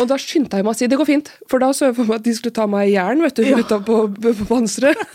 Og 0.00 0.08
da 0.10 0.16
skyndte 0.20 0.58
jeg 0.58 0.66
meg 0.66 0.74
å 0.74 0.78
si 0.78 0.88
det 0.90 0.98
går 1.00 1.08
fint, 1.08 1.30
for 1.50 1.62
da 1.62 1.70
så 1.76 1.90
jeg 1.90 1.96
for 1.98 2.08
meg 2.10 2.20
at 2.20 2.26
de 2.26 2.34
skulle 2.36 2.56
ta 2.56 2.66
meg 2.70 2.90
i 2.90 2.94
jern 2.96 3.22
vet 3.24 3.38
du, 3.38 3.44
utapå 3.60 4.02
på 4.16 4.48
panseret. 4.50 5.00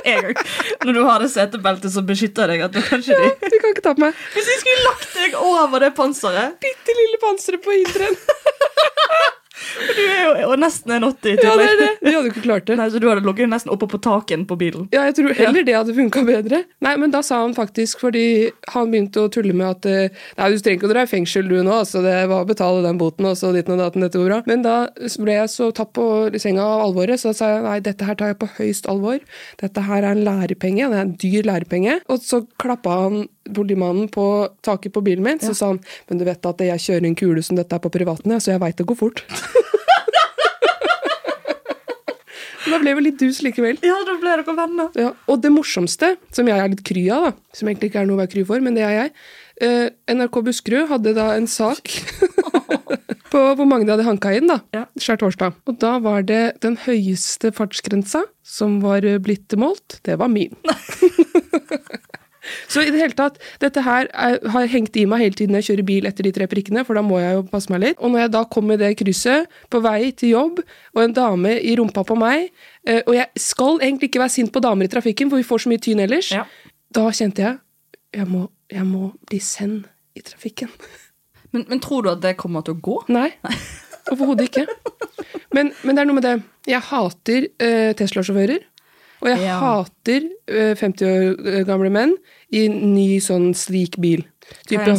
En 0.00 0.22
gang. 0.22 0.38
Når 0.86 0.96
du 0.96 1.00
har 1.04 1.20
det 1.20 1.28
setebeltet 1.32 1.92
som 1.92 2.06
beskytter 2.06 2.48
deg, 2.48 2.62
at 2.64 2.72
du 2.72 2.78
kanskje 2.80 3.16
de 3.18 3.50
De 3.50 3.58
kan 3.60 3.74
ikke 3.74 3.82
ta 3.84 3.92
på 3.98 4.04
meg. 4.04 4.16
Hvis 4.32 4.46
de 4.48 4.56
skulle 4.62 4.86
lagt 4.86 5.10
deg 5.18 5.34
over 5.42 5.82
det 5.84 5.90
panseret 5.98 6.56
Bitte 6.62 6.94
lille 6.96 7.20
panseret 7.20 7.60
på 7.64 7.74
hinderen. 7.74 8.16
Du 9.78 10.02
er 10.02 10.22
jo 10.24 10.50
og 10.50 10.58
nesten 10.60 10.92
1,80 10.96 11.30
i 11.30 11.34
Ja, 11.44 11.54
det 11.58 11.66
er 11.66 11.78
det. 11.80 11.90
De 12.00 12.12
hadde 12.14 12.28
jo 12.28 12.32
ikke 12.32 12.44
klart 12.44 12.66
det. 12.68 12.76
Nei, 12.80 12.88
så 12.92 13.00
du 13.02 13.06
hadde 13.10 13.24
ligget 13.26 13.50
nesten 13.50 13.72
oppe 13.72 13.88
på 13.90 14.00
taken 14.02 14.44
på 14.48 14.56
bilen. 14.60 14.88
Ja, 14.94 15.04
jeg 15.08 15.16
tror 15.18 15.34
heller 15.38 15.66
det 15.66 15.76
hadde 15.76 15.96
funka 15.96 16.22
bedre. 16.26 16.62
Nei, 16.84 16.94
men 17.00 17.14
da 17.14 17.22
sa 17.26 17.40
han 17.44 17.54
faktisk, 17.56 18.02
fordi 18.04 18.50
han 18.74 18.92
begynte 18.92 19.24
å 19.26 19.32
tulle 19.32 19.56
med 19.56 19.68
at 19.68 19.88
eh, 19.90 20.20
Nei, 20.38 20.50
du 20.52 20.60
trenger 20.60 20.78
ikke 20.78 20.88
å 20.88 20.92
dra 20.92 21.04
i 21.06 21.10
fengsel 21.10 21.48
du 21.50 21.56
nå, 21.60 21.80
altså 21.82 22.02
det 22.04 22.14
var 22.30 22.44
å 22.44 22.48
betale 22.48 22.84
den 22.86 23.00
boten, 23.00 23.28
og 23.28 23.36
så 23.38 23.52
ditten 23.54 23.76
og 23.76 23.82
datten, 23.82 24.04
dette 24.04 24.20
går 24.20 24.30
bra. 24.30 24.40
Men 24.50 24.64
da 24.66 24.76
ble 25.20 25.36
jeg 25.36 25.52
så 25.52 25.70
tatt 25.76 25.92
på 25.96 26.06
senga 26.40 26.64
av 26.64 26.86
alvoret, 26.88 27.20
så 27.20 27.32
da 27.32 27.38
sa 27.40 27.50
jeg 27.54 27.66
nei, 27.66 27.78
dette 27.84 28.06
her 28.08 28.18
tar 28.18 28.32
jeg 28.32 28.40
på 28.40 28.50
høyst 28.58 28.88
alvor. 28.90 29.20
Dette 29.60 29.84
her 29.86 30.04
er 30.04 30.14
en 30.14 30.24
lærepenge, 30.26 30.88
det 30.90 31.00
er 31.00 31.06
en 31.06 31.16
dyr 31.20 31.50
lærepenge. 31.50 32.00
Og 32.10 32.22
så 32.24 32.42
klappa 32.60 32.96
han 33.04 33.24
politimannen 33.50 34.10
på 34.12 34.24
taket 34.66 34.94
på 34.94 35.02
bilen 35.04 35.26
min, 35.26 35.40
så 35.42 35.54
sa 35.56 35.72
han 35.72 35.80
men 36.08 36.20
du 36.20 36.26
vet 36.28 36.46
at 36.46 36.62
jeg 36.64 36.84
kjører 36.86 37.08
en 37.08 37.18
kule 37.18 37.42
som 37.44 37.58
dette 37.58 37.76
er 37.76 37.82
på 37.82 37.92
privaten, 37.92 38.36
så 38.40 38.54
jeg 38.54 38.62
veit 38.62 38.78
det 38.78 38.88
går 38.88 38.98
fort. 38.98 39.24
da 42.72 42.80
ble 42.82 42.94
vi 42.98 43.04
litt 43.08 43.20
dus 43.20 43.40
likevel. 43.44 43.78
Ja, 43.86 43.98
da 44.06 44.16
ble 44.20 44.36
dere 44.38 44.56
venner. 44.56 44.90
Ja, 44.98 45.12
og 45.30 45.42
det 45.44 45.52
morsomste, 45.54 46.14
som 46.34 46.48
jeg 46.50 46.58
er 46.60 46.72
litt 46.72 46.84
kry 46.86 47.06
av, 47.12 47.30
da, 47.30 47.56
som 47.56 47.70
egentlig 47.70 47.90
ikke 47.90 48.02
er 48.02 48.10
noe 48.10 48.18
å 48.18 48.22
være 48.22 48.34
kry 48.34 48.44
for, 48.48 48.64
men 48.64 48.78
det 48.78 48.86
er 48.86 48.96
jeg 48.96 49.12
eh, 49.66 50.16
NRK 50.16 50.40
Buskerud 50.48 50.90
hadde 50.92 51.14
da 51.18 51.30
en 51.36 51.48
sak 51.50 51.92
på 53.32 53.42
hvor 53.58 53.68
mange 53.68 53.86
de 53.86 53.94
hadde 53.94 54.08
hanka 54.08 54.34
inn, 54.36 54.50
da. 54.50 54.60
Ja. 54.76 54.84
Skjærtorsdag. 55.00 55.60
Og 55.70 55.78
da 55.82 55.96
var 56.02 56.24
det 56.26 56.42
den 56.64 56.78
høyeste 56.86 57.52
fartsgrensa 57.56 58.24
som 58.46 58.80
var 58.82 59.06
blitt 59.22 59.54
målt, 59.60 60.00
det 60.06 60.18
var 60.20 60.32
min. 60.32 60.56
Så 62.70 62.84
i 62.86 62.90
det 62.94 63.00
hele 63.02 63.16
tatt, 63.18 63.40
dette 63.62 63.82
her 63.82 64.06
er, 64.14 64.36
har 64.54 64.68
hengt 64.70 64.94
i 65.00 65.02
meg 65.10 65.24
hele 65.24 65.34
tiden 65.38 65.56
jeg 65.58 65.66
kjører 65.66 65.86
bil 65.88 66.06
etter 66.06 66.22
de 66.28 66.30
tre 66.36 66.46
prikkene, 66.50 66.84
for 66.86 66.94
da 66.94 67.02
må 67.02 67.18
jeg 67.18 67.34
jo 67.34 67.42
passe 67.50 67.72
meg 67.72 67.82
litt. 67.82 67.98
Og 67.98 68.12
når 68.14 68.22
jeg 68.24 68.32
da 68.36 68.44
kom 68.54 68.70
i 68.70 68.78
det 68.80 68.92
krysset 69.00 69.50
på 69.74 69.80
vei 69.82 70.12
til 70.14 70.36
jobb, 70.36 70.60
og 70.94 71.02
en 71.02 71.16
dame 71.16 71.56
i 71.58 71.74
rumpa 71.80 72.04
på 72.06 72.14
meg, 72.20 72.46
eh, 72.86 73.02
og 73.06 73.16
jeg 73.18 73.26
skal 73.42 73.80
egentlig 73.82 74.12
ikke 74.12 74.22
være 74.22 74.34
sint 74.38 74.52
på 74.54 74.62
damer 74.62 74.86
i 74.86 74.92
trafikken, 74.92 75.32
for 75.32 75.42
vi 75.42 75.48
får 75.50 75.64
så 75.66 75.72
mye 75.74 75.82
tyn 75.82 76.04
ellers, 76.06 76.30
Ja. 76.36 76.44
da 76.94 77.08
kjente 77.10 77.42
jeg 77.48 77.58
jeg 78.14 78.26
må, 78.26 78.46
jeg 78.70 78.86
må 78.86 79.12
bli 79.30 79.38
send 79.38 79.84
i 80.18 80.22
trafikken. 80.26 80.70
Men, 81.52 81.64
men 81.66 81.80
tror 81.82 82.02
du 82.06 82.08
at 82.12 82.20
det 82.22 82.36
kommer 82.38 82.62
til 82.62 82.76
å 82.76 82.78
gå? 82.78 82.96
Nei, 83.10 83.32
overhodet 84.12 84.44
ikke. 84.52 84.62
Men, 85.54 85.72
men 85.82 85.96
det 85.96 86.02
er 86.04 86.06
noe 86.06 86.14
med 86.20 86.22
det. 86.26 86.34
Jeg 86.70 86.78
hater 86.86 87.46
uh, 87.50 87.90
Tesla-sjåfører. 87.98 88.60
Og 89.20 89.28
jeg 89.32 89.40
Ja. 89.42 89.56
hater 89.58 90.28
uh, 90.46 90.74
50 90.78 91.10
år 91.10 91.64
gamle 91.68 91.90
menn 91.90 92.14
i 92.50 92.66
ny 92.68 93.20
sånn 93.22 93.52
sleek 93.54 93.98
bil. 94.02 94.24
Type 94.66 94.96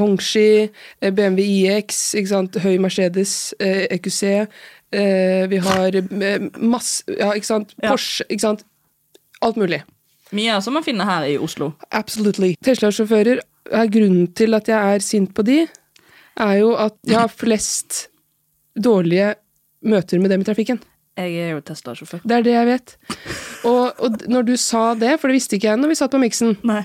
Hongshi, 0.00 0.70
eh, 1.00 1.12
BMW 1.14 1.44
iX, 1.70 2.00
ikke 2.18 2.32
sant? 2.32 2.58
høy 2.64 2.78
Mercedes, 2.82 3.54
eh, 3.60 3.86
EQC. 3.94 4.48
Eh, 4.90 5.46
vi 5.46 5.60
har 5.62 5.94
eh, 5.94 6.48
masse 6.58 7.04
Ja, 7.06 7.30
ikke 7.38 7.46
sant? 7.46 7.74
Ja. 7.78 7.92
Porsche, 7.92 8.26
ikke 8.28 8.42
sant? 8.42 8.64
Alt 9.40 9.56
mulig. 9.60 9.84
Mye 10.34 10.58
som 10.62 10.74
man 10.74 10.86
finner 10.86 11.06
her 11.06 11.26
i 11.30 11.38
Oslo. 11.38 11.72
Absolutely. 11.94 12.56
Tesla-sjåfører 12.62 13.40
er 13.70 13.90
grunnen 13.90 14.32
til 14.34 14.54
at 14.58 14.68
jeg 14.70 14.94
er 14.96 15.04
sint 15.04 15.32
på 15.34 15.44
de, 15.46 15.64
er 16.40 16.56
jo 16.58 16.74
at 16.78 16.96
jeg 17.06 17.18
har 17.18 17.30
flest 17.30 18.08
dårlige 18.78 19.34
møter 19.86 20.20
med 20.22 20.30
dem 20.34 20.42
i 20.42 20.48
trafikken. 20.48 20.80
Jeg 21.18 21.34
er 21.38 21.54
jo 21.54 21.62
Tesla-sjåfør. 21.66 22.22
Det 22.24 22.36
er 22.36 22.46
det 22.46 22.54
jeg 22.54 22.68
vet. 22.70 22.96
Og, 23.64 24.00
og 24.00 24.22
når 24.30 24.46
du 24.48 24.54
sa 24.56 24.94
det, 24.98 25.18
for 25.20 25.28
det 25.28 25.36
visste 25.40 25.56
ikke 25.58 25.72
jeg 25.72 25.80
når 25.80 25.92
vi 25.92 25.98
satt 25.98 26.12
på 26.14 26.20
miksen, 26.22 26.54
Nei. 26.66 26.80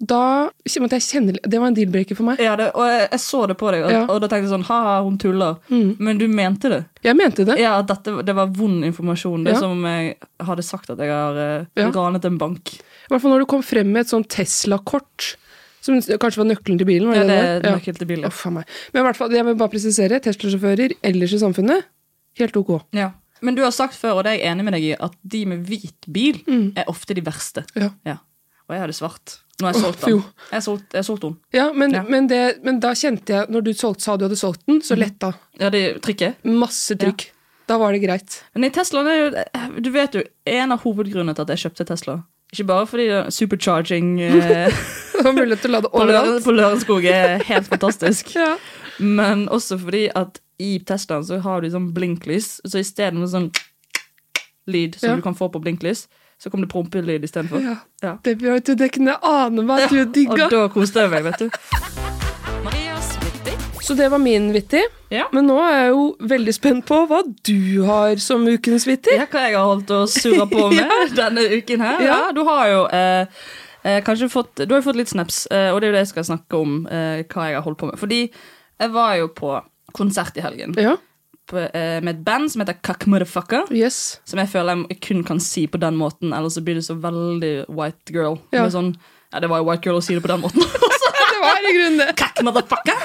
da 0.00 0.48
måtte 0.80 0.96
jeg 0.98 1.04
kjenne 1.06 1.34
Det 1.36 1.60
var 1.60 1.68
en 1.70 1.76
deal-breaker 1.76 2.16
for 2.18 2.24
meg. 2.30 2.40
Ja, 2.42 2.54
det, 2.56 2.70
og 2.74 2.86
jeg, 2.88 3.08
jeg 3.12 3.20
så 3.20 3.42
det 3.50 3.56
på 3.60 3.70
deg, 3.74 3.84
og, 3.84 3.92
Ja. 3.92 4.02
og 4.08 4.20
da 4.22 4.28
tenkte 4.32 4.48
jeg 4.48 4.54
sånn 4.54 4.66
Ha-ha, 4.70 4.96
hun 5.04 5.18
tuller. 5.20 5.58
Men 5.70 6.18
du 6.18 6.26
mente 6.28 6.70
det. 6.72 6.80
Jeg 7.04 7.16
mente 7.18 7.44
det. 7.44 7.58
Ja, 7.60 7.76
at 7.82 7.88
dette, 7.92 8.16
det 8.24 8.34
var 8.36 8.46
vond 8.56 8.84
informasjon. 8.88 9.44
Det 9.44 9.54
Ja. 9.54 9.60
som 9.60 9.84
jeg 9.84 10.16
hadde 10.40 10.64
sagt 10.66 10.90
at 10.90 10.98
jeg 10.98 11.12
har 11.12 11.36
uh, 11.36 11.66
Ja. 11.76 11.90
ranet 11.90 12.24
en 12.24 12.38
bank. 12.38 12.74
I 12.78 13.12
hvert 13.12 13.20
fall 13.20 13.34
når 13.36 13.44
du 13.44 13.46
kom 13.46 13.62
frem 13.62 13.92
med 13.92 14.06
et 14.06 14.12
sånn 14.12 14.24
Tesla-kort. 14.26 15.36
Som 15.84 15.98
kanskje 16.00 16.40
var 16.40 16.46
nøkkelen 16.48 16.78
til 16.80 16.86
bilen? 16.88 17.10
Ja, 17.12 17.20
det 17.20 17.28
det 17.28 17.62
det 17.62 17.68
er 17.68 17.76
nøkkelen 17.76 17.98
til 17.98 18.08
bilen. 18.08 18.22
Ja. 18.24 18.32
Oh. 18.32 18.52
Men 18.94 19.02
i 19.02 19.04
hvert 19.04 19.16
fall, 19.18 19.30
jeg 19.36 19.44
vil 19.44 19.54
bare 19.60 19.68
presisere, 19.68 20.20
Tesla-sjåfører 20.24 20.94
ellers 21.04 21.34
i 21.36 21.40
samfunnet, 21.42 21.84
helt 22.40 22.56
ok. 22.56 22.70
Ja. 22.96 23.10
Men 23.42 23.54
du 23.56 23.62
har 23.62 23.70
sagt 23.74 23.94
før, 23.98 24.18
og 24.20 24.24
det 24.24 24.32
er 24.32 24.38
jeg 24.38 24.52
enig 24.52 24.64
med 24.64 24.72
deg 24.76 24.82
i, 24.82 24.92
at 24.98 25.12
de 25.22 25.44
med 25.46 25.64
hvit 25.68 26.06
bil 26.12 26.38
er 26.76 26.84
ofte 26.88 27.14
de 27.14 27.20
verste. 27.26 27.64
Ja. 27.76 27.90
Og 28.68 28.72
jeg 28.76 28.80
hadde 28.80 28.94
svart. 28.96 29.38
Nå 29.60 29.66
har 29.68 29.74
jeg 29.74 29.82
solgt 29.84 30.00
den. 30.06 30.22
Jeg 30.50 30.56
har 30.56 30.60
solgt, 30.64 30.94
jeg 30.96 31.04
solgt 31.04 31.22
den. 31.22 31.34
Ja, 31.54 31.66
men, 31.72 31.92
Ja. 31.94 32.02
Men, 32.08 32.26
det, 32.28 32.40
men 32.64 32.80
da 32.80 32.90
kjente 32.94 33.28
jeg, 33.34 33.46
når 33.52 33.60
du 33.66 33.72
solgt, 33.74 34.00
sa 34.02 34.16
du 34.16 34.24
hadde 34.24 34.36
solgt 34.40 34.64
den, 34.66 34.76
Mhm. 34.78 34.82
så 34.82 34.96
letta. 34.98 35.32
Ja, 35.60 35.68
det 35.70 36.00
trykket. 36.02 36.36
Masse 36.44 36.96
trykk. 36.96 37.30
Da 37.68 37.78
var 37.78 37.92
det 37.92 38.00
greit. 38.02 38.42
Men 38.54 38.64
i 38.64 38.70
Teslaen 38.70 39.06
er 39.06 39.18
jo 39.20 39.80
Du 39.80 39.90
vet 39.90 40.12
jo, 40.12 40.22
en 40.46 40.72
av 40.72 40.80
hovedgrunnene 40.82 41.34
til 41.34 41.42
at 41.42 41.48
jeg 41.54 41.70
kjøpte 41.70 41.86
Tesla 41.86 42.22
Ikke 42.52 42.66
bare 42.66 42.86
fordi 42.86 43.06
det 43.08 43.26
er 43.26 43.30
supercharging 43.30 44.20
eh, 44.20 44.70
mulighet 45.24 45.60
til 45.62 45.70
å 45.70 45.72
lade 45.78 45.88
overalt. 45.92 46.44
på 46.44 46.52
Lørenskog 46.52 47.04
er 47.04 47.42
helt 47.44 47.66
fantastisk. 47.68 48.34
Ja. 48.36 48.56
Men 49.00 49.48
også 49.48 49.78
fordi 49.80 50.08
at 50.14 50.38
i 50.58 50.78
testene 50.86 51.24
så 51.26 51.40
har 51.42 51.60
du 51.64 51.70
sånn 51.70 51.92
blinklys, 51.94 52.60
så 52.66 52.78
istedenfor 52.78 53.26
sånn 53.32 53.50
lyd 54.66 54.94
som 54.98 55.10
Ja. 55.10 55.16
du 55.16 55.22
kan 55.22 55.34
få 55.34 55.48
på 55.52 55.60
blinklys, 55.60 56.06
så 56.38 56.50
kom 56.50 56.60
det 56.60 56.70
prompelyd 56.70 57.22
istedenfor. 57.24 57.60
Ja. 57.62 57.76
Ja. 58.02 58.18
Det, 58.22 58.36
vet 58.42 58.64
du, 58.66 58.74
det 58.74 58.92
kunne 58.92 59.12
jeg 59.12 59.20
ane 59.22 59.62
meg 59.64 59.82
at 59.84 59.90
du 59.90 60.04
digga. 60.04 60.44
Og 60.46 60.50
da 60.50 60.68
koste 60.68 61.00
jeg 61.04 61.10
meg, 61.10 61.24
vet 61.24 61.38
du. 61.38 61.50
Så 63.84 63.94
det 63.94 64.08
var 64.08 64.18
min 64.18 64.52
vittig. 64.52 64.80
Ja. 65.12 65.26
Men 65.32 65.44
nå 65.46 65.58
er 65.60 65.74
jeg 65.82 65.88
jo 65.92 66.04
veldig 66.24 66.54
spent 66.56 66.86
på 66.88 67.02
hva 67.10 67.18
du 67.44 67.82
har 67.84 68.16
som 68.22 68.46
ukens 68.48 68.86
vittig. 68.88 69.12
Ja, 69.18 69.26
hva 69.28 69.42
jeg 69.44 69.58
har 69.58 69.66
holdt 69.68 69.90
å 69.92 69.98
surre 70.08 70.46
på 70.48 70.70
med 70.72 71.12
denne 71.20 71.44
uken 71.52 71.84
her. 71.84 72.00
Ja, 72.00 72.14
Ja. 72.26 72.32
du 72.32 72.40
har 72.48 72.70
jo 72.70 72.80
eh, 72.88 73.26
eh, 73.84 74.00
kanskje 74.06 74.30
fått 74.32 74.64
Du 74.64 74.72
har 74.72 74.80
jo 74.80 74.86
fått 74.88 74.96
litt 75.02 75.12
snaps, 75.12 75.42
eh, 75.52 75.68
og 75.74 75.80
det 75.82 75.88
er 75.88 75.92
jo 75.92 75.96
det 75.98 76.02
jeg 76.06 76.12
skal 76.14 76.24
snakke 76.30 76.56
om. 76.64 76.86
Eh, 76.88 77.24
hva 77.28 77.50
jeg 77.50 77.58
har 77.60 77.66
holdt 77.66 77.78
på 77.82 77.90
med. 77.90 78.00
Fordi 78.00 78.22
jeg 78.80 78.90
var 78.96 79.14
jo 79.20 79.28
på 79.36 79.52
konsert 79.92 80.36
i 80.36 80.40
helgen 80.40 80.74
Ja, 80.78 80.96
på, 81.46 81.58
eh, 81.58 82.00
med 82.00 82.08
et 82.16 82.24
band 82.24 82.50
som 82.50 82.60
heter 82.62 82.78
Cuck 82.82 83.06
Motherfucker. 83.06 83.66
yes. 83.70 84.20
Som 84.24 84.38
jeg 84.38 84.48
føler 84.48 84.86
jeg 84.88 85.00
kun 85.00 85.24
kan 85.24 85.40
si 85.40 85.66
på 85.66 85.78
den 85.78 85.96
måten, 85.96 86.32
ellers 86.32 86.54
så 86.56 86.64
blir 86.64 86.74
det 86.74 86.84
så 86.86 86.94
veldig 86.96 87.66
white 87.68 88.12
girl. 88.12 88.38
Ja. 88.52 88.64
Sånn, 88.70 88.94
ja, 89.32 89.40
det 89.40 89.50
var 89.50 89.58
jo 89.60 89.68
white 89.70 89.84
girl 89.84 89.98
å 90.00 90.02
si 90.02 90.14
det 90.14 90.22
på 90.22 90.28
den 90.32 90.40
måten. 90.40 90.62
Det 91.34 91.50
var 91.50 91.66
i 91.68 91.72
grunnen 91.76 91.98
det. 91.98 92.14
Kakk 92.16 92.38
Motherfucker! 92.46 93.00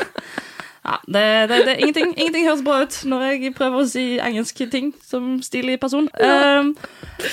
Ja, 0.86 0.94
det, 1.12 1.24
det, 1.50 1.58
det, 1.66 1.74
ingenting, 1.82 2.14
ingenting 2.16 2.46
høres 2.48 2.62
bra 2.64 2.78
ut 2.86 2.96
når 3.10 3.24
jeg 3.34 3.52
prøver 3.58 3.82
å 3.84 3.88
si 3.90 4.04
engelske 4.24 4.70
ting 4.72 4.94
som 5.04 5.42
stilig 5.44 5.76
person. 5.82 6.08
Um, 6.24 6.70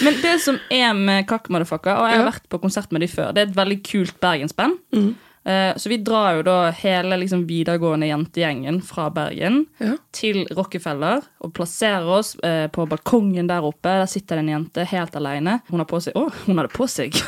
men 0.02 0.18
det 0.24 0.32
som 0.42 0.58
er 0.72 0.90
med 0.98 1.28
Kakk 1.30 1.46
Motherfucker, 1.48 1.94
og 1.94 2.08
jeg 2.10 2.18
har 2.18 2.24
Ja. 2.24 2.30
vært 2.32 2.48
på 2.50 2.58
konsert 2.60 2.90
med 2.90 3.04
dem 3.06 3.08
før, 3.12 3.30
det 3.32 3.44
er 3.44 3.46
et 3.52 3.54
veldig 3.56 3.78
kult 3.86 4.18
bergensband. 4.20 4.80
Mm. 4.92 5.14
Eh, 5.46 5.76
så 5.78 5.88
vi 5.92 5.96
drar 6.02 6.34
jo 6.40 6.42
da 6.42 6.56
hele 6.74 7.16
liksom, 7.22 7.44
videregående 7.46 8.08
jentegjengen 8.10 8.80
fra 8.82 9.04
Bergen 9.14 9.60
Ja. 9.78 9.92
til 10.12 10.42
Rockefeller 10.50 11.22
og 11.40 11.52
plasserer 11.54 12.08
oss 12.18 12.34
eh, 12.42 12.66
på 12.74 12.86
balkongen 12.90 13.46
der 13.46 13.62
oppe. 13.62 13.92
Der 14.02 14.10
sitter 14.10 14.36
det 14.40 14.46
en 14.48 14.54
jente 14.56 14.84
helt 14.90 15.14
alene. 15.16 15.60
Hun 15.70 15.78
har 15.84 15.86
på 15.86 16.00
seg 16.02 16.18
Å, 16.18 16.26
hun 16.48 16.58
hadde 16.58 16.74
på 16.74 16.88
seg 16.90 17.14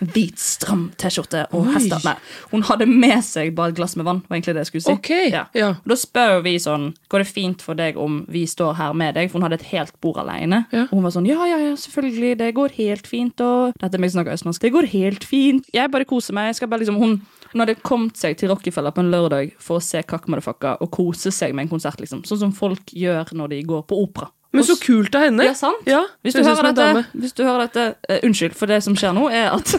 hvit, 0.00 0.38
stram 0.40 0.88
T-skjorte 1.00 1.44
og 1.56 1.68
hester. 1.74 2.18
Hun 2.50 2.64
hadde 2.68 2.88
med 2.88 3.20
seg 3.26 3.52
bare 3.56 3.74
et 3.74 3.78
glass 3.78 3.96
med 3.98 4.06
vann. 4.08 4.22
var 4.28 4.38
egentlig 4.38 4.56
det 4.56 4.64
jeg 4.64 4.70
skulle 4.70 4.86
si. 4.86 4.94
Okay. 4.96 5.30
Ja. 5.32 5.44
ja. 5.56 5.74
Da 5.84 5.98
spør 5.98 6.40
vi 6.46 6.56
sånn 6.62 6.90
Går 7.10 7.24
det 7.24 7.28
fint 7.30 7.62
for 7.64 7.78
deg 7.78 7.98
om 8.00 8.20
vi 8.30 8.44
står 8.48 8.76
her 8.78 8.94
med 8.96 9.16
deg? 9.18 9.30
For 9.30 9.38
hun 9.38 9.46
hadde 9.48 9.60
et 9.60 9.68
helt 9.72 9.94
bord 10.02 10.20
alene. 10.22 10.64
Ja. 10.72 10.86
Og 10.88 10.98
hun 10.98 11.06
var 11.06 11.14
sånn 11.16 11.28
Ja, 11.28 11.40
ja, 11.48 11.58
ja, 11.62 11.74
selvfølgelig. 11.78 12.38
Det 12.40 12.50
går 12.56 12.76
helt 12.78 13.10
fint. 13.10 13.44
Og 13.44 13.76
Dette 13.80 13.98
er 13.98 14.02
meg 14.02 14.12
som 14.12 14.20
snakker 14.20 14.38
østlandsk. 14.38 14.64
Det 14.64 14.74
går 14.74 14.90
helt 14.94 15.26
fint. 15.26 15.68
Jeg 15.74 15.92
bare 15.92 16.08
koser 16.08 16.36
meg. 16.36 16.50
Jeg 16.50 16.60
skal 16.60 16.72
bare 16.72 16.84
liksom 16.84 17.00
Hun, 17.00 17.20
hun 17.52 17.64
hadde 17.64 17.78
kommet 17.84 18.18
seg 18.20 18.38
til 18.40 18.52
Rockefeller 18.52 18.94
på 18.94 19.04
en 19.04 19.12
lørdag 19.12 19.54
for 19.62 19.78
å 19.80 19.84
se 19.84 20.02
Kakk 20.06 20.28
Motherfucker 20.30 20.80
og 20.80 20.92
kose 20.94 21.32
seg 21.34 21.54
med 21.54 21.66
en 21.66 21.74
konsert, 21.76 22.00
liksom. 22.02 22.24
Sånn 22.28 22.44
som 22.46 22.56
folk 22.56 22.92
gjør 22.94 23.34
når 23.36 23.54
de 23.54 23.64
går 23.68 23.86
på 23.90 23.98
opera. 24.04 24.30
Men 24.52 24.66
så 24.66 24.74
kult 24.82 25.14
av 25.14 25.28
henne. 25.28 25.44
Ja, 25.46 25.54
sant? 25.54 25.86
Ja, 25.86 26.02
Hvis 26.26 26.34
du, 26.34 26.42
dette, 26.42 27.04
hvis 27.14 27.32
du 27.38 27.44
hører 27.46 27.68
dette 27.68 27.84
uh, 28.10 28.18
Unnskyld, 28.26 28.56
for 28.58 28.70
det 28.70 28.80
som 28.82 28.96
skjer 28.98 29.14
nå, 29.14 29.28
er 29.30 29.52
at 29.54 29.76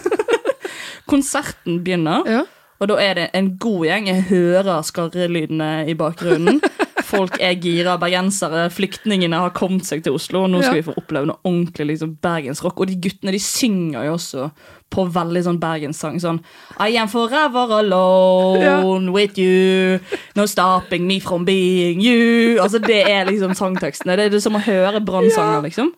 konserten 1.11 1.81
begynner. 1.83 2.23
Ja. 2.29 2.45
Og 2.81 2.89
da 2.89 2.97
er 3.03 3.17
det 3.19 3.27
en 3.37 3.51
god 3.61 3.85
gjeng. 3.85 4.07
Jeg 4.09 4.23
hører 4.31 4.81
skarrelydene 4.87 5.73
i 5.91 5.97
bakgrunnen. 5.97 6.61
Folk 7.11 7.37
er 7.43 7.55
gira, 7.61 7.97
bergensere. 8.01 8.65
Flyktningene 8.73 9.39
har 9.43 9.51
kommet 9.57 9.85
seg 9.87 10.03
til 10.05 10.15
Oslo. 10.17 10.45
Og 10.45 10.49
nå 10.53 10.61
skal 10.63 10.75
Ja. 10.77 10.81
vi 10.81 10.87
få 10.89 10.95
oppleve 10.97 11.27
noe 11.27 11.41
ordentlig 11.43 11.87
liksom, 11.93 12.17
bergensrock. 12.23 12.79
Og 12.79 12.87
de 12.87 12.95
guttene 13.03 13.31
de 13.35 13.39
synger 13.39 14.05
jo 14.07 14.13
også 14.17 14.51
på 14.91 15.05
veldig 15.07 15.41
sånn 15.45 15.59
bergenssang. 15.59 16.17
Sånn 16.19 16.41
I 16.79 16.97
am 16.99 17.07
forever 17.07 17.71
alone 17.79 19.11
with 19.13 19.37
you. 19.39 19.99
No 20.35 20.45
stopping 20.45 21.05
me 21.07 21.19
from 21.19 21.45
being 21.45 22.01
you. 22.01 22.57
Altså 22.61 22.79
Det 22.81 23.01
er 23.07 23.25
liksom 23.29 23.53
sangtekstene. 23.55 24.17
Det 24.17 24.25
er 24.25 24.29
det 24.35 24.41
som 24.43 24.57
å 24.57 24.63
høre 24.63 24.99
brannsanger, 25.03 25.61
liksom. 25.63 25.93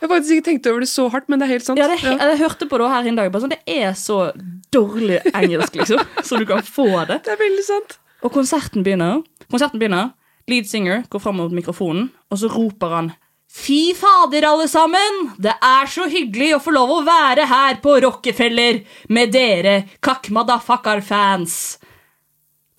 Jeg 0.00 0.08
har 0.08 0.12
faktisk 0.16 0.38
ikke 0.38 0.46
tenkt 0.50 0.66
over 0.70 0.80
det 0.80 0.88
så 0.88 1.08
hardt, 1.12 1.28
men 1.28 1.38
det 1.40 1.48
er 1.48 1.52
helt 1.52 1.66
sant. 1.66 1.78
Ja, 1.78 1.88
det, 1.90 2.00
ja. 2.02 2.16
Jeg 2.16 2.38
hørte 2.40 2.68
på 2.70 2.78
det 2.80 2.88
her 2.92 3.08
en 3.10 3.16
dag. 3.20 3.32
Bare 3.32 3.42
sånn, 3.44 3.54
det 3.54 3.62
er 3.66 3.92
så 3.98 4.32
dårlig 4.74 5.20
engelsk, 5.34 5.76
liksom. 5.76 6.00
Så 6.28 6.38
du 6.38 6.46
kan 6.48 6.62
få 6.64 6.88
det. 7.08 7.22
Det 7.24 7.34
er 7.34 7.40
veldig 7.40 7.64
sant. 7.66 7.98
Og 8.24 8.32
konserten 8.34 8.82
begynner. 8.86 9.20
Konserten 9.50 9.78
begynner. 9.80 10.10
Lead 10.48 10.68
singer 10.68 11.02
går 11.08 11.20
fram 11.20 11.36
mot 11.42 11.52
mikrofonen, 11.52 12.08
og 12.32 12.40
så 12.40 12.48
roper 12.52 12.94
han 12.94 13.10
Fy 13.48 13.94
fader, 13.96 14.44
alle 14.44 14.68
sammen! 14.68 15.30
Det 15.40 15.54
er 15.64 15.88
så 15.88 16.04
hyggelig 16.08 16.50
å 16.56 16.60
få 16.60 16.72
lov 16.74 16.90
å 16.92 17.04
være 17.06 17.46
her 17.48 17.78
på 17.84 17.94
Rockefeller 18.04 18.82
med 19.08 19.32
dere 19.32 19.78
Kakk 20.04 20.28
Madafakar-fans. 20.36 21.78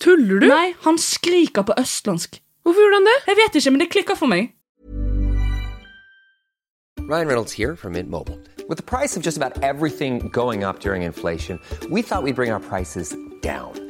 Tuller 0.00 0.38
du? 0.38 0.46
Nei, 0.46 0.70
han 0.86 0.98
skriker 0.98 1.66
på 1.66 1.74
østlandsk. 1.78 2.38
Hvorfor 2.62 2.86
gjorde 2.86 3.00
han 3.00 3.10
det? 3.10 3.18
Jeg 3.26 3.38
vet 3.40 3.58
ikke, 3.58 3.74
men 3.74 3.82
det 3.82 3.90
klikker 3.96 4.20
for 4.20 4.30
meg. 4.30 4.52
Ryan 7.10 7.26
Reynolds 7.26 7.58
her 7.58 7.74
fra 7.74 7.90
Mint 7.90 8.10
Mobile. 8.10 8.38
Med 8.70 8.84
prisen 8.86 9.22
på 9.22 9.26
nesten 9.26 9.42
alt 9.42 9.98
som 9.98 10.30
går 10.30 10.54
opp 10.70 10.86
under 10.86 11.06
inflasjonen, 11.10 11.58
trodde 11.82 11.94
vi 11.94 12.04
at 12.06 12.22
vi 12.22 12.30
skulle 12.30 12.34
bringe 12.38 12.62
prisene 12.70 13.04
våre 13.10 13.40
down. 13.42 13.89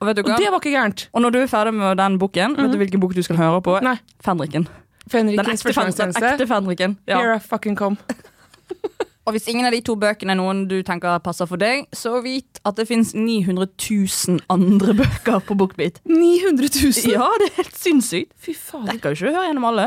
Og 0.00 0.08
vet 0.08 0.16
du 0.16 0.22
Og 0.24 0.32
det 0.40 0.48
var 0.48 0.60
ikke 0.62 0.72
gærent. 0.72 1.08
Og 1.12 1.22
når 1.22 1.34
du 1.34 1.38
er 1.42 1.46
ferdig 1.50 1.74
med 1.76 1.98
den 2.00 2.18
boken, 2.18 2.56
vet 2.56 2.72
du 2.72 2.78
hvilken 2.80 3.00
bok 3.02 3.14
du 3.14 3.22
skal 3.22 3.36
høre 3.36 3.60
på? 3.64 3.76
Nei. 3.84 3.98
Fenriken. 4.24 4.66
Den 5.10 5.36
Fenrikens 5.36 5.64
ekte, 5.66 6.06
den 6.14 6.28
ekte 6.32 6.46
Fenriken. 6.48 6.98
Ja. 7.06 7.18
Here 7.20 7.36
I 7.36 7.40
fucking 7.42 7.76
come. 7.76 7.96
Og 9.28 9.34
hvis 9.36 9.46
ingen 9.52 9.66
av 9.68 9.74
de 9.74 9.82
to 9.84 9.94
bøkene 10.00 10.32
er 10.32 10.38
noen 10.40 10.62
du 10.70 10.78
tenker 10.86 11.20
passer 11.22 11.46
for 11.46 11.60
deg, 11.60 11.84
så 11.94 12.16
vit 12.24 12.58
at 12.66 12.78
det 12.80 12.86
fins 12.88 13.12
900 13.14 13.68
000 13.76 14.40
andre 14.50 14.94
bøker 15.02 15.44
på 15.46 15.56
Bookbeat. 15.60 16.00
900 16.08 16.70
000! 16.72 17.12
Ja, 17.12 17.28
det 17.42 17.50
er 17.50 17.58
helt 17.60 17.76
sinnssykt. 17.78 18.32
Fy 18.40 18.56
fader. 18.56 18.94
Rekker 18.94 19.12
jo 19.12 19.20
ikke 19.20 19.30
å 19.30 19.36
høre 19.36 19.50
gjennom 19.50 19.68
alle. 19.70 19.86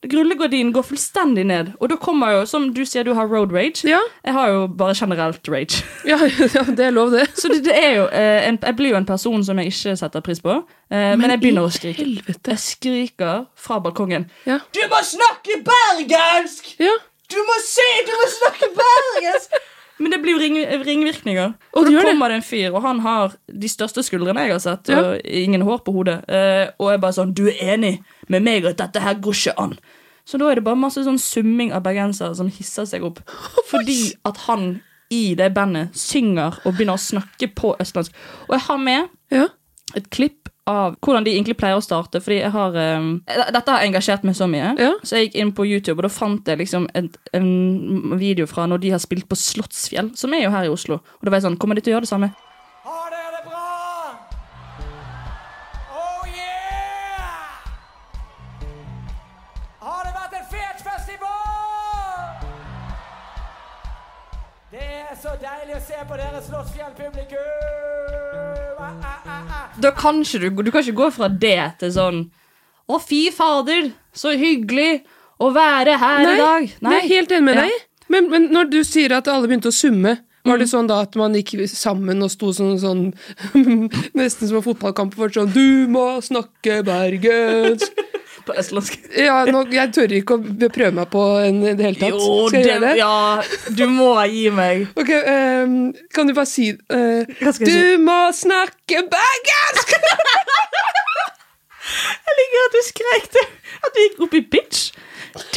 Rullegardinen 0.00 0.72
går 0.72 0.84
fullstendig 0.88 1.42
ned, 1.44 1.74
og 1.76 1.90
da 1.92 1.96
kommer 2.00 2.32
jo, 2.32 2.44
som 2.48 2.70
du 2.72 2.80
sier, 2.88 3.04
du 3.04 3.12
har 3.18 3.28
road 3.28 3.52
rage. 3.52 3.84
Ja, 3.84 3.98
Jeg 4.24 4.32
har 4.32 4.48
jo 4.48 4.62
bare 4.66 4.94
generelt 4.96 5.48
rage. 5.48 5.82
ja, 6.08 6.16
ja 6.54 6.62
det 6.64 6.86
er 6.86 6.94
lov, 6.96 7.10
det. 7.12 7.26
Så 7.36 7.50
det, 7.52 7.64
det 7.66 7.74
er 7.76 7.92
jo 7.98 8.06
eh, 8.08 8.48
en, 8.48 8.58
Jeg 8.62 8.76
blir 8.76 8.94
jo 8.94 8.96
en 8.96 9.06
person 9.06 9.44
som 9.44 9.60
jeg 9.60 9.66
ikke 9.74 9.96
setter 10.00 10.24
pris 10.24 10.40
på, 10.40 10.56
eh, 10.88 11.12
men, 11.20 11.28
jeg 11.30 11.42
begynner 11.42 11.68
å 11.68 11.74
skrike. 11.74 12.00
Helvete. 12.00 12.54
Jeg 12.54 12.64
skriker 12.64 13.44
fra 13.60 13.76
balkongen. 13.84 14.30
Ja. 14.48 14.62
Du 14.72 14.80
må 14.88 15.02
snakke 15.04 15.60
bergensk! 15.68 16.72
Ja. 16.80 16.96
Du 17.30 17.36
må 17.46 17.60
se, 17.62 17.90
du 18.08 18.14
må 18.16 18.30
snakke 18.38 18.72
bergensk! 18.80 19.60
Men 20.00 20.10
det 20.14 20.18
blir 20.22 20.32
jo 20.32 20.40
ring, 20.40 20.54
ringvirkninger. 20.86 21.54
Og 21.76 21.84
da 21.90 22.02
kommer 22.06 22.32
det 22.32 22.38
en 22.40 22.46
fyr, 22.46 22.70
og 22.72 22.80
han 22.86 23.00
har 23.04 23.34
de 23.52 23.68
største 23.68 24.00
skuldrene 24.06 24.46
jeg 24.46 24.54
har 24.54 24.62
sett, 24.64 24.88
Ja. 24.88 25.00
og 25.12 25.20
ingen 25.24 25.60
hår 25.66 25.82
på 25.84 25.92
hodet. 25.92 26.22
Eh, 26.28 26.70
og 26.80 26.90
jeg 26.94 27.00
bare 27.02 27.12
sånn 27.18 27.34
Du 27.34 27.46
er 27.48 27.74
enig 27.76 27.98
med 28.28 28.42
meg 28.42 28.64
at 28.64 28.78
dette 28.80 29.00
her 29.04 29.14
går 29.20 29.36
ikke 29.36 29.54
an? 29.60 29.78
Så 30.26 30.38
da 30.38 30.48
er 30.50 30.54
det 30.60 30.64
bare 30.64 30.76
masse 30.78 31.02
sånn 31.04 31.18
summing 31.18 31.72
av 31.72 31.82
bergensere 31.82 32.34
som 32.36 32.48
hisser 32.48 32.84
seg 32.86 33.02
opp. 33.04 33.20
Fordi 33.70 34.14
at 34.24 34.36
han 34.48 34.80
i 35.10 35.34
det 35.34 35.52
bandet 35.54 35.92
synger 35.98 36.56
og 36.64 36.74
begynner 36.76 36.94
å 36.94 37.02
snakke 37.02 37.48
på 37.54 37.76
østlandsk. 37.82 38.12
Og 38.48 38.54
jeg 38.56 38.60
har 38.68 38.78
med 38.78 39.08
Ja. 39.30 39.48
et 39.96 40.08
klipp 40.10 40.48
av 40.68 40.96
hvordan 41.00 41.24
de 41.24 41.32
egentlig 41.34 41.56
pleier 41.58 41.78
å 41.78 41.84
starte. 41.84 42.20
Fordi 42.22 42.40
jeg 42.40 42.52
har 42.54 42.76
um, 43.00 43.10
Dette 43.26 43.72
har 43.72 43.86
engasjert 43.86 44.26
meg 44.26 44.36
så 44.38 44.48
mye. 44.50 44.74
Ja. 44.80 44.92
Så 45.02 45.16
jeg 45.16 45.28
gikk 45.28 45.40
inn 45.42 45.54
på 45.56 45.66
YouTube, 45.68 45.98
og 46.00 46.06
da 46.06 46.12
fant 46.12 46.48
jeg 46.48 46.60
liksom 46.60 46.88
en, 46.94 47.10
en 47.36 47.50
video 48.20 48.48
fra 48.50 48.66
når 48.70 48.84
de 48.84 48.94
har 48.94 49.02
spilt 49.02 49.28
på 49.30 49.38
Slottsfjell, 49.38 50.12
som 50.18 50.34
er 50.36 50.44
jo 50.44 50.54
her 50.54 50.68
i 50.68 50.72
Oslo. 50.72 51.00
Og 51.00 51.26
da 51.26 51.32
var 51.32 51.40
jeg 51.40 51.48
sånn 51.48 51.58
Kommer 51.60 51.78
de 51.78 51.84
til 51.84 51.92
å 51.92 51.98
gjøre 51.98 52.06
det 52.08 52.12
samme? 52.12 52.30
Har 52.84 53.10
dere 53.12 53.30
det 53.36 53.42
bra? 53.48 53.66
Oh 55.96 56.22
yeah! 56.28 57.60
Har 59.84 60.00
det 60.06 60.14
vært 60.16 60.38
en 60.40 60.48
fet 60.54 60.86
festival? 60.86 62.48
Det 64.70 64.86
er 64.86 65.14
så 65.20 65.36
deilig 65.42 65.76
å 65.80 65.84
se 65.90 66.02
på 66.08 66.20
dere 66.20 66.42
Slottsfjell-publikum! 66.48 68.19
Da 69.80 69.90
kan 69.96 70.20
ikke 70.22 70.40
du 70.40 70.62
Du 70.62 70.70
kan 70.70 70.82
ikke 70.84 70.96
gå 70.98 71.10
fra 71.14 71.28
det 71.28 71.58
til 71.80 71.92
sånn 71.94 72.22
Å, 72.90 72.98
fy 73.00 73.30
fader, 73.30 73.92
så 74.12 74.32
hyggelig 74.34 75.02
å 75.40 75.52
være 75.54 75.94
her 76.00 76.20
i 76.26 76.38
dag. 76.40 76.64
Nei, 76.82 76.90
det 76.90 76.96
er 77.04 77.08
helt 77.08 77.30
enig 77.36 77.44
med 77.46 77.54
Ja. 77.54 77.62
deg. 77.68 77.84
Men, 78.10 78.26
men 78.32 78.48
når 78.50 78.70
du 78.72 78.80
sier 78.84 79.12
at 79.14 79.28
alle 79.30 79.46
begynte 79.46 79.70
å 79.70 79.76
summe, 79.76 80.16
var 80.44 80.56
Mm. 80.56 80.58
det 80.58 80.66
sånn 80.72 80.88
da 80.88 80.96
at 81.04 81.14
man 81.20 81.34
gikk 81.36 81.52
sammen 81.70 82.22
og 82.24 82.30
sto 82.32 82.48
sånn, 82.56 82.78
sånn 82.80 83.02
Nesten 84.18 84.48
som 84.48 84.56
en 84.58 84.64
fotballkamp 84.64 85.14
for 85.14 85.28
sånn 85.30 85.52
Du 85.54 85.86
må 85.92 86.18
snakke 86.24 86.80
bergensk. 86.82 87.92
På 88.50 88.56
østlandsk. 88.58 88.96
Ja, 89.28 89.40
nå, 89.46 89.62
jeg 89.74 89.92
tør 89.94 90.12
ikke 90.18 90.36
å 90.38 90.68
prøve 90.72 90.92
meg 90.96 91.10
på 91.12 91.22
en 91.44 91.60
i 91.62 91.74
det 91.78 91.86
hele 91.86 91.98
tatt. 92.00 92.14
Jo, 92.14 92.48
Skal 92.48 92.60
jeg 92.60 92.68
gjøre 92.70 92.82
det? 92.88 92.92
ja, 92.98 93.74
du 93.78 93.84
må 93.90 94.10
gi 94.30 94.44
meg. 94.54 94.86
Ok, 94.98 95.10
um, 95.14 95.76
Kan 96.14 96.30
du 96.30 96.34
bare 96.36 96.50
si 96.50 96.70
uh, 96.74 97.22
Du 97.62 97.80
må 98.04 98.18
snakke 98.36 99.04
bergensk! 99.14 99.94
Jeg 101.90 102.36
liker 102.38 102.60
at 102.62 102.74
du 102.74 102.80
skrek 102.86 103.24
det. 103.34 103.42
At 103.80 103.94
du 103.96 103.98
gikk 104.04 104.20
opp 104.24 104.34
i 104.38 104.40
pitch. 104.46 104.82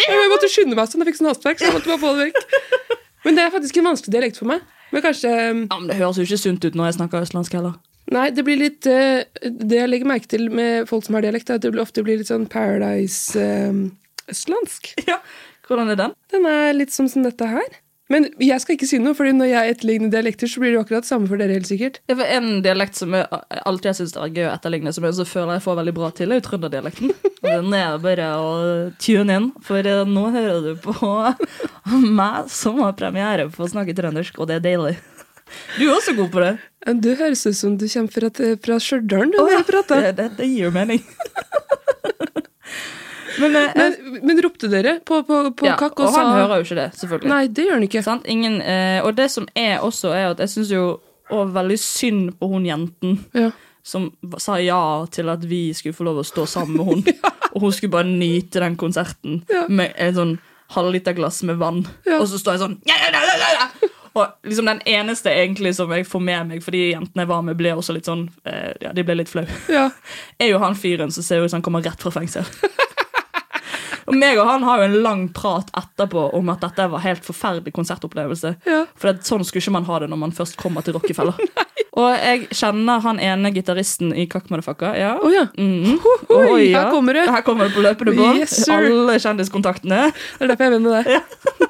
Jeg 0.01 0.29
måtte 0.31 0.49
skynde 0.49 0.77
meg 0.77 0.89
sånn, 0.89 1.03
jeg 1.03 1.11
fikk 1.11 1.19
sånn 1.19 1.29
hastverk. 1.29 1.59
Så 1.59 1.67
jeg 1.67 1.75
måtte 1.75 1.91
bare 1.91 2.01
få 2.01 2.13
det 2.17 2.29
vekk. 2.29 2.97
Men 3.27 3.37
det 3.37 3.43
er 3.45 3.53
faktisk 3.53 3.77
en 3.79 3.89
vanskelig 3.91 4.13
dialekt 4.15 4.39
for 4.41 4.49
meg. 4.49 4.63
Men 4.93 5.03
kanskje 5.05 5.29
um, 5.29 5.63
Ja, 5.69 5.77
men 5.77 5.89
Det 5.91 5.97
høres 5.99 6.19
jo 6.19 6.25
ikke 6.25 6.41
sunt 6.41 6.65
ut 6.65 6.77
når 6.79 6.89
jeg 6.89 6.97
snakker 6.99 7.25
østlandsk 7.27 7.55
heller. 7.59 7.77
Nei, 8.11 8.31
det 8.35 8.43
blir 8.43 8.57
litt 8.59 8.83
eh, 8.89 9.23
Det 9.47 9.77
jeg 9.77 9.87
legger 9.89 10.07
merke 10.09 10.27
til 10.27 10.49
med 10.51 10.87
folk 10.89 11.03
som 11.05 11.13
har 11.17 11.23
dialekt, 11.25 11.49
er 11.49 11.55
at 11.59 11.63
det 11.63 11.79
ofte 11.79 12.03
blir 12.05 12.17
litt 12.19 12.31
sånn 12.31 12.47
Paradise-østlandsk. 12.51 14.83
Ja, 15.07 15.17
Hvordan 15.67 15.89
er 15.93 15.97
den? 15.99 16.11
Den 16.33 16.43
er 16.49 16.73
litt 16.75 16.91
som, 16.91 17.07
som 17.07 17.23
dette 17.23 17.45
her. 17.47 17.69
Men 18.11 18.25
jeg 18.41 18.59
skal 18.61 18.75
ikke 18.75 18.87
si 18.89 18.97
noe, 19.01 19.15
Fordi 19.17 19.31
når 19.37 19.47
jeg 19.49 19.69
etterligner 19.73 20.09
dialekter, 20.11 20.47
så 20.51 20.59
blir 20.61 20.69
det 20.73 20.77
jo 20.77 20.83
akkurat 20.83 21.07
samme 21.07 21.27
for 21.29 21.37
dere. 21.39 21.55
helt 21.55 21.69
sikkert 21.69 21.95
Det 22.09 22.15
for 22.19 22.25
En 22.27 22.47
dialekt 22.65 22.95
som 22.99 23.09
jeg 23.15 23.23
alltid 23.63 23.87
har 23.89 23.97
syntes 23.99 24.17
er 24.19 24.35
gøy 24.35 24.47
å 24.49 24.53
etterligne, 24.53 24.91
som 24.95 25.03
jeg 25.07 25.13
føler 25.29 25.53
jeg 25.57 25.65
får 25.65 25.79
veldig 25.79 25.95
bra 25.95 26.07
til, 26.17 26.27
er 26.31 26.37
jo 26.41 26.47
trønderdialekten. 26.49 27.09
Og 27.43 27.47
Den 27.47 27.69
er 27.77 28.03
bare 28.03 28.27
å 28.39 28.41
tune 29.01 29.31
inn, 29.39 29.47
for 29.63 29.79
eh, 29.87 30.03
nå 30.07 30.23
hører 30.35 30.59
du 30.67 30.73
på 30.83 30.93
meg 32.19 32.35
som 32.51 32.75
har 32.83 32.93
premiere 32.99 33.43
på 33.53 33.59
å 33.65 33.71
snakke 33.71 33.95
trøndersk, 33.97 34.33
og 34.39 34.45
det 34.51 34.55
er 34.59 34.65
deilig. 34.67 34.95
Du 35.77 35.83
er 35.87 35.93
også 35.95 36.13
god 36.17 36.29
på 36.33 36.41
det. 36.43 36.53
Du 37.01 37.09
høres 37.15 37.45
ut 37.47 37.55
som 37.57 37.77
du 37.79 37.85
kommer 37.87 38.11
fra, 38.11 38.29
fra 38.65 38.79
Stjørdal. 38.83 39.29
når 39.31 39.53
du 39.57 39.63
prater. 39.71 40.01
Det, 40.09 40.15
det, 40.19 40.27
det 40.37 40.47
gir 40.51 40.65
jo 40.67 40.71
mening. 40.75 41.03
Men, 43.39 43.55
eh, 43.55 43.71
Men, 43.75 43.95
men 44.21 44.41
ropte 44.45 44.67
dere 44.69 44.99
på, 45.05 45.23
på, 45.25 45.37
på 45.57 45.65
ja, 45.65 45.73
kakk 45.79 45.97
og 46.03 46.05
og, 46.05 46.11
sa 46.13 46.21
han 46.21 46.35
hører 46.37 46.59
jo 46.61 46.67
ikke 46.67 46.77
det, 46.77 46.87
selvfølgelig. 46.99 47.29
Nei, 47.31 47.47
det 47.49 47.63
gjør 47.65 47.73
han 47.79 47.85
ikke. 47.87 48.03
Sant? 48.05 48.27
Ingen, 48.29 48.59
eh, 48.61 48.99
og 49.01 49.15
det 49.17 49.25
som 49.33 49.47
er 49.57 49.81
også, 49.81 50.11
er 50.13 50.27
at 50.35 50.43
jeg 50.43 50.51
syns 50.53 50.73
jo 50.75 50.83
også 51.33 51.47
veldig 51.55 51.79
synd 51.81 52.33
på 52.37 52.49
hun 52.51 52.67
jenten 52.69 53.15
Ja. 53.33 53.49
som 53.83 54.11
sa 54.39 54.59
ja 54.61 54.77
til 55.11 55.31
at 55.33 55.41
vi 55.49 55.63
skulle 55.73 55.97
få 55.97 56.05
lov 56.05 56.21
å 56.21 56.27
stå 56.27 56.45
sammen 56.47 56.77
med 56.77 56.85
hun. 56.91 57.03
Og 57.53 57.65
hun 57.65 57.73
skulle 57.73 57.91
bare 57.95 58.05
nyte 58.09 58.61
den 58.61 58.77
konserten 58.77 59.41
Ja. 59.49 59.65
med 59.67 59.97
et 59.97 60.13
sånn 60.17 60.37
halvliterglass 60.77 61.41
med 61.49 61.57
vann. 61.61 61.81
Ja. 62.05 62.19
Og 62.21 62.27
så 62.29 62.37
står 62.41 62.55
jeg 62.59 62.61
sånn 62.67 62.77
ja, 62.89 62.95
ja, 63.01 63.09
ja, 63.17 63.33
ja, 63.41 63.49
ja. 63.57 63.67
Og 64.13 64.45
liksom 64.45 64.67
den 64.69 64.81
eneste 64.85 65.31
egentlig 65.33 65.73
som 65.75 65.91
jeg 65.91 66.05
får 66.05 66.21
med 66.21 66.51
meg, 66.51 66.63
for 66.63 66.75
de 66.75 66.83
jentene 66.91 67.23
jeg 67.25 67.31
var 67.31 67.41
med, 67.45 67.57
ble 67.57 67.73
også 67.73 67.95
litt 67.95 68.09
sånn 68.09 68.27
eh, 68.45 68.73
Ja, 68.83 68.93
de 68.93 69.05
ble 69.05 69.17
litt 69.17 69.31
flau. 69.31 69.45
Ja. 69.73 69.87
Er 70.41 70.53
jo 70.53 70.61
han 70.61 70.77
fyren 70.77 71.13
som 71.13 71.25
ser 71.25 71.41
ut 71.41 71.49
som 71.49 71.61
han 71.61 71.65
kommer 71.65 71.81
rett 71.85 72.01
fra 72.01 72.13
fengsel. 72.13 72.45
Og 74.03 74.17
meg 74.19 74.35
og 74.35 74.49
han 74.49 74.65
har 74.67 74.81
jo 74.81 74.87
en 74.89 74.97
lang 75.03 75.21
prat 75.31 75.69
etterpå 75.79 76.25
om 76.35 76.49
at 76.51 76.63
dette 76.63 76.87
var 76.91 77.03
helt 77.05 77.23
forferdelig 77.23 77.71
konsertopplevelse. 77.75 78.55
Ja. 78.67 78.81
For 78.99 79.13
det, 79.13 79.23
sånn 79.27 79.45
skulle 79.47 79.63
ikke 79.63 79.77
man 79.77 79.87
ha 79.87 80.01
det 80.03 80.09
når 80.11 80.19
man 80.25 80.35
først 80.35 80.57
kommer 80.59 80.83
til 80.83 80.97
Rockefeller. 80.97 81.39
og 81.93 82.07
jeg 82.17 82.47
kjenner 82.57 83.01
han 83.03 83.19
ene 83.21 83.51
gitaristen 83.53 84.13
i 84.17 84.23
Kakk 84.25 84.47
Motherfucker. 84.49 84.95
Ja. 84.97 85.11
Oh, 85.21 85.29
ja. 85.33 85.43
Mm. 85.57 85.99
Oh, 86.33 86.55
ja. 86.57 86.79
her 86.85 86.91
kommer 86.91 87.13
det. 87.13 87.27
Her 87.29 87.43
kommer 87.45 87.67
det 87.69 87.75
på 87.75 87.83
løpende 87.85 88.15
bånd. 88.17 88.39
Yes. 88.41 88.55
Alle 88.73 89.19
kjendiskontaktene. 89.21 89.99
Det 90.39 90.47
er 90.47 90.49
derfor 90.55 90.65
jeg 90.65 90.71
er 90.71 90.75
venn 90.79 90.87
med 90.87 91.05
deg. 91.05 91.69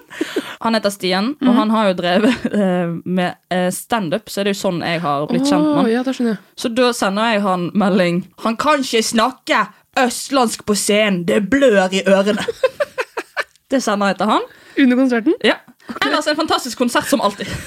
Han 0.63 0.77
heter 0.77 0.93
Stian, 0.93 1.33
Mhm. 1.41 1.49
og 1.49 1.55
han 1.57 1.69
har 1.73 1.87
jo 1.89 1.93
drevet 1.97 2.45
eh, 2.55 2.93
med 3.03 3.35
eh, 3.51 3.67
standup, 3.75 4.29
så 4.31 4.39
er 4.39 4.43
det 4.47 4.53
jo 4.55 4.61
sånn 4.61 4.79
jeg 4.85 5.01
har 5.03 5.25
blitt 5.27 5.43
kjent 5.49 5.65
med 5.65 5.75
han. 5.81 5.91
ja, 5.91 6.03
da. 6.07 6.37
Så 6.55 6.69
da 6.71 6.93
sender 6.95 7.33
jeg 7.33 7.41
han 7.43 7.65
melding. 7.75 8.21
Han 8.45 8.55
kan 8.55 8.79
ikke 8.85 9.03
snakke 9.03 9.65
østlandsk 9.99 10.63
på 10.65 10.77
scenen, 10.79 11.25
det 11.27 11.41
blør 11.51 11.91
i 11.91 11.99
ørene. 12.07 12.45
det 13.73 13.83
sender 13.83 14.13
jeg 14.13 14.21
til 14.23 14.31
han. 14.31 14.47
Under 14.79 14.95
konserten? 15.03 15.35
Ja. 15.43 15.59
Ellers 15.99 16.27
en 16.31 16.39
fantastisk 16.39 16.77
konsert 16.79 17.11
som 17.11 17.19
alltid. 17.21 17.49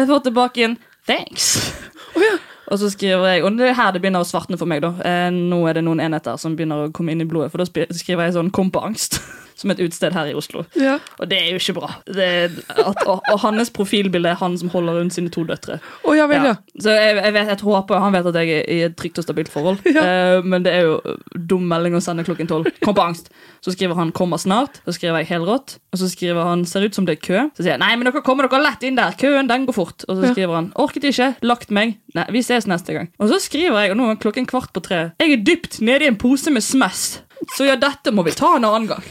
jeg 0.00 0.08
får 0.08 0.22
tilbake 0.26 0.64
en 0.64 0.78
'thanks'. 1.08 1.72
Oh, 2.16 2.22
ja. 2.22 2.36
Og 2.66 2.78
så 2.78 2.90
skriver 2.90 3.26
jeg, 3.26 3.44
og 3.44 3.58
det 3.58 3.68
er 3.68 3.74
her 3.78 3.92
det 3.92 4.02
begynner 4.02 4.24
å 4.24 4.26
svartne 4.26 4.58
for 4.58 4.66
meg. 4.66 4.82
da 4.82 4.94
eh, 5.04 5.30
Nå 5.30 5.66
er 5.68 5.78
det 5.78 5.84
noen 5.84 6.00
enheter 6.00 6.36
som 6.36 6.56
begynner 6.56 6.86
å 6.86 6.92
komme 6.92 7.12
inn 7.12 7.20
i 7.20 7.28
blodet. 7.28 7.52
For 7.52 7.62
da 7.62 7.66
skriver 7.94 8.24
jeg 8.24 8.34
sånn 8.34 8.50
'kom 8.50 8.70
på 8.70 8.82
angst'. 8.82 9.20
Som 9.56 9.70
et 9.72 9.80
utested 9.80 10.12
her 10.12 10.26
i 10.30 10.34
Oslo. 10.36 10.64
Ja. 10.76 10.98
Og 11.18 11.28
det 11.30 11.38
er 11.40 11.50
jo 11.54 11.60
ikke 11.60 11.74
bra. 11.78 11.88
Det 12.06 12.26
er 12.26 12.50
at, 12.76 13.02
og, 13.06 13.22
og 13.32 13.40
hans 13.40 13.70
profilbilde 13.70 14.28
er 14.28 14.38
han 14.40 14.56
som 14.60 14.68
holder 14.72 14.98
rundt 15.00 15.14
sine 15.16 15.30
to 15.32 15.44
døtre. 15.48 15.78
Oh, 16.04 16.14
ja 16.16 16.26
vel, 16.30 16.44
ja. 16.50 16.54
Så 16.78 16.92
jeg, 16.92 17.16
jeg, 17.16 17.32
vet, 17.34 17.48
jeg 17.48 17.64
håper 17.64 18.02
han 18.04 18.12
vet 18.12 18.26
at 18.30 18.38
jeg 18.42 18.52
er 18.58 18.70
i 18.76 18.78
et 18.90 18.96
trygt 19.00 19.18
og 19.18 19.24
stabilt 19.26 19.48
forhold. 19.52 19.80
Eh, 19.86 20.44
men 20.44 20.62
det 20.66 20.72
er 20.76 20.82
jo 20.86 21.16
dum 21.34 21.64
melding 21.70 21.96
å 21.96 22.02
sende 22.04 22.24
klokken 22.26 22.48
tolv. 22.50 22.68
Kom 22.84 22.94
på 22.96 23.02
angst. 23.06 23.30
Så 23.64 23.72
skriver 23.72 23.96
han 23.98 24.12
'kommer 24.12 24.36
snart'. 24.38 24.80
Så 24.84 24.92
skriver 24.92 25.18
jeg 25.18 25.26
'helrått'. 25.30 25.78
Og 25.92 25.98
så 25.98 26.08
skriver 26.12 26.44
han 26.44 26.64
'ser 26.64 26.84
ut 26.84 26.94
som 26.94 27.06
det 27.06 27.16
er 27.18 27.26
kø'. 27.26 27.50
Så 27.56 27.62
sier 27.64 27.72
jeg 27.72 27.80
'nei, 27.80 27.96
men 27.96 28.04
dere 28.06 28.22
kommer 28.22 28.46
dere 28.48 28.62
lett 28.62 28.82
inn 28.82 28.96
der'. 28.96 29.16
Køen, 29.18 29.48
den 29.48 29.66
går 29.66 29.72
fort. 29.74 30.04
Og 30.08 30.16
så 30.16 30.22
Ja. 30.26 30.32
skriver 30.32 30.54
han 30.54 30.72
'orket 30.76 31.04
ikke, 31.04 31.34
lagt 31.42 31.70
meg'. 31.70 31.96
Nei, 32.14 32.26
vi 32.30 32.42
ses 32.42 32.66
neste 32.66 32.92
gang. 32.92 33.08
Og 33.18 33.28
så 33.28 33.40
skriver 33.40 33.80
jeg, 33.80 33.90
og 33.90 33.96
nå 33.96 34.10
er 34.10 34.14
klokken 34.16 34.46
kvart 34.46 34.72
på 34.72 34.80
tre 34.82 35.10
'jeg 35.18 35.32
er 35.32 35.44
dypt 35.44 35.80
nede 35.80 36.04
i 36.04 36.08
en 36.08 36.16
pose 36.16 36.50
med 36.50 36.62
smess', 36.62 37.20
Så 37.56 37.64
ja, 37.66 37.76
dette 37.76 38.10
må 38.12 38.22
vi 38.24 38.30
ta 38.30 38.56
en 38.56 38.64
annen 38.64 38.88
gang. 38.88 39.02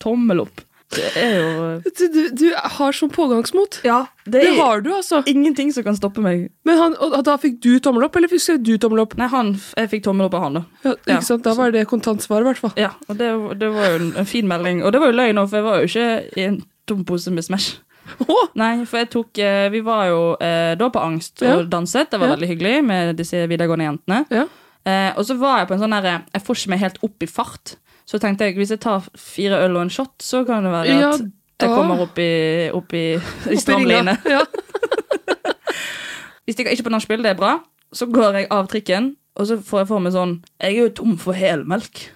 Tommel 0.00 0.40
opp. 0.46 0.60
Det 0.88 1.04
er 1.20 1.34
jo 1.36 1.64
Du, 1.84 2.04
du, 2.14 2.20
du 2.32 2.44
har 2.56 2.94
sånn 2.96 3.10
pågangsmot. 3.12 3.82
Ja, 3.84 4.06
Det 4.24 4.40
har 4.56 4.80
du, 4.80 4.88
altså. 4.96 5.18
ingenting 5.28 5.68
som 5.76 5.84
kan 5.84 5.96
stoppe 5.98 6.22
meg. 6.24 6.46
Men 6.64 6.78
han, 6.80 6.94
og 6.96 7.18
da 7.26 7.34
fikk 7.36 7.58
du 7.60 7.74
tommel 7.84 8.06
opp, 8.06 8.16
eller 8.16 8.28
fikk 8.32 8.62
du 8.64 8.78
tommel 8.80 9.02
opp? 9.04 9.12
Nei, 9.20 9.28
han, 9.28 9.50
jeg 9.76 9.90
fikk 9.92 10.04
tommel 10.06 10.26
opp 10.30 10.34
av 10.38 10.46
han, 10.46 10.54
da. 10.60 10.62
Ja, 10.86 10.94
ikke 10.96 11.12
Ja, 11.12 11.18
sant? 11.26 11.44
Da 11.44 11.52
var 11.58 11.74
det 11.76 11.82
kontantsvar, 11.90 12.40
i 12.40 12.48
hvert 12.48 12.62
fall. 12.62 12.72
Ja, 12.80 12.94
og 13.08 13.18
det, 13.20 13.28
det 13.60 13.68
var 13.74 13.90
jo 13.92 13.98
en, 14.00 14.08
en 14.22 14.30
fin 14.30 14.48
melding. 14.48 14.80
Og 14.82 14.94
det 14.96 15.02
var 15.04 15.12
jo 15.12 15.18
løgn, 15.20 15.42
for 15.44 15.56
jeg 15.60 15.66
var 15.68 15.82
jo 15.84 15.90
ikke 15.92 16.08
i 16.40 16.46
en 16.48 16.56
tom 16.88 17.04
pose 17.04 17.30
med 17.36 17.44
Smash. 17.44 17.76
Oh. 18.24 18.46
Nei, 18.56 18.86
for 18.88 19.02
jeg 19.02 19.10
tok 19.12 19.36
eh, 19.44 19.66
Vi 19.68 19.82
var 19.84 20.06
jo 20.08 20.20
eh, 20.40 20.70
da 20.80 20.86
på 20.88 21.02
Angst 21.04 21.42
og 21.44 21.50
Ja. 21.50 21.56
danset. 21.68 22.08
Det 22.08 22.16
var 22.22 22.30
Ja. 22.30 22.36
veldig 22.38 22.48
hyggelig 22.48 22.78
med 22.88 23.16
disse 23.20 23.42
videregående 23.50 23.84
jentene. 23.90 24.22
Ja. 24.32 24.46
Eh, 24.88 25.10
og 25.20 25.26
så 25.28 25.36
var 25.36 25.58
jeg 25.60 25.68
på 25.68 25.74
en 25.76 25.82
sånn 25.82 25.92
derre 25.92 26.14
Jeg 26.32 26.42
får 26.46 26.56
ikke 26.62 26.70
meg 26.72 26.80
helt 26.86 26.98
opp 27.04 27.22
i 27.22 27.28
fart. 27.28 27.74
Så 28.08 28.16
tenkte 28.22 28.46
jeg 28.48 28.56
hvis 28.56 28.70
jeg 28.72 28.80
tar 28.80 29.04
fire 29.20 29.58
øl 29.66 29.76
og 29.76 29.82
en 29.84 29.90
shot, 29.92 30.14
så 30.24 30.40
kan 30.48 30.64
det 30.64 30.72
være 30.72 30.94
Ja, 30.96 31.10
at 31.12 31.20
jeg 31.60 31.68
kommer 31.74 32.00
opp 32.06 32.16
i, 32.22 32.28
opp 32.72 32.92
i, 32.96 33.02
i 33.54 33.58
stramline. 33.60 34.14
Ja. 34.24 34.40
Vi 36.48 36.54
stikker 36.56 36.72
ikke 36.72 36.86
på 36.88 36.92
nachspiel, 36.94 37.20
det 37.22 37.34
er 37.34 37.38
bra. 37.38 37.58
Så 37.92 38.06
går 38.12 38.38
jeg 38.38 38.46
av 38.52 38.66
trikken, 38.72 39.10
og 39.36 39.46
så 39.48 39.58
får 39.64 39.82
jeg 39.82 39.88
for 39.90 40.00
meg 40.04 40.12
sånn 40.16 40.32
Jeg 40.60 40.74
er 40.74 40.82
jo 40.86 40.94
tom 40.96 41.14
for 41.20 41.36
helmelk. 41.36 42.06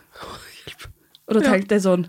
Og 1.29 1.37
da 1.37 1.41
Ja. 1.45 1.51
tenkte 1.53 1.77
jeg 1.77 1.85
sånn 1.85 2.07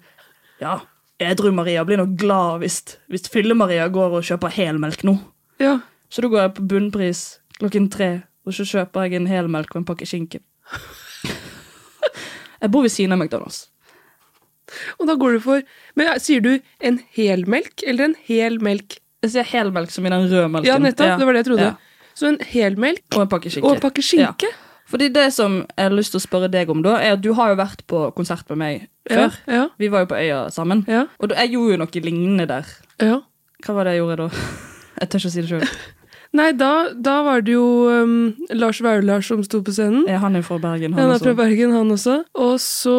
Ja, 0.63 0.78
Edru-Maria 1.24 1.84
blir 1.88 2.00
nok 2.02 2.15
glad 2.19 2.60
hvis, 2.63 2.80
hvis 3.12 3.28
Fylle-Maria 3.32 3.88
går 3.93 4.17
og 4.19 4.24
kjøper 4.28 4.52
helmelk 4.56 5.04
nå. 5.08 5.17
ja. 5.60 5.80
Så 6.13 6.22
da 6.22 6.28
går 6.30 6.41
jeg 6.43 6.54
på 6.60 6.63
bunnpris 6.69 7.19
klokken 7.58 7.88
tre, 7.89 8.08
og 8.46 8.54
så 8.54 8.62
kjøper 8.69 9.08
jeg 9.08 9.15
en 9.17 9.28
helmelk 9.32 9.72
og 9.74 9.80
en 9.82 9.86
pakke 9.88 10.06
skinke. 10.06 10.39
Jeg 12.62 12.69
bor 12.72 12.84
ved 12.86 12.91
siden 12.93 13.15
av 13.15 13.19
McDonald's. 13.24 13.63
Og 14.99 15.08
da 15.10 15.15
går 15.19 15.38
du 15.38 15.39
for 15.43 15.63
Men 15.99 16.08
ja, 16.08 16.13
Sier 16.23 16.41
du 16.43 16.52
en 16.80 16.99
helmelk 17.17 17.84
eller 17.86 18.12
en 18.12 18.15
hel 18.28 18.60
melk? 18.63 18.99
Jeg 19.23 19.34
sier 19.36 19.47
helmelk 19.47 19.91
som 19.93 20.06
i 20.06 20.12
den 20.12 20.28
røde 20.28 20.49
melken. 20.52 20.67
Ja, 20.67 20.78
nettopp. 20.82 21.17
Det 21.19 21.28
var 21.28 21.34
det 21.36 21.43
jeg 21.43 21.49
trodde. 21.52 21.71
Ja. 21.71 22.12
Så 22.13 22.28
en 22.30 22.39
helmelk 22.45 23.04
Og 23.15 23.21
en 23.26 23.32
pakke 23.32 23.49
skinke. 23.52 23.65
og 23.67 23.76
en 23.78 23.82
pakke 23.84 24.04
skinke? 24.06 24.49
Fordi 24.93 25.08
det 25.15 25.30
som 25.34 25.62
jeg 25.63 25.86
har 25.88 25.93
lyst 25.95 26.12
til 26.13 26.19
å 26.19 26.23
spørre 26.26 26.49
deg 26.52 26.69
om 26.69 26.82
da, 26.84 26.97
er 27.02 27.15
at 27.15 27.21
du 27.23 27.32
har 27.34 27.54
jo 27.54 27.56
vært 27.58 27.86
på 27.89 28.02
konsert 28.17 28.49
med 28.52 28.60
meg 28.60 28.84
før. 29.10 29.34
Ja. 29.47 29.63
Vi 29.80 29.88
var 29.89 30.04
jo 30.04 30.10
på 30.12 30.19
Øya 30.19 30.41
sammen. 30.54 30.84
Ja. 30.91 31.06
Og 31.23 31.32
jeg 31.34 31.54
gjorde 31.56 31.71
jo 31.78 31.80
noe 31.82 32.04
lignende 32.08 32.47
der. 32.52 32.73
ja. 33.02 33.21
Hva 33.63 33.73
var 33.78 33.88
det 33.88 33.93
jeg 33.95 34.02
gjorde 34.04 34.26
da? 34.26 34.41
Jeg 34.99 35.10
tør 35.10 35.19
ikke 35.21 35.30
å 35.30 35.34
si 35.34 35.41
det 35.41 35.49
sjøl. 35.49 35.63
Nei, 36.34 36.48
da, 36.58 36.89
da 36.98 37.19
var 37.22 37.43
det 37.46 37.54
jo 37.54 37.65
um, 37.93 38.13
Lars 38.58 38.80
Vaular 38.82 39.22
som 39.22 39.43
sto 39.46 39.60
på 39.62 39.74
scenen. 39.76 40.08
Ja, 40.10 40.17
han 40.24 40.34
er 40.36 40.41
fra 40.46 40.58
Bergen? 40.62 40.96
Han 40.98 41.06
er 41.06 41.13
også? 41.13 41.28
fra 41.28 41.34
Bergen, 41.43 41.74
han 41.76 41.93
også. 41.93 42.15
Og 42.41 42.56
så 42.63 42.96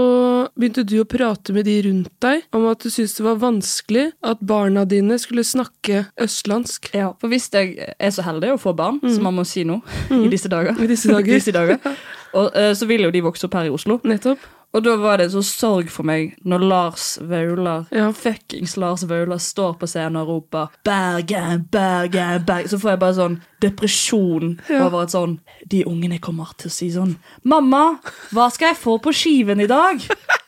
begynte 0.55 0.85
du 0.87 1.01
å 1.03 1.07
prate 1.11 1.55
med 1.57 1.67
de 1.67 1.75
rundt 1.89 2.13
deg 2.23 2.45
om 2.55 2.69
at 2.71 2.85
du 2.85 2.93
syntes 2.95 3.17
det 3.19 3.27
var 3.27 3.41
vanskelig 3.43 4.07
at 4.23 4.39
barna 4.47 4.85
dine 4.87 5.19
skulle 5.19 5.43
snakke 5.47 6.05
østlandsk. 6.23 6.93
Ja, 6.95 7.11
for 7.19 7.33
hvis 7.35 7.51
jeg 7.51 7.75
er 7.99 8.15
så 8.15 8.23
heldig 8.27 8.55
å 8.55 8.61
få 8.63 8.75
barn, 8.79 9.03
som 9.03 9.27
man 9.27 9.35
må 9.41 9.47
si 9.49 9.67
nå 9.67 9.81
i 10.15 10.29
disse 10.31 10.51
dager, 10.53 10.75
Mm. 10.75 10.85
I 10.85 10.87
disse 10.95 11.11
dager. 11.11 11.35
disse 11.35 11.53
dager 11.55 11.79
og, 12.39 12.55
uh, 12.55 12.71
så 12.75 12.87
vil 12.87 13.03
jo 13.07 13.11
de 13.15 13.21
vokse 13.27 13.47
opp 13.47 13.55
her 13.59 13.67
i 13.69 13.75
Oslo. 13.75 13.99
Nettopp. 14.07 14.39
Og 14.75 14.83
da 14.83 14.97
var 14.99 15.21
det 15.23 15.29
så 15.31 15.39
sorg 15.47 15.91
for 15.95 16.03
meg 16.07 16.33
når 16.43 16.65
Lars 16.67 17.05
Vaular, 17.23 17.85
Ja. 17.95 18.09
fuckings 18.13 18.77
Lars 18.77 19.05
Vaular, 19.07 19.39
står 19.39 19.77
på 19.79 19.87
scenen 19.87 20.17
og 20.17 20.29
roper 20.29 20.69
'Bergen, 20.85 21.69
Bergen, 21.71 22.45
Bergen'. 22.45 22.69
Så 22.69 22.79
får 22.83 22.91
jeg 22.91 22.99
bare 22.99 23.15
sånn 23.15 23.41
depresjon 23.63 24.61
Ja. 24.69 24.87
over 24.87 25.03
at 25.03 25.11
sånn 25.11 25.39
De 25.69 25.85
ungene 25.85 26.19
kommer 26.21 26.53
til 26.59 26.69
å 26.69 26.73
si 26.73 26.91
sånn 26.91 27.17
'Mamma, 27.45 28.01
hva 28.33 28.51
skal 28.51 28.69
jeg 28.69 28.77
få 28.77 28.99
på 29.01 29.13
skiven 29.15 29.61
i 29.61 29.67
dag?' 29.67 30.01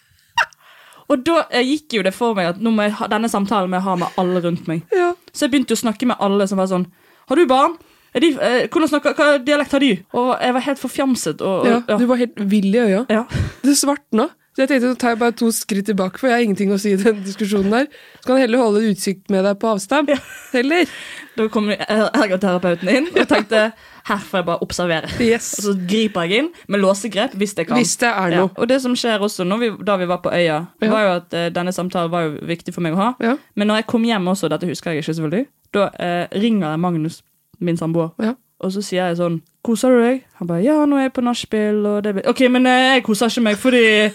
Og 1.08 1.22
da 1.24 1.44
gikk 1.52 1.92
jo 1.92 2.02
det 2.02 2.14
for 2.14 2.34
meg 2.34 2.46
at 2.48 2.56
ha, 2.98 3.06
denne 3.06 3.28
samtalen 3.30 3.70
må 3.70 3.76
jeg 3.76 3.82
ha 3.82 3.94
med 3.96 4.08
alle 4.18 4.40
rundt 4.42 4.66
meg. 4.66 4.82
Ja. 4.92 5.12
Så 5.32 5.46
jeg 5.46 5.52
begynte 5.52 5.76
å 5.76 5.78
snakke 5.84 6.04
med 6.04 6.16
alle 6.18 6.48
som 6.48 6.58
var 6.58 6.66
sånn 6.66 6.86
Har 7.28 7.36
du 7.36 7.46
barn? 7.46 7.76
De, 8.20 8.32
eh, 8.40 8.66
hvordan 8.72 8.88
snakker, 8.88 9.14
hva 9.18 9.38
dialekt 9.44 9.72
har 9.76 9.80
de? 9.84 9.92
Og 10.16 10.32
jeg 10.40 10.56
var 10.56 10.60
helt 10.70 10.80
forfjamset. 10.80 11.42
Og, 11.44 11.66
ja. 11.68 11.82
og, 11.88 12.00
Du 12.00 12.06
var 12.06 12.16
helt 12.16 12.38
vill 12.50 12.74
i 12.74 12.78
øya. 12.78 13.04
ja. 13.10 13.24
Det 13.62 13.76
svartna. 13.76 14.30
Så 14.56 14.62
jeg 14.64 14.68
tenkte, 14.70 14.88
så 14.94 14.96
tar 14.96 15.10
jeg 15.12 15.18
bare 15.20 15.34
to 15.36 15.50
skritt 15.52 15.84
tilbake, 15.84 16.16
for 16.18 16.30
jeg 16.30 16.34
har 16.38 16.42
ingenting 16.46 16.70
å 16.72 16.78
si 16.80 16.94
i 16.94 16.96
den 16.96 17.18
diskusjonen 17.26 17.74
der. 17.74 17.88
Så 18.22 18.24
kan 18.30 18.38
jeg 18.38 18.46
heller 18.46 18.62
holde 18.62 18.88
utsikt 18.88 19.28
med 19.28 19.44
deg 19.44 19.58
på 19.60 19.68
avstand. 19.68 20.08
Heller. 20.54 20.88
Da 21.36 21.44
kom 21.52 21.68
ergoterapeuten 21.68 22.88
inn 22.88 23.10
og 23.12 23.28
tenkte 23.28 23.66
her 24.06 24.22
får 24.22 24.38
jeg 24.40 24.46
bare 24.46 24.62
observere. 24.64 25.10
Yes. 25.20 25.50
Og 25.58 25.66
så 25.66 25.74
griper 25.90 26.24
jeg 26.24 26.40
inn 26.44 26.48
med 26.72 26.80
låsegrep 26.80 27.34
hvis 27.36 27.52
jeg 27.58 27.68
kan. 27.68 27.76
Hvis 27.76 27.96
det 28.00 28.08
er 28.08 28.32
Ja. 28.32 28.40
noe. 28.46 28.50
Og 28.56 28.68
det 28.70 28.80
som 28.80 28.94
skjer 28.96 29.20
også 29.20 29.44
vi, 29.60 29.70
da 29.84 29.96
vi 30.00 30.06
var 30.08 30.22
på 30.24 30.30
øya, 30.32 30.66
Ja. 30.80 30.88
var 30.88 31.02
jo 31.04 31.10
at 31.20 31.34
uh, 31.34 31.48
denne 31.52 31.72
samtalen 31.72 32.10
var 32.10 32.22
jo 32.22 32.38
viktig 32.46 32.72
for 32.72 32.80
meg 32.80 32.94
å 32.94 32.96
ha. 32.96 33.12
Ja. 33.20 33.36
Men 33.56 33.68
når 33.68 33.82
jeg 33.82 33.86
kom 33.86 34.04
hjem 34.04 34.24
også, 34.32 34.48
dette 34.48 34.66
husker 34.66 34.90
jeg 34.92 35.02
ikke 35.02 35.14
selvfølgelig, 35.14 35.46
da 35.74 35.90
uh, 36.00 36.26
ringer 36.32 36.70
jeg 36.70 36.80
Magnus, 36.80 37.22
min 37.60 37.76
samboer, 37.76 38.10
Ja. 38.22 38.34
og 38.60 38.70
så 38.72 38.82
sier 38.82 39.08
jeg 39.08 39.16
sånn 39.18 39.42
Koser 39.66 39.90
du 39.90 39.98
deg? 40.00 40.20
Han 40.38 40.46
bare 40.46 40.62
ja, 40.62 40.74
nå 40.86 40.94
er 40.96 41.08
jeg 41.08 41.12
på 41.16 41.22
nachspiel. 41.26 41.84
og 41.84 42.02
det 42.04 42.12
blir- 42.14 42.28
Ok, 42.30 42.40
men 42.48 42.66
eh, 42.70 42.94
jeg 42.94 43.02
koser 43.02 43.26
ikke 43.26 43.42
meg, 43.42 43.56
fordi 43.58 44.12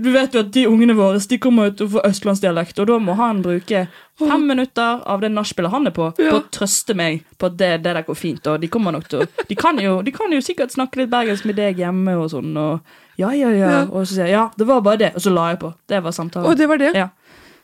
du 0.00 0.12
vet 0.12 0.32
jo 0.32 0.38
at 0.40 0.50
de 0.52 0.62
ungene 0.68 0.94
våre 0.94 1.18
de 1.18 1.38
kommer 1.38 1.66
ut 1.72 1.80
og 1.80 1.90
får 1.90 2.06
østlandsdialekt, 2.06 2.78
og 2.78 2.86
da 2.86 2.98
må 3.02 3.16
han 3.16 3.42
bruke 3.42 3.88
fem 4.16 4.46
minutter 4.46 5.02
av 5.04 5.20
det 5.20 5.32
nachspielet 5.32 5.72
han 5.72 5.86
er 5.88 5.90
på, 5.90 6.12
Ja. 6.20 6.30
på 6.30 6.36
å 6.38 6.44
trøste 6.54 6.94
meg 6.94 7.24
på 7.36 7.46
at 7.46 7.56
det, 7.56 7.82
det 7.82 7.94
der 7.96 8.02
går 8.04 8.14
fint. 8.14 8.46
Og 8.46 8.60
de 8.60 8.68
kommer 8.68 8.92
nok 8.92 9.08
til 9.08 9.22
å 9.24 9.26
De 9.48 9.54
kan 9.56 9.76
jo, 9.82 10.02
de 10.02 10.12
kan 10.12 10.30
jo 10.30 10.38
sikkert 10.38 10.70
snakke 10.70 10.98
litt 11.02 11.10
bergensk 11.10 11.44
med 11.44 11.56
deg 11.56 11.76
hjemme 11.78 12.14
og 12.22 12.30
sånn, 12.30 12.56
og 12.56 12.80
ja, 13.18 13.30
ja, 13.32 13.50
ja. 13.50 13.70
Ja. 13.70 13.82
Og 13.90 14.06
så 14.06 14.14
sier 14.14 14.26
jeg 14.26 14.36
ja, 14.38 14.50
det 14.56 14.66
var 14.68 14.80
bare 14.82 14.98
det, 14.98 15.14
og 15.16 15.20
så 15.20 15.34
la 15.34 15.48
jeg 15.50 15.58
på. 15.58 15.74
Det 15.88 16.00
var 16.02 16.12
samtalen. 16.12 16.46
Og 16.48 16.56
det 16.56 16.68
var 16.68 16.78
det. 16.78 16.94
Ja. 16.94 17.08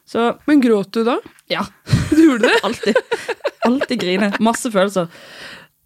Så 0.08 0.38
Men 0.48 0.60
gråt 0.64 0.92
du 0.96 1.02
da? 1.04 1.18
ja. 1.52 1.66
Du 2.10 2.22
gjorde 2.24 2.48
det? 2.48 2.60
Alltid. 2.64 2.96
Alltid 3.68 4.00
grine. 4.00 4.30
Masse 4.40 4.70
følelser. 4.72 5.06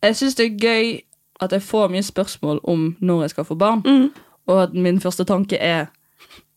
Jeg 0.03 0.17
syns 0.17 0.37
det 0.39 0.47
er 0.47 0.59
gøy 0.63 1.01
at 1.43 1.53
jeg 1.57 1.63
får 1.67 1.91
mye 1.91 2.03
spørsmål 2.07 2.61
om 2.71 2.85
når 3.03 3.25
jeg 3.25 3.31
skal 3.35 3.45
få 3.49 3.55
barn, 3.59 3.83
Mm. 3.85 4.13
og 4.47 4.63
at 4.63 4.75
min 4.75 5.01
første 5.03 5.25
tanke 5.27 5.59
er 5.59 5.87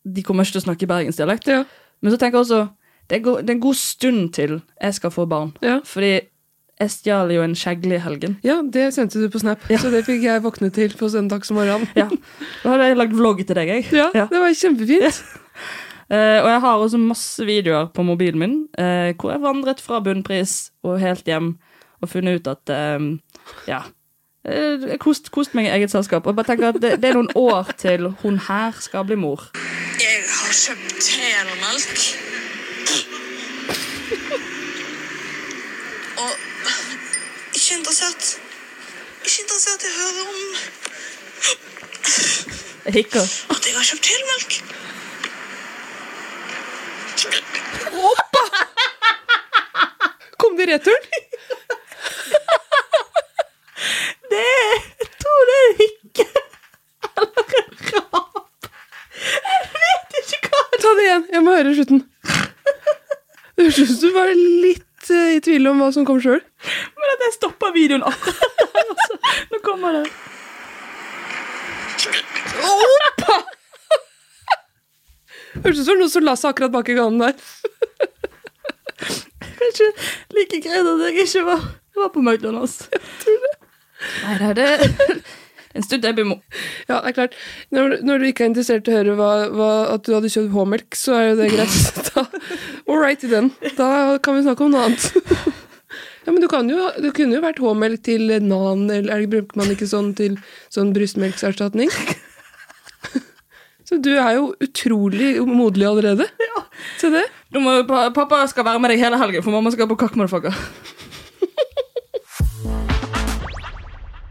de 0.06 0.22
kommer 0.24 0.46
ikke 0.46 0.60
til 0.60 0.62
å 0.62 0.66
snakke 0.68 0.88
bergensdialekt. 0.88 1.48
Ja. 1.50 1.64
Men 2.02 2.12
så 2.14 2.18
tenker 2.22 2.38
jeg 2.38 2.46
også 2.46 2.68
det 3.10 3.18
er, 3.20 3.42
det 3.42 3.50
er 3.50 3.54
en 3.58 3.62
god 3.66 3.76
stund 3.78 4.34
til 4.34 4.62
jeg 4.82 4.94
skal 4.94 5.12
få 5.14 5.26
barn. 5.30 5.56
Ja. 5.62 5.80
Fordi 5.86 6.12
jeg 6.80 6.92
stjal 6.92 7.32
jo 7.34 7.42
en 7.46 7.56
kjegle 7.58 7.96
i 7.98 8.02
helgen. 8.04 8.38
Ja, 8.44 8.60
det 8.62 8.92
sendte 8.94 9.22
du 9.22 9.30
på 9.34 9.40
Snap, 9.42 9.60
Ja. 9.70 9.78
så 9.82 9.90
det 9.94 10.04
fikk 10.06 10.22
jeg 10.26 10.42
våkne 10.44 10.70
til 10.74 10.94
på 10.98 11.10
søndagsmorgenen. 11.10 11.88
Ja. 11.96 12.08
Da 12.64 12.70
hadde 12.76 12.88
jeg 12.92 12.98
lagd 12.98 13.14
vlogg 13.18 13.42
til 13.46 13.56
deg, 13.56 13.68
jeg. 13.68 13.86
Ja, 13.94 14.10
det 14.14 14.30
var 14.42 14.54
kjempefint. 14.54 15.24
Eh, 16.12 16.40
og 16.44 16.50
jeg 16.50 16.62
har 16.62 16.78
også 16.78 16.98
masse 17.02 17.46
videoer 17.46 17.88
på 17.90 18.04
mobilen 18.06 18.40
min 18.40 18.56
uh, 18.78 19.10
hvor 19.18 19.32
jeg 19.32 19.42
vandret 19.42 19.80
fra 19.82 19.98
bunnpris 20.06 20.70
og 20.86 21.00
helt 21.02 21.26
hjem 21.26 21.56
og 22.02 22.10
funnet 22.12 22.40
ut 22.40 22.48
at 22.52 22.70
eh, 22.70 23.00
Ja. 23.68 23.82
Uh, 24.46 24.98
kost, 25.02 25.32
kost 25.34 25.56
meg 25.58 25.66
i 25.66 25.74
eget 25.74 25.90
selskap. 25.92 26.28
Og 26.28 26.36
bare 26.36 26.46
tenker 26.52 26.70
at 26.70 26.78
det, 26.82 27.02
det 27.02 27.10
er 27.10 27.18
noen 27.18 27.32
år 27.34 27.74
til 27.82 28.12
hun 28.22 28.38
her 28.38 28.78
skal 28.78 29.08
bli 29.10 29.18
mor. 29.18 29.50
Jeg 29.98 30.22
har 30.30 30.54
kjøpt 30.54 31.10
helmelk. 31.18 31.98
Og 36.22 36.32
ikke 37.56 37.78
interessert 37.80 38.38
Ikke 39.26 39.42
interessert 39.42 39.82
i 39.82 39.90
å 39.90 39.96
høre 39.98 40.22
om 40.30 40.42
at 42.86 42.96
jeg 43.66 43.74
har 43.74 43.86
kjøpt 43.90 44.08
helmelk. 44.14 44.62
Kom 50.38 50.58
det 50.58 50.64
i 50.64 50.72
returen? 50.74 51.06
Det 54.30 54.44
Jeg 55.00 55.08
tror 55.22 55.42
det 55.50 55.58
er 55.62 55.72
hikke. 55.80 56.26
Eller 57.22 57.44
en 57.62 57.72
rap. 57.94 58.70
Jeg 59.46 59.62
vet 59.76 60.10
ikke 60.22 60.40
hva 60.52 60.62
Ta 60.82 60.90
det 60.98 61.06
igjen, 61.08 61.26
jeg 61.34 61.42
må 61.46 61.50
høre 61.56 61.76
slutten. 61.78 62.02
Det 63.56 63.64
høres 63.64 63.80
ut 63.80 63.88
som 63.94 64.00
du 64.02 64.10
var 64.16 64.28
litt 64.36 65.12
eh, 65.16 65.30
i 65.38 65.40
tvil 65.46 65.64
om 65.72 65.80
hva 65.82 65.90
som 65.96 66.04
kom 66.08 66.20
sjøl. 66.24 66.42
Men 67.00 67.14
at 67.16 67.26
jeg 67.28 67.38
stoppa 67.38 67.68
videoen 67.76 68.04
akkurat 68.10 68.56
der. 68.60 68.84
Altså. 68.86 69.14
Nå 69.52 69.58
kommer 69.66 69.90
det. 70.02 70.08
Hørtes 75.62 75.82
ut 75.82 75.88
som 75.88 76.00
noen 76.02 76.12
som 76.12 76.26
la 76.26 76.36
seg 76.40 76.52
akkurat 76.52 76.74
bak 76.74 76.88
i 76.92 76.98
ganen 76.98 77.22
der. 77.22 77.36
Kanskje 79.62 79.88
like 80.36 80.58
greit 80.64 80.92
at 80.92 81.04
jeg 81.08 81.26
ikke 81.26 81.44
var, 81.48 81.62
var 81.98 82.10
på 82.14 82.24
McDonald's. 82.24 82.76
Nei, 84.26 84.36
det 84.42 84.48
er 84.52 84.56
det. 84.60 84.70
En 85.76 85.84
stund 85.84 86.06
jeg 86.08 86.16
blir 86.16 86.28
mo... 86.28 86.38
Ja, 86.88 87.02
det 87.04 87.12
er 87.12 87.16
klart. 87.18 87.34
Når, 87.76 87.98
når 88.08 88.22
du 88.22 88.26
ikke 88.30 88.46
er 88.46 88.52
interessert 88.54 88.88
i 88.88 88.94
å 88.94 89.00
høre 89.00 89.16
hva, 89.20 89.32
hva, 89.52 89.72
at 89.96 90.06
du 90.08 90.14
hadde 90.16 90.32
kjøpt 90.32 90.54
H-melk, 90.56 90.96
så 90.96 91.18
er 91.18 91.26
jo 91.30 91.38
det 91.42 91.52
greit. 91.52 91.80
Da, 92.16 92.24
all 92.88 93.02
right 93.02 93.24
i 93.28 93.32
den. 93.32 93.50
Da 93.76 93.90
kan 94.24 94.38
vi 94.38 94.46
snakke 94.46 94.64
om 94.64 94.72
noe 94.72 94.86
annet. 94.88 95.04
Ja, 96.26 96.32
men 96.32 96.40
du 96.42 96.48
kan 96.50 96.70
jo, 96.72 96.88
Det 97.04 97.12
kunne 97.18 97.36
jo 97.36 97.44
vært 97.44 97.60
H-melk 97.60 98.06
til 98.08 98.32
nan, 98.46 98.86
eller 98.88 99.18
er 99.18 99.28
bruker 99.30 99.60
man 99.60 99.74
ikke 99.74 99.90
sånn 99.90 100.14
til 100.18 100.40
sånn 100.74 100.94
brystmelkserstatning? 100.96 101.92
Så 103.86 104.00
du 104.02 104.12
er 104.18 104.38
jo 104.40 104.48
utrolig 104.66 105.36
moderlig 105.46 105.88
allerede. 105.92 106.30
Ja. 106.42 106.64
Se 107.00 107.12
det. 107.14 107.26
Må, 107.56 107.78
pappa 107.88 108.42
skal 108.50 108.66
være 108.68 108.82
med 108.82 108.92
deg 108.92 109.04
hele 109.04 109.20
helgen, 109.22 109.46
for 109.46 109.54
mamma 109.56 109.72
skal 109.72 109.88
på 109.92 110.00
kakk 110.00 110.18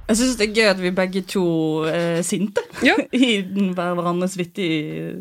Jeg 0.05 0.19
syns 0.19 0.35
det 0.37 0.45
er 0.51 0.57
gøy 0.59 0.67
at 0.69 0.81
vi 0.83 0.91
begge 0.93 1.23
to 1.25 1.43
er 1.89 2.19
sinte 2.27 2.61
Ja. 2.85 2.93
i 3.17 3.39
hverandres 3.73 4.35
vittig 4.37 4.67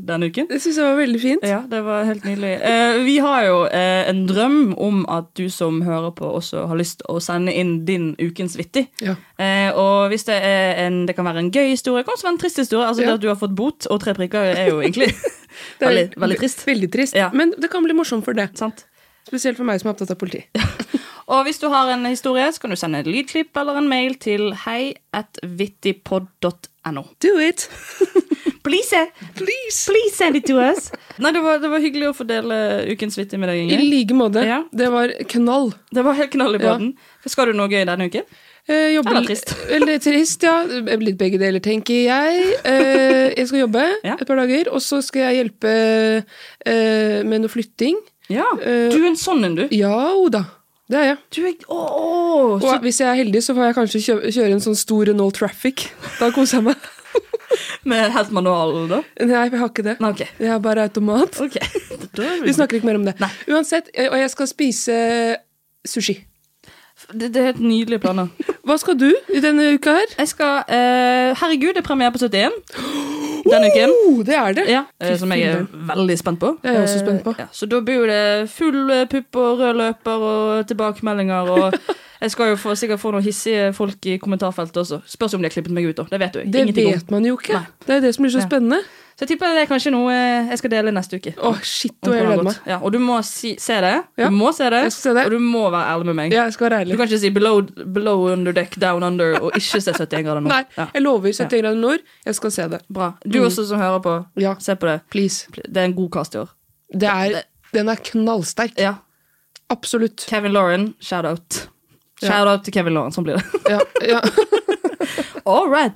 denne 0.04 0.28
uken. 0.28 0.50
Det 0.50 0.60
syns 0.60 0.80
jeg 0.82 0.88
var 0.90 0.98
veldig 1.00 1.22
fint. 1.24 1.46
Ja, 1.48 1.62
det 1.72 1.80
var 1.86 2.04
helt 2.04 2.26
nydelig. 2.28 2.52
Eh, 2.68 2.98
vi 3.06 3.16
har 3.24 3.46
jo 3.48 3.62
eh, 3.70 4.10
en 4.12 4.26
drøm 4.28 4.74
om 4.76 5.06
at 5.08 5.30
du 5.40 5.46
som 5.54 5.80
hører 5.88 6.12
på, 6.18 6.28
også 6.42 6.66
har 6.68 6.80
lyst 6.80 7.00
til 7.00 7.16
å 7.16 7.22
sende 7.24 7.56
inn 7.56 7.78
din 7.88 8.12
ukens 8.20 8.58
vittig. 8.60 8.90
Ja. 9.04 9.16
Eh, 9.40 9.70
og 9.72 10.12
hvis 10.12 10.28
det 10.28 10.36
er 10.44 10.84
en 10.86 11.06
Det 11.08 11.16
kan 11.16 11.26
være 11.26 11.46
en 11.46 11.52
gøy 11.52 11.72
historie, 11.72 12.04
kan 12.04 12.18
også 12.18 12.28
være 12.28 12.36
en 12.36 12.44
trist 12.44 12.60
historie. 12.66 12.88
Altså 12.88 13.06
Ja. 13.06 13.14
Det 13.14 13.22
at 13.22 13.24
du 13.24 13.30
har 13.32 13.40
fått 13.40 13.56
bot 13.56 13.88
og 13.88 14.04
tre 14.04 14.14
prikker, 14.20 14.52
er 14.52 14.68
jo 14.74 14.82
egentlig 14.84 15.14
er 15.80 15.88
veldig, 15.88 16.08
veldig 16.20 16.40
trist. 16.44 16.68
Veldig 16.68 16.92
trist. 16.92 17.16
Ja. 17.16 17.32
Men 17.32 17.56
det 17.56 17.72
kan 17.72 17.84
bli 17.88 17.96
morsomt 17.96 18.28
for 18.28 18.36
det. 18.36 18.52
Sant? 18.60 18.86
Spesielt 19.28 19.56
for 19.56 19.64
meg 19.64 19.80
som 19.80 19.88
er 19.90 19.96
opptatt 19.96 20.12
av 20.12 20.20
politi. 20.20 20.44
Og 21.28 21.44
hvis 21.48 21.60
du 21.62 21.68
har 21.72 21.88
en 21.94 22.04
historie, 22.06 22.50
så 22.52 22.60
kan 22.60 22.70
du 22.74 22.80
sende 22.80 23.00
et 23.00 23.08
lydklipp 23.08 23.56
eller 23.62 23.78
en 23.80 23.88
mail 23.90 24.16
til 24.20 24.50
hei.vittigpod.no. 24.66 27.04
Do 27.20 27.38
it! 27.40 27.70
Please, 28.64 28.94
eh? 28.96 29.08
Please! 29.36 29.84
please 29.92 30.16
send 30.16 30.36
it 30.40 30.46
to 30.48 30.56
us. 30.60 30.86
Nei, 31.20 31.32
det 31.36 31.42
var, 31.44 31.58
det 31.60 31.68
var 31.72 31.82
hyggelig 31.84 32.08
å 32.14 32.16
fordele 32.16 32.56
ukens 32.94 33.18
vittig 33.20 33.36
med 33.42 33.50
deg, 33.52 33.72
I 33.76 33.78
like 33.92 34.16
måte. 34.16 34.40
Ja. 34.48 34.62
Det 34.72 34.88
var 34.94 35.12
knall. 35.34 35.74
Det 35.92 36.04
var 36.06 36.16
helt 36.16 36.32
knall 36.32 36.56
i 36.56 36.62
Ja. 36.62 36.66
båten. 36.72 36.94
Skal 37.28 37.52
du 37.52 37.58
noe 37.60 37.68
gøy 37.68 37.84
denne 37.90 38.08
uken? 38.08 38.24
Eh, 38.64 38.94
jobbe- 38.96 39.12
Eller 39.12 39.28
trist. 39.28 39.52
Eller 39.76 40.00
trist, 40.00 40.44
ja. 40.48 40.56
Litt 40.64 41.20
begge 41.20 41.36
deler, 41.42 41.60
tenker 41.60 42.06
jeg. 42.08 42.40
Eh, 42.64 43.36
jeg 43.36 43.48
skal 43.52 43.66
jobbe 43.66 43.84
Ja. 44.08 44.16
et 44.16 44.24
par 44.32 44.40
dager, 44.40 44.72
og 44.72 44.80
så 44.86 45.02
skal 45.04 45.28
jeg 45.28 45.36
hjelpe 45.42 45.68
eh, 46.64 47.20
med 47.28 47.44
noe 47.44 47.52
flytting. 47.52 48.00
Ja. 48.32 48.48
Eh, 48.64 48.88
Du 48.96 49.02
er 49.04 49.10
en 49.12 49.20
sånn 49.20 49.44
en, 49.44 49.60
du. 49.60 49.68
Ja 49.76 49.92
o 50.16 50.32
da. 50.32 50.46
Det 50.92 51.00
er 51.00 51.06
jeg. 51.08 51.20
Du 51.32 51.40
er 51.48 51.54
Å, 51.72 51.78
å, 51.78 52.02
så, 52.60 52.74
Og 52.74 52.84
hvis 52.84 53.00
jeg 53.00 53.08
er 53.08 53.20
heldig, 53.22 53.44
så 53.46 53.56
får 53.56 53.70
jeg 53.70 53.78
kanskje 53.78 54.02
kjøre, 54.08 54.34
kjøre 54.36 54.58
en 54.58 54.66
sånn 54.66 54.78
stor 54.78 55.08
Renault 55.10 55.38
Traffic. 55.40 55.88
Da 56.20 56.30
koser 56.36 56.60
jeg 56.60 56.68
meg. 56.72 56.90
Med 57.90 58.12
helt 58.16 58.34
manual, 58.36 58.76
da? 58.92 59.00
Nei, 59.24 59.46
jeg 59.46 59.62
har 59.62 59.72
ikke 59.72 59.86
det. 59.86 59.96
Nei, 60.04 60.12
okay. 60.16 60.30
Jeg 60.42 60.52
har 60.52 60.60
bare 60.64 60.88
automat. 60.90 61.40
Okay. 61.46 61.84
Vi 62.48 62.56
snakker 62.56 62.80
ikke 62.80 62.90
mer 62.90 63.00
om 63.00 63.08
det. 63.08 63.16
Nei. 63.24 63.32
Uansett, 63.54 63.92
eh, 63.94 64.10
og 64.12 64.20
jeg 64.20 64.32
skal 64.34 64.50
spise 64.52 65.00
sushi. 65.88 66.18
Det, 67.12 67.34
det 67.34 67.42
er 67.42 67.50
helt 67.52 67.64
nydelige 67.64 68.04
planer. 68.04 68.28
Hva 68.68 68.78
skal 68.80 69.00
du 69.00 69.10
i 69.12 69.42
denne 69.44 69.74
uka 69.76 69.96
her? 69.98 70.14
Jeg 70.20 70.32
skal 70.32 70.64
uh, 70.68 71.34
Herregud, 71.40 71.74
det 71.76 71.84
er 71.84 71.88
premiere 71.88 72.14
på 72.16 72.22
71 72.24 72.54
denne 73.50 73.70
uken. 73.74 73.94
Det 74.26 74.36
er 74.36 74.54
det! 74.54 74.66
Ja, 74.72 74.84
eh, 75.02 75.16
som 75.20 75.32
jeg 75.36 75.42
er 75.50 75.66
veldig 75.90 76.18
spent 76.20 76.40
på. 76.40 76.54
Det 76.62 76.70
er 76.72 76.74
jeg 76.80 76.84
også 76.88 77.00
spent 77.04 77.24
på. 77.24 77.30
Eh, 77.36 77.44
Ja, 77.44 77.48
så 77.52 77.66
da 77.70 77.80
blir 77.82 78.08
det 78.08 78.50
full 78.50 78.92
pupp 79.12 79.36
og 79.36 79.60
rød 79.60 79.76
løper 79.82 80.26
og 80.30 80.68
tilbakemeldinger. 80.68 81.50
Og 81.50 81.74
jeg 82.24 82.32
skal 82.32 82.50
jo 82.54 82.58
få, 82.64 82.74
sikkert 82.80 83.02
få 83.04 83.12
noen 83.14 83.24
hissige 83.26 83.70
folk 83.76 84.06
i 84.10 84.18
kommentarfeltet 84.24 84.80
også. 84.82 85.02
Spørs 85.12 85.34
om 85.36 85.42
de 85.44 85.50
har 85.52 85.54
klippet 85.54 85.74
meg 85.76 85.86
ut. 85.92 85.96
da. 86.00 86.06
Det 86.10 86.20
vet 86.24 86.34
du 86.34 86.40
Det 86.44 86.62
ingenting 86.66 86.88
om. 86.88 86.94
vet 86.98 87.12
man 87.12 87.26
jo 87.28 87.38
ikke. 87.38 87.54
Nei. 87.60 87.66
Det 87.86 87.96
er 87.98 88.06
det 88.08 88.14
som 88.16 88.24
blir 88.26 88.32
så 88.38 88.44
spennende. 88.48 88.80
Så 89.14 89.28
jeg 89.28 89.30
tipper 89.36 89.52
det 89.54 89.62
er 89.62 89.68
kanskje 89.70 89.92
noe 89.94 90.10
eh, 90.10 90.48
jeg 90.50 90.58
skal 90.58 90.72
dele 90.74 90.90
neste 90.96 91.20
uke. 91.22 91.36
Åh, 91.38 91.60
shit, 91.62 91.94
du 92.02 92.10
og 92.10 92.16
jeg 92.16 92.24
har 92.26 92.32
gleder 92.32 92.48
meg. 92.48 92.56
Ja, 92.72 92.78
og 92.82 92.96
du 92.96 92.98
må 93.04 93.20
si, 93.28 93.52
se 93.62 93.76
det. 93.84 93.92
Ja, 94.18 94.30
Du 94.32 94.34
må 94.40 94.50
se 94.58 94.70
det, 94.74 94.80
jeg 94.88 94.92
skal 94.96 95.04
se 95.04 95.14
det. 95.20 95.26
Og 95.30 95.36
du 95.36 95.44
må 95.44 95.62
være 95.70 95.92
ærlig 95.92 96.06
med 96.10 96.16
meg. 96.18 96.34
Ja, 96.34 96.46
jeg 96.48 96.54
skal 96.56 96.66
være 96.72 96.80
ærlig. 96.82 96.96
Du 96.96 96.98
kan 96.98 97.08
ikke 97.12 97.20
si 97.22 97.30
below, 97.36 97.62
below 97.94 98.24
under 98.32 98.56
deck, 98.58 98.74
down 98.82 99.04
under 99.06 99.38
og 99.38 99.52
ikke 99.60 99.84
se 99.84 99.94
71 99.94 100.24
grader 100.26 100.42
nord. 100.42 100.50
Nei, 100.56 100.64
Ja, 100.80 100.88
jeg 100.96 101.02
lover 101.06 101.30
70 101.30 101.62
grader 101.62 101.78
nord. 101.84 102.00
Jeg 102.26 102.36
skal 102.40 102.52
se 102.58 102.68
det. 102.74 102.80
bra. 102.90 103.12
Du 103.28 103.38
også 103.46 103.68
som 103.70 103.78
hører 103.84 104.00
på, 104.02 104.16
Ja, 104.42 104.56
se 104.60 104.76
på 104.76 104.88
det. 104.90 105.02
please. 105.12 105.46
Det 105.62 105.78
er 105.78 105.86
en 105.92 105.94
god 106.00 106.10
cast 106.18 106.34
i 106.34 106.42
år. 106.42 106.50
Det 106.94 107.10
er, 107.14 107.44
den 107.74 107.90
er 107.90 107.96
knallsterk. 108.10 108.74
Ja. 108.82 108.96
Absolutt. 109.70 110.26
Kevin 110.30 110.52
Lauren, 110.54 110.94
shout 111.00 111.70
out. 112.24 112.32
Shout 112.32 112.48
out 112.54 112.64
til 112.66 112.74
Kevin 112.76 112.96
Lauren, 112.98 113.14
sånn 113.16 113.28
blir 113.28 113.40
det. 113.40 113.62
Ja, 113.70 113.80
ja. 114.08 114.22
All 115.46 115.68
right. 115.68 115.92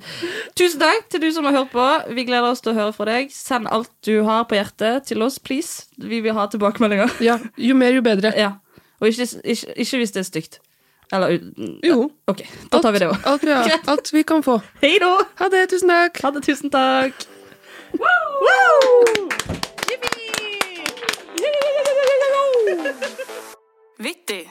Tusen 0.58 0.80
takk 0.82 1.06
til 1.08 1.22
du 1.24 1.30
som 1.32 1.46
har 1.48 1.54
hørt 1.56 1.70
på. 1.72 1.84
Vi 2.12 2.24
gleder 2.28 2.50
oss 2.50 2.60
til 2.60 2.74
å 2.74 2.76
høre 2.76 2.92
fra 2.92 3.06
deg. 3.08 3.30
Send 3.32 3.68
alt 3.72 3.88
du 4.04 4.18
har 4.26 4.44
på 4.50 4.58
hjertet 4.58 5.06
til 5.08 5.24
oss, 5.24 5.38
please. 5.40 5.86
Vi 5.96 6.20
vil 6.24 6.36
ha 6.36 6.44
tilbakemeldinger. 6.52 7.14
ja. 7.24 7.38
Jo 7.56 7.74
mer, 7.78 7.96
jo 7.96 8.04
bedre. 8.04 8.34
Ja. 8.36 8.52
Og 9.00 9.08
ikke, 9.08 9.24
ikke, 9.48 9.72
ikke 9.86 10.02
hvis 10.02 10.12
det 10.12 10.20
er 10.24 10.28
stygt. 10.28 10.60
Eller 11.12 11.38
Jo. 11.38 11.40
Jo. 11.88 11.96
OK, 12.28 12.42
da 12.68 12.82
tar 12.84 12.92
vi 12.92 13.00
det 13.00 13.08
òg. 13.08 13.24
Alt, 13.30 13.46
vi 13.48 13.78
alt 13.94 14.12
vi 14.12 14.22
kan 14.28 14.44
få. 14.44 14.58
Hei 14.82 14.98
da! 15.00 15.14
Ha 15.40 15.48
det. 15.54 15.64
Tusen 15.72 15.88
takk. 15.88 16.20
Ha 16.26 16.34
det. 16.36 16.44
Tusen 16.44 16.74
takk. 16.74 17.28
Vittig. 23.98 24.50